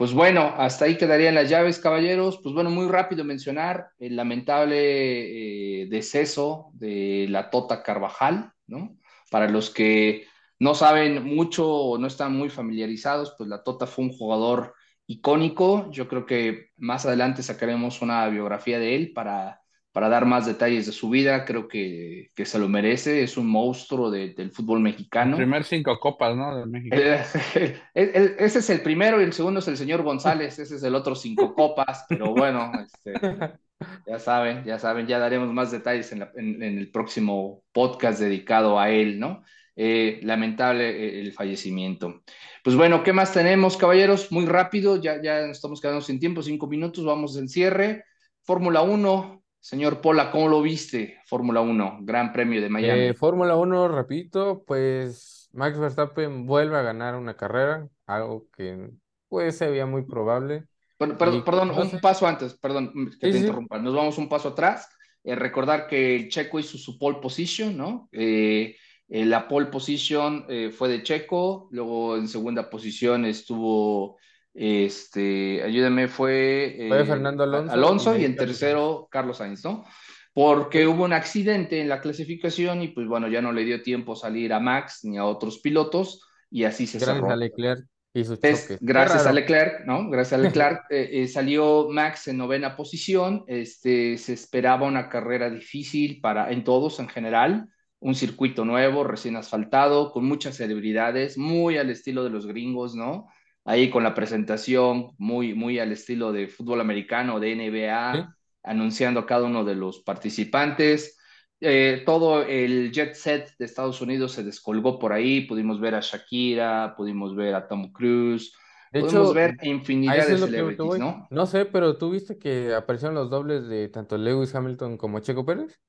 Pues 0.00 0.14
bueno, 0.14 0.54
hasta 0.56 0.86
ahí 0.86 0.96
quedarían 0.96 1.34
las 1.34 1.50
llaves, 1.50 1.78
caballeros. 1.78 2.40
Pues 2.42 2.54
bueno, 2.54 2.70
muy 2.70 2.88
rápido 2.88 3.22
mencionar 3.22 3.90
el 3.98 4.16
lamentable 4.16 5.82
eh, 5.82 5.86
deceso 5.90 6.70
de 6.72 7.26
la 7.28 7.50
Tota 7.50 7.82
Carvajal, 7.82 8.50
¿no? 8.66 8.96
Para 9.30 9.46
los 9.50 9.68
que 9.68 10.24
no 10.58 10.74
saben 10.74 11.22
mucho 11.22 11.68
o 11.68 11.98
no 11.98 12.06
están 12.06 12.32
muy 12.34 12.48
familiarizados, 12.48 13.34
pues 13.36 13.50
la 13.50 13.62
Tota 13.62 13.86
fue 13.86 14.06
un 14.06 14.12
jugador 14.16 14.72
icónico. 15.06 15.90
Yo 15.90 16.08
creo 16.08 16.24
que 16.24 16.70
más 16.78 17.04
adelante 17.04 17.42
sacaremos 17.42 18.00
una 18.00 18.26
biografía 18.30 18.78
de 18.78 18.96
él 18.96 19.12
para, 19.12 19.59
para 19.92 20.08
dar 20.08 20.24
más 20.26 20.46
detalles 20.46 20.86
de 20.86 20.92
su 20.92 21.10
vida. 21.10 21.44
Creo 21.44 21.66
que, 21.68 22.30
que 22.34 22.44
se 22.46 22.58
lo 22.58 22.68
merece. 22.68 23.22
Es 23.22 23.36
un 23.36 23.46
monstruo 23.48 24.10
de- 24.10 24.34
del 24.34 24.50
fútbol 24.52 24.80
mexicano. 24.80 25.36
Primer 25.36 25.64
cinco 25.64 25.98
copas, 25.98 26.36
¿no? 26.36 26.56
De 26.56 26.66
México. 26.66 26.96
Eh, 26.96 27.22
el- 27.94 28.10
el- 28.14 28.36
ese 28.38 28.60
es 28.60 28.70
el 28.70 28.82
primero 28.82 29.20
y 29.20 29.24
el 29.24 29.32
segundo 29.32 29.60
es 29.60 29.68
el 29.68 29.76
señor 29.76 30.02
González. 30.02 30.58
Ese 30.58 30.76
es 30.76 30.82
el 30.82 30.94
otro 30.94 31.14
cinco 31.14 31.54
copas. 31.54 32.04
Pero 32.08 32.32
bueno, 32.34 32.70
este, 32.86 33.58
ya 34.06 34.18
saben, 34.18 34.64
ya 34.64 34.78
saben, 34.78 35.06
ya 35.06 35.18
daremos 35.18 35.52
más 35.52 35.70
detalles 35.70 36.12
en, 36.12 36.20
la- 36.20 36.32
en- 36.36 36.62
en 36.62 36.78
el 36.78 36.90
próximo 36.90 37.64
podcast 37.72 38.20
dedicado 38.20 38.78
a 38.78 38.90
él, 38.90 39.18
¿no? 39.18 39.42
Eh, 39.76 40.20
lamentable 40.24 40.90
eh, 40.90 41.20
el 41.20 41.32
fallecimiento. 41.32 42.22
Pues 42.62 42.76
bueno, 42.76 43.02
¿qué 43.02 43.12
más 43.14 43.32
tenemos, 43.32 43.76
caballeros? 43.78 44.30
Muy 44.30 44.44
rápido, 44.44 45.00
ya, 45.00 45.22
ya 45.22 45.46
nos 45.46 45.56
estamos 45.56 45.80
quedando 45.80 46.02
sin 46.02 46.20
tiempo, 46.20 46.42
cinco 46.42 46.66
minutos, 46.66 47.04
vamos 47.04 47.36
en 47.38 47.48
cierre. 47.48 48.04
Fórmula 48.42 48.82
1, 48.82 49.39
señor 49.60 50.00
Pola, 50.00 50.30
¿cómo 50.30 50.48
lo 50.48 50.62
viste? 50.62 51.18
Fórmula 51.26 51.60
1, 51.60 51.98
Gran 52.02 52.32
Premio 52.32 52.60
de 52.60 52.68
Miami. 52.68 53.00
Eh, 53.02 53.14
Fórmula 53.14 53.56
1, 53.56 53.88
repito, 53.88 54.64
pues 54.66 55.48
Max 55.52 55.78
Verstappen 55.78 56.46
vuelve 56.46 56.76
a 56.76 56.82
ganar 56.82 57.14
una 57.16 57.36
carrera, 57.36 57.88
algo 58.06 58.48
que 58.56 58.90
pues 59.28 59.56
se 59.56 59.68
veía 59.70 59.86
muy 59.86 60.02
probable. 60.02 60.64
Bueno, 60.98 61.16
perdón, 61.16 61.38
Y- 61.38 61.42
perdón, 61.42 61.70
un 61.70 62.00
paso 62.00 62.26
antes, 62.26 62.54
perdón 62.54 62.92
que 62.92 63.12
Sí, 63.12 63.18
te 63.20 63.32
sí. 63.32 63.38
interrumpa. 63.38 63.78
Nos 63.78 63.94
vamos 63.94 64.18
un 64.18 64.28
paso 64.28 64.48
atrás. 64.48 64.88
Eh, 65.22 65.34
recordar 65.34 65.86
que 65.86 66.16
el 66.16 66.28
Checo 66.28 66.58
hizo 66.58 66.78
su 66.78 66.98
pole 66.98 67.18
position, 67.20 67.76
¿no? 67.76 68.08
Eh, 68.12 68.76
eh, 69.08 69.24
la 69.24 69.46
pole 69.48 69.66
position 69.66 70.46
fue 70.72 70.88
de 70.88 71.02
Checo, 71.02 71.68
luego 71.72 72.16
en 72.16 72.28
segunda 72.28 72.68
posición 72.70 73.24
estuvo, 73.24 74.18
este, 74.54 75.62
ayúdame, 75.62 76.08
fue, 76.08 76.86
Fue 76.88 77.02
eh, 77.02 77.04
Fernando 77.04 77.44
Alonso 77.44 77.72
Alonso 77.72 78.16
y 78.16 78.22
y 78.22 78.24
en 78.24 78.36
tercero 78.36 79.08
Carlos 79.10 79.38
Sainz, 79.38 79.64
¿no? 79.64 79.84
Porque 80.32 80.86
hubo 80.86 81.04
un 81.04 81.12
accidente 81.12 81.80
en 81.80 81.88
la 81.88 82.00
clasificación 82.00 82.82
y 82.82 82.88
pues 82.88 83.06
bueno, 83.06 83.28
ya 83.28 83.42
no 83.42 83.52
le 83.52 83.64
dio 83.64 83.82
tiempo 83.82 84.14
salir 84.14 84.52
a 84.52 84.60
Max 84.60 85.00
ni 85.04 85.18
a 85.18 85.24
otros 85.24 85.58
pilotos 85.58 86.26
y 86.50 86.64
así 86.64 86.86
se 86.86 86.98
Gracias 86.98 87.16
cerró. 87.16 87.30
a 87.30 87.36
Leclerc 87.36 87.86
y 88.12 88.24
sus 88.24 88.40
gracias 88.80 89.26
a. 89.26 89.32
Leclerc, 89.32 89.86
¿no? 89.86 90.10
Gracias 90.10 90.38
a 90.38 90.42
Leclerc 90.42 90.82
eh, 90.90 91.08
eh, 91.12 91.28
salió 91.28 91.88
Max 91.90 92.26
en 92.28 92.38
novena 92.38 92.76
posición. 92.76 93.44
Este, 93.46 94.18
se 94.18 94.32
esperaba 94.32 94.86
una 94.86 95.08
carrera 95.08 95.48
difícil 95.48 96.20
para 96.20 96.50
en 96.50 96.64
todos 96.64 96.98
en 96.98 97.08
general, 97.08 97.68
un 98.00 98.14
circuito 98.14 98.64
nuevo, 98.64 99.04
recién 99.04 99.36
asfaltado, 99.36 100.10
con 100.10 100.24
muchas 100.24 100.56
celebridades, 100.56 101.38
muy 101.38 101.76
al 101.76 101.90
estilo 101.90 102.24
de 102.24 102.30
los 102.30 102.46
gringos, 102.46 102.94
¿no? 102.94 103.28
Ahí 103.70 103.90
con 103.90 104.02
la 104.02 104.14
presentación, 104.14 105.12
muy, 105.18 105.54
muy 105.54 105.78
al 105.78 105.92
estilo 105.92 106.32
de 106.32 106.48
fútbol 106.48 106.80
americano, 106.80 107.38
de 107.40 107.52
NBA, 107.52 108.18
Sí. 108.18 108.34
anunciando 108.62 109.20
a 109.20 109.26
cada 109.26 109.44
uno 109.46 109.64
de 109.64 109.74
los 109.76 110.00
participantes. 110.00 111.18
Eh, 111.60 112.02
todo 112.06 112.42
el 112.42 112.90
jet 112.92 113.14
set 113.14 113.54
de 113.58 113.66
Estados 113.66 114.00
Unidos 114.00 114.32
se 114.32 114.42
descolgó 114.44 114.98
por 114.98 115.12
ahí, 115.12 115.42
pudimos 115.42 115.78
ver 115.80 115.94
a 115.94 116.00
Shakira, 116.00 116.94
pudimos 116.96 117.36
ver 117.36 117.54
a 117.54 117.68
Tom 117.68 117.92
Cruise, 117.92 118.52
De 118.92 119.00
pudimos 119.00 119.32
hecho, 119.32 119.32
ver 119.32 119.56
infinidad 119.62 120.26
de 120.26 120.36
celebrities. 120.36 120.98
¿no? 120.98 121.28
No 121.28 121.46
sé, 121.46 121.64
pero 121.66 121.96
¿tú 121.96 122.10
viste 122.10 122.38
que 122.38 122.74
aparecieron 122.74 123.14
los 123.14 123.30
dobles 123.30 123.68
de 123.68 123.88
tanto 123.88 124.18
Lewis 124.18 124.54
Hamilton 124.54 124.96
como 124.98 125.20
Checo 125.20 125.44
Pérez? 125.46 125.80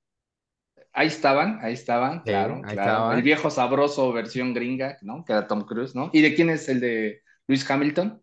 Ahí 0.94 1.08
estaban, 1.08 1.60
ahí 1.62 1.74
estaban, 1.74 2.24
Sí, 2.26 2.32
claro, 2.32 2.62
ahí 2.64 2.76
claro. 2.76 2.78
estaban. 2.78 3.18
El 3.18 3.24
viejo 3.24 3.50
sabroso 3.50 4.12
versión 4.12 4.54
gringa, 4.54 4.98
¿no? 5.02 5.24
Que 5.26 5.34
era 5.34 5.48
Tom 5.48 5.62
Cruise, 5.66 5.96
¿no? 5.96 6.10
¿Y 6.14 6.22
de 6.22 6.36
quién 6.36 6.50
es 6.50 6.68
el 6.70 6.80
de 6.82 7.22
Luis 7.48 7.64
Hamilton? 7.70 8.20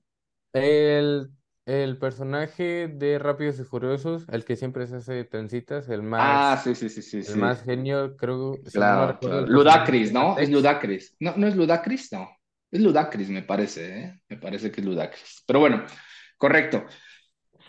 El, 0.53 1.31
el 1.67 1.99
personaje 1.99 2.89
de 2.89 3.19
Rápidos 3.19 3.59
y 3.61 3.65
Furiosos, 3.65 4.27
el 4.31 4.45
que 4.45 4.57
siempre 4.57 4.87
se 4.87 4.97
hace 4.97 5.25
trencitas, 5.25 5.89
el 5.89 6.03
Ah, 6.17 6.57
más, 6.57 6.63
sí, 6.63 6.75
sí, 6.75 6.89
sí, 6.89 7.03
sí, 7.03 7.23
el 7.27 7.37
sí. 7.37 7.39
más 7.39 7.63
genio, 7.63 8.17
creo, 8.17 8.63
Claro, 8.73 9.19
Ludacris, 9.47 10.13
¿no? 10.13 10.39
Es. 10.39 10.51
Ludacris. 10.51 11.17
No, 11.21 11.37
no 11.37 11.47
es 11.47 11.57
Ludacris, 11.57 12.13
no. 12.13 12.29
Es 12.71 12.81
Ludacris, 12.81 13.31
me 13.31 13.43
parece, 13.43 13.99
¿eh? 14.01 14.21
Me 14.29 14.37
parece 14.37 14.71
que 14.71 14.81
es 14.81 14.87
Ludacris. 14.87 15.43
Pero 15.47 15.61
bueno, 15.61 15.85
correcto. 16.37 16.85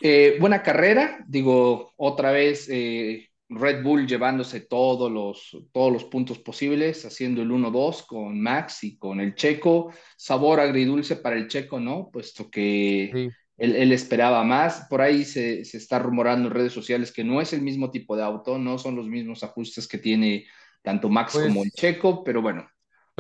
Eh, 0.02 0.38
buena 0.42 0.64
carrera, 0.64 1.24
digo, 1.28 1.94
otra 1.98 2.32
vez 2.32 2.68
eh, 2.72 3.29
Red 3.50 3.84
Bull 3.84 4.08
llevándose 4.08 4.62
todos 4.62 5.12
los, 5.12 5.58
todos 5.74 5.92
los 5.92 6.06
puntos 6.06 6.40
posibles, 6.40 7.06
haciendo 7.06 7.42
el 7.42 7.52
1-2 7.52 8.04
con 8.04 8.40
Max 8.42 8.84
y 8.84 8.98
con 8.98 9.20
el 9.20 9.36
Checo. 9.36 9.92
Sabor 10.18 10.60
agridulce 10.60 11.16
para 11.18 11.36
el 11.38 11.48
Checo, 11.48 11.80
¿no? 11.80 12.10
Puesto 12.12 12.50
que 12.52 13.14
Sí, 13.14 13.36
él, 13.58 13.76
él 13.76 13.92
esperaba 13.92 14.44
más. 14.44 14.86
Por 14.90 15.02
ahí 15.02 15.26
se, 15.26 15.66
se 15.66 15.78
está 15.78 16.00
rumorando 16.00 16.48
en 16.48 16.54
redes 16.54 16.74
sociales 16.74 17.12
que 17.12 17.24
no 17.24 17.42
es 17.42 17.54
el 17.54 17.62
mismo 17.62 17.92
tipo 17.92 18.16
de 18.16 18.24
auto, 18.24 18.58
no 18.60 18.78
son 18.78 18.96
los 18.96 19.08
mismos 19.08 19.44
ajustes 19.44 19.88
que 19.88 19.98
tiene 19.98 20.46
tanto 20.84 21.10
Max 21.10 21.40
como 21.40 21.64
el 21.64 21.72
pues 21.72 21.74
Checo, 21.74 22.24
pero 22.24 22.42
bueno, 22.42 22.70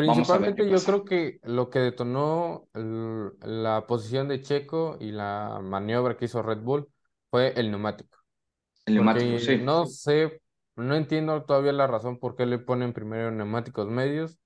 vamos 0.05 0.33
a 0.33 0.37
ver 0.39 0.53
principalmente 0.53 0.69
yo 0.69 0.83
creo 0.83 1.03
que 1.05 1.39
lo 1.43 1.69
que 1.69 1.79
detonó 1.79 2.67
el- 2.73 3.31
la 3.41 3.85
posición 3.87 4.27
de 4.27 4.41
Checo 4.41 4.97
y 4.99 5.11
la 5.11 5.59
maniobra 5.61 6.15
que 6.17 6.25
hizo 6.25 6.41
Red 6.41 6.59
Bull 6.59 6.87
fue 7.29 7.53
el 7.59 7.69
neumático. 7.71 8.18
El 8.89 8.95
neumático, 8.95 9.37
Porque 9.37 9.39
sí. 9.39 9.61
no 9.61 9.85
sé, 9.85 10.41
no 10.75 10.95
entiendo 10.95 11.43
todavía 11.45 11.73
la 11.73 11.87
razón 11.87 12.19
por 12.19 12.35
qué 12.35 12.45
le 12.45 12.59
ponen 12.59 12.93
primero 12.93 13.31
neumáticos 13.31 13.87
medios, 13.89 14.39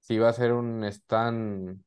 si 0.00 0.18
va 0.18 0.28
a 0.30 0.32
ser 0.32 0.52
un 0.52 0.84
stand 0.84 1.82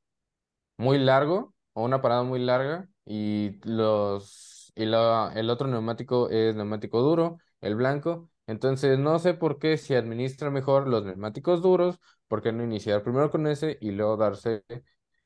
muy 0.77 0.99
largo 0.99 1.55
o 1.73 1.83
una 1.85 2.01
parada 2.01 2.23
muy 2.23 2.39
larga 2.39 2.87
y 3.05 3.59
los 3.63 4.71
y 4.75 4.85
la, 4.85 5.31
el 5.35 5.49
otro 5.49 5.67
neumático 5.67 6.29
es 6.29 6.55
neumático 6.55 7.01
duro, 7.01 7.39
el 7.61 7.75
blanco. 7.75 8.29
Entonces 8.47 8.99
no 8.99 9.19
sé 9.19 9.33
por 9.35 9.59
qué 9.59 9.77
si 9.77 9.95
administra 9.95 10.49
mejor 10.51 10.87
los 10.87 11.05
neumáticos 11.05 11.61
duros, 11.61 11.99
por 12.27 12.41
qué 12.41 12.51
no 12.51 12.63
iniciar 12.63 13.03
primero 13.03 13.31
con 13.31 13.47
ese 13.47 13.77
y 13.81 13.91
luego 13.91 14.17
darse 14.17 14.63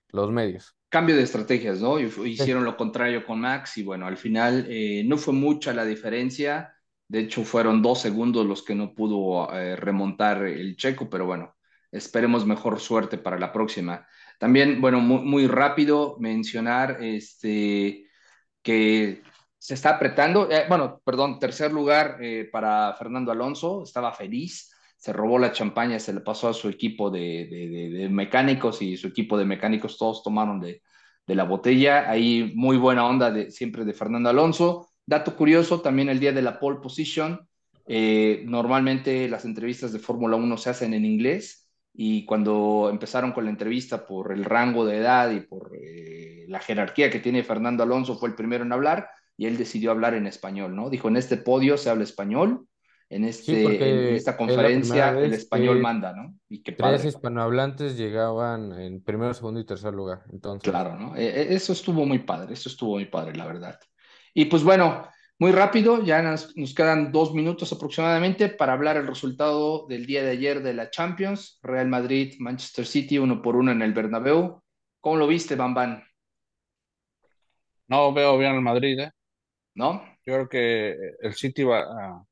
los 0.09 0.31
medios. 0.31 0.75
cambio 0.89 1.15
de 1.15 1.23
estrategias, 1.23 1.81
¿no? 1.81 1.99
Sí, 2.35 2.43
Hicieron 2.43 2.63
lo 2.65 2.77
contrario 2.77 3.25
con 3.25 3.41
Max 3.41 3.77
y 3.77 3.83
bueno, 3.83 4.07
al 4.07 4.17
final 4.17 4.65
eh, 4.69 5.03
no 5.05 5.17
fue 5.17 5.33
mucha 5.33 5.73
la 5.73 5.85
diferencia. 5.85 6.73
De 7.08 7.20
hecho, 7.20 7.43
fueron 7.43 7.82
dos 7.82 8.01
segundos 8.01 8.45
los 8.45 8.64
que 8.64 8.76
no 8.76 8.93
pudo 8.93 9.53
eh, 9.53 9.76
remontar 9.76 10.43
el 10.43 10.76
checo, 10.76 11.10
pero 11.10 11.26
bueno, 11.26 11.55
esperemos 11.91 12.45
mejor 12.45 12.80
suerte 12.80 13.18
para 13.18 13.39
la 13.39 13.53
próxima. 13.53 14.05
También, 14.39 14.82
bueno, 14.82 14.99
muy, 14.99 15.47
rápido 15.47 16.18
mencionar 16.20 17.01
este, 17.01 18.08
que 18.62 19.24
se 19.58 19.74
está 19.74 19.91
apretando. 19.91 20.49
Eh, 20.51 20.66
bueno, 20.68 21.01
perdón, 21.03 21.39
tercer 21.39 21.72
lugar 21.72 22.18
eh, 22.22 22.49
para 22.51 22.93
Fernando 22.93 23.32
Alonso, 23.32 23.84
estaba 23.84 24.14
feliz, 24.14 24.72
se 24.97 25.14
robó 25.14 25.39
la 25.39 25.51
champaña, 25.51 25.99
se 25.99 26.14
le 26.14 26.22
pasó 26.22 26.49
a 26.49 26.53
su 26.53 26.68
equipo 26.70 27.10
de, 27.10 27.47
de, 27.93 28.10
mecánicos 28.10 28.82
y 28.82 28.97
su 28.97 29.08
equipo 29.08 29.38
de 29.38 29.45
mecánicos 29.45 29.97
todos 29.97 30.24
tomaron 30.24 30.60
de, 30.60 30.82
la 31.28 31.43
botella. 31.43 32.10
Ahí 32.10 32.53
muy 32.55 32.78
buena 32.78 33.05
onda 33.05 33.49
siempre 33.49 33.86
de 33.86 33.93
Fernando 33.93 34.30
Alonso. 34.30 34.89
Dato 35.08 35.38
curioso, 35.38 35.80
también 35.80 36.10
el 36.10 36.20
día 36.20 36.34
de 36.34 36.41
la 36.41 36.60
pole 36.60 36.80
position, 36.82 37.47
eh, 37.88 38.43
normalmente 38.45 39.30
las 39.30 39.45
entrevistas 39.45 39.93
de 39.93 39.99
Fórmula 39.99 40.36
1 40.36 40.58
se 40.58 40.70
hacen 40.70 40.93
en 40.93 41.05
inglés 41.05 41.70
y 41.93 42.26
cuando 42.26 42.89
empezaron 42.91 43.32
con 43.32 43.45
la 43.45 43.49
entrevista 43.49 44.05
por 44.05 44.34
el 44.34 44.43
rango 44.43 44.86
de 44.86 44.97
edad 44.97 45.32
y 45.32 45.39
por 45.39 45.72
eh, 45.82 46.45
la 46.49 46.60
jerarquía 46.60 47.10
que 47.10 47.22
tiene 47.22 47.45
Fernando 47.45 47.84
Alonso, 47.84 48.18
fue 48.18 48.28
el 48.28 48.36
primero 48.36 48.66
en 48.66 48.74
hablar 48.74 49.10
y 49.38 49.45
él 49.45 49.55
decidió 49.55 49.91
hablar 49.91 50.14
en 50.14 50.28
español, 50.28 50.76
¿no? 50.76 50.89
Dijo, 50.89 51.08
en 51.08 51.16
este 51.16 51.38
podio 51.38 51.78
se 51.78 51.89
habla 51.89 52.03
español, 52.03 52.68
en, 53.10 53.24
este, 53.24 53.64
en, 53.64 54.16
esta 54.16 54.32
es 54.32 54.38
conferencia 54.38 55.12
el 55.12 55.34
español 55.34 55.78
que 55.78 55.82
manda, 55.82 56.14
¿no? 56.14 56.36
Y 56.49 56.62
qué 56.64 56.74
tres 56.74 57.05
hispanohablantes 57.05 57.95
llegaban 57.95 58.74
en 58.74 59.01
primero, 59.01 59.34
segundo 59.34 59.62
y 59.62 59.66
tercer 59.66 59.93
lugar. 59.93 60.24
Entonces, 60.34 60.70
Claro, 60.70 60.99
¿no? 60.99 61.16
Eh, 61.16 61.53
eso 61.53 61.72
estuvo 61.72 62.05
muy 62.05 62.20
padre, 62.20 62.53
eso 62.55 62.68
estuvo 62.68 62.95
muy 62.95 63.05
padre, 63.05 63.38
la 63.38 63.45
verdad. 63.45 63.80
Y 64.38 64.45
pues 64.45 64.63
bueno, 64.63 65.09
muy 65.39 65.51
rápido, 65.51 66.03
ya 66.03 66.21
nos, 66.21 66.55
nos, 66.55 66.75
quedan 66.75 67.11
dos 67.11 67.33
minutos 67.33 67.73
aproximadamente 67.73 68.49
para 68.49 68.73
hablar 68.73 68.95
el 68.95 69.07
resultado 69.07 69.88
del 69.88 70.05
día 70.05 70.21
de 70.21 70.29
ayer 70.29 70.61
de 70.61 70.75
la 70.75 70.91
Champions, 70.91 71.57
Real 71.63 71.88
Madrid, 71.88 72.35
Manchester 72.38 72.85
City, 72.85 73.17
uno 73.17 73.41
por 73.41 73.55
uno 73.55 73.71
en 73.71 73.81
el 73.81 73.93
Bernabéu. 73.93 74.61
¿Cómo 75.01 75.15
lo 75.15 75.25
viste, 75.25 75.55
Bambán? 75.55 76.03
No 77.88 78.13
veo 78.13 78.38
bien 78.38 78.51
al 78.51 78.61
Madrid, 78.61 78.99
¿eh? 78.99 79.11
¿No? 79.73 80.03
Yo 80.23 80.33
creo 80.35 80.49
que 80.49 80.95
el 81.19 81.33
City 81.33 81.63
va, 81.63 82.19
uh, 82.19 82.27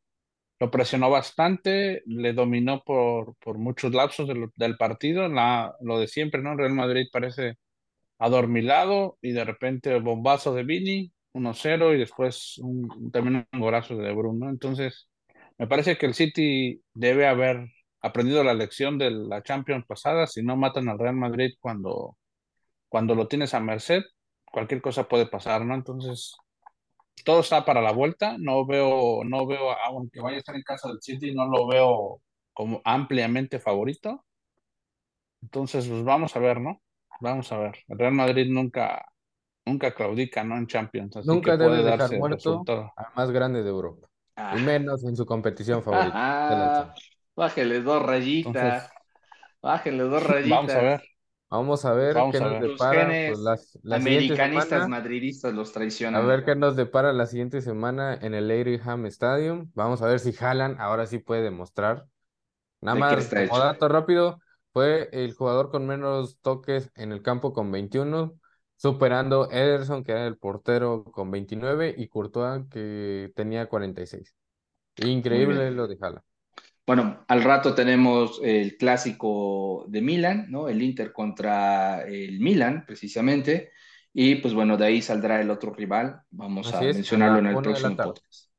lo 0.59 0.69
presionó 0.69 1.09
bastante, 1.09 2.03
le 2.05 2.33
dominó 2.33 2.83
por, 2.85 3.35
por 3.37 3.57
muchos 3.57 3.91
lapsos 3.95 4.27
del, 4.27 4.51
del 4.57 4.77
partido, 4.77 5.27
la, 5.27 5.75
lo 5.81 5.97
de 5.97 6.07
siempre, 6.07 6.39
¿no? 6.43 6.55
Real 6.55 6.73
Madrid 6.73 7.07
parece 7.11 7.55
adormilado 8.19 9.17
y 9.23 9.31
de 9.31 9.43
repente 9.43 9.99
bombazo 9.99 10.53
de 10.53 10.63
Vini, 10.63 11.11
1-0 11.35 11.93
y 11.93 11.99
después 11.99 12.57
un, 12.59 13.11
también 13.11 13.47
un 13.51 13.59
golazo 13.59 13.95
de 13.95 14.07
De 14.07 14.13
Bruyne, 14.13 14.39
¿no? 14.39 14.49
Entonces, 14.49 15.09
me 15.57 15.67
parece 15.67 15.97
que 15.97 16.05
el 16.05 16.13
City 16.13 16.81
debe 16.93 17.27
haber 17.27 17.67
aprendido 18.01 18.43
la 18.43 18.53
lección 18.53 18.97
de 18.97 19.11
la 19.11 19.43
Champions 19.43 19.85
pasada, 19.85 20.27
si 20.27 20.43
no 20.43 20.55
matan 20.55 20.89
al 20.89 20.99
Real 20.99 21.15
Madrid 21.15 21.53
cuando, 21.59 22.17
cuando 22.89 23.15
lo 23.15 23.27
tienes 23.27 23.53
a 23.53 23.59
merced, 23.59 24.03
cualquier 24.51 24.81
cosa 24.81 25.07
puede 25.07 25.27
pasar, 25.27 25.65
¿no? 25.65 25.75
Entonces, 25.75 26.37
todo 27.25 27.41
está 27.41 27.65
para 27.65 27.81
la 27.81 27.91
vuelta, 27.91 28.37
no 28.39 28.65
veo, 28.65 29.23
no 29.25 29.45
veo, 29.47 29.71
aunque 29.87 30.21
vaya 30.21 30.37
a 30.37 30.39
estar 30.39 30.55
en 30.55 30.63
casa 30.63 30.89
del 30.89 31.01
City, 31.01 31.33
no 31.33 31.47
lo 31.47 31.67
veo 31.67 32.21
como 32.53 32.81
ampliamente 32.85 33.59
favorito. 33.59 34.25
Entonces, 35.41 35.87
pues 35.87 36.03
vamos 36.03 36.35
a 36.35 36.39
ver, 36.39 36.61
¿no? 36.61 36.81
Vamos 37.21 37.51
a 37.51 37.57
ver. 37.57 37.77
El 37.87 37.99
Real 37.99 38.13
Madrid 38.13 38.47
nunca, 38.49 39.05
nunca 39.65 39.93
claudica, 39.93 40.43
¿no? 40.43 40.57
En 40.57 40.67
Champions, 40.67 41.15
así 41.17 41.39
nunca 41.39 41.41
que 41.41 41.57
debe 41.57 41.81
puede 41.81 41.83
dejar 41.83 42.13
muerto 42.13 42.69
al 42.95 43.07
más 43.15 43.31
grande 43.31 43.63
de 43.63 43.69
Europa. 43.69 44.07
Ah. 44.35 44.55
Y 44.55 44.59
menos 44.59 45.03
en 45.03 45.15
su 45.15 45.25
competición 45.25 45.83
favorita. 45.83 46.19
Champions. 46.47 46.81
Bájale 47.35 47.81
dos 47.81 48.01
rayitas. 48.03 48.83
Entonces, 48.83 48.91
Bájale 49.61 50.03
dos 50.03 50.23
rayitas. 50.23 50.43
vamos 50.49 50.75
a 50.75 50.81
ver. 50.81 51.03
Vamos 51.49 51.85
a 51.85 51.93
ver 51.93 52.27
Vamos 52.27 52.29
qué 52.29 52.41
a 52.41 52.47
nos 52.47 52.49
ver. 52.49 52.65
Tus 52.65 52.79
depara 52.79 52.87
genes 52.87 53.23
pues, 53.23 53.39
las- 53.39 53.77
la 53.83 53.99
siguiente 54.01 54.37
americanistas 54.37 54.37
semana. 54.37 54.87
madridistas 54.87 55.53
los 55.53 55.71
A 56.11 56.21
traicionan. 56.21 56.21
ver 56.21 56.45
qué 56.45 56.55
nos 56.55 56.75
depara 56.77 57.11
la 57.13 57.25
siguiente 57.25 57.61
semana 57.61 58.15
en 58.15 58.33
el 58.33 58.49
Etihad 58.49 59.05
Stadium. 59.07 59.71
Vamos 59.75 60.01
a 60.01 60.07
ver 60.07 60.19
si 60.19 60.33
Haaland 60.39 60.79
ahora 60.79 61.05
sí 61.07 61.19
puede 61.19 61.41
demostrar. 61.43 62.07
Nada 62.81 62.95
¿De 62.95 63.05
qué 63.05 63.17
más 63.17 63.33
como 63.33 63.59
hecho? 63.59 63.59
dato 63.59 63.87
rápido, 63.89 64.41
fue 64.73 65.09
el 65.13 65.33
jugador 65.35 65.71
con 65.71 65.87
menos 65.87 66.39
toques 66.41 66.91
en 66.95 67.11
el 67.13 67.21
campo 67.23 67.53
con 67.53 67.71
21, 67.71 68.39
superando 68.75 69.49
Ederson, 69.51 70.03
que 70.03 70.11
era 70.11 70.27
el 70.27 70.37
portero, 70.37 71.03
con 71.05 71.31
29, 71.31 71.95
y 71.97 72.07
Courtois, 72.07 72.63
que 72.69 73.31
tenía 73.35 73.67
46. 73.67 74.35
Muy 75.01 75.11
Increíble 75.11 75.71
lo 75.71 75.87
de 75.87 75.97
Haaland. 75.99 76.23
Bueno, 76.85 77.25
al 77.27 77.43
rato 77.43 77.73
tenemos 77.73 78.39
el 78.43 78.77
clásico 78.77 79.85
de 79.87 80.01
Milan, 80.01 80.45
¿no? 80.49 80.69
El 80.69 80.83
Inter 80.83 81.11
contra 81.11 82.03
el 82.03 82.39
Milan, 82.39 82.83
precisamente. 82.85 83.71
Y 84.13 84.35
pues 84.35 84.53
bueno, 84.53 84.77
de 84.77 84.85
ahí 84.85 85.01
saldrá 85.01 85.41
el 85.41 85.49
otro 85.49 85.73
rival. 85.73 86.21
Vamos 86.29 86.71
Así 86.71 86.85
a 86.85 86.89
es, 86.89 86.95
mencionarlo 86.95 87.39
en 87.39 87.47
el 87.47 87.61
próximo 87.61 87.97
podcast. 87.97 88.51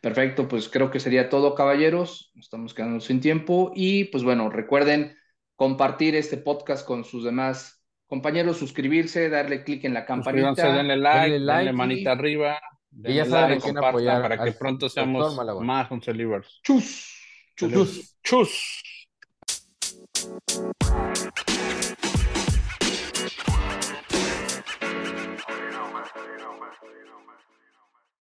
Perfecto, 0.00 0.46
pues 0.46 0.68
creo 0.68 0.90
que 0.90 1.00
sería 1.00 1.28
todo, 1.28 1.54
caballeros. 1.54 2.30
Nos 2.34 2.46
estamos 2.46 2.74
quedando 2.74 3.00
sin 3.00 3.20
tiempo. 3.20 3.72
Y 3.74 4.04
pues 4.04 4.24
bueno, 4.24 4.50
recuerden 4.50 5.16
compartir 5.56 6.14
este 6.14 6.36
podcast 6.36 6.86
con 6.86 7.04
sus 7.04 7.24
demás 7.24 7.79
compañeros, 8.10 8.58
suscribirse, 8.58 9.30
darle 9.30 9.62
clic 9.64 9.84
en 9.84 9.94
la 9.94 10.04
campanita. 10.04 10.74
denle 10.74 10.96
like, 10.96 11.30
Denle 11.30 11.38
like 11.46 11.58
denle 11.58 11.70
y- 11.70 11.74
manita 11.76 12.12
arriba, 12.12 12.60
Y 12.92 13.14
ya 13.14 13.22
denle 13.22 13.24
saben 13.30 13.44
a 13.44 13.48
like, 13.48 13.62
quién 13.62 13.74
compartan 13.76 13.88
apoyar, 13.88 14.22
para 14.22 14.44
que 14.44 14.52
pronto 14.52 14.88
seamos 14.88 15.36
más 15.62 15.90
un 15.92 16.02
Celivers. 16.02 16.60
Chus. 16.62 17.16
Chus. 17.56 17.72
Chus. 17.72 18.16
Chus. 18.22 18.50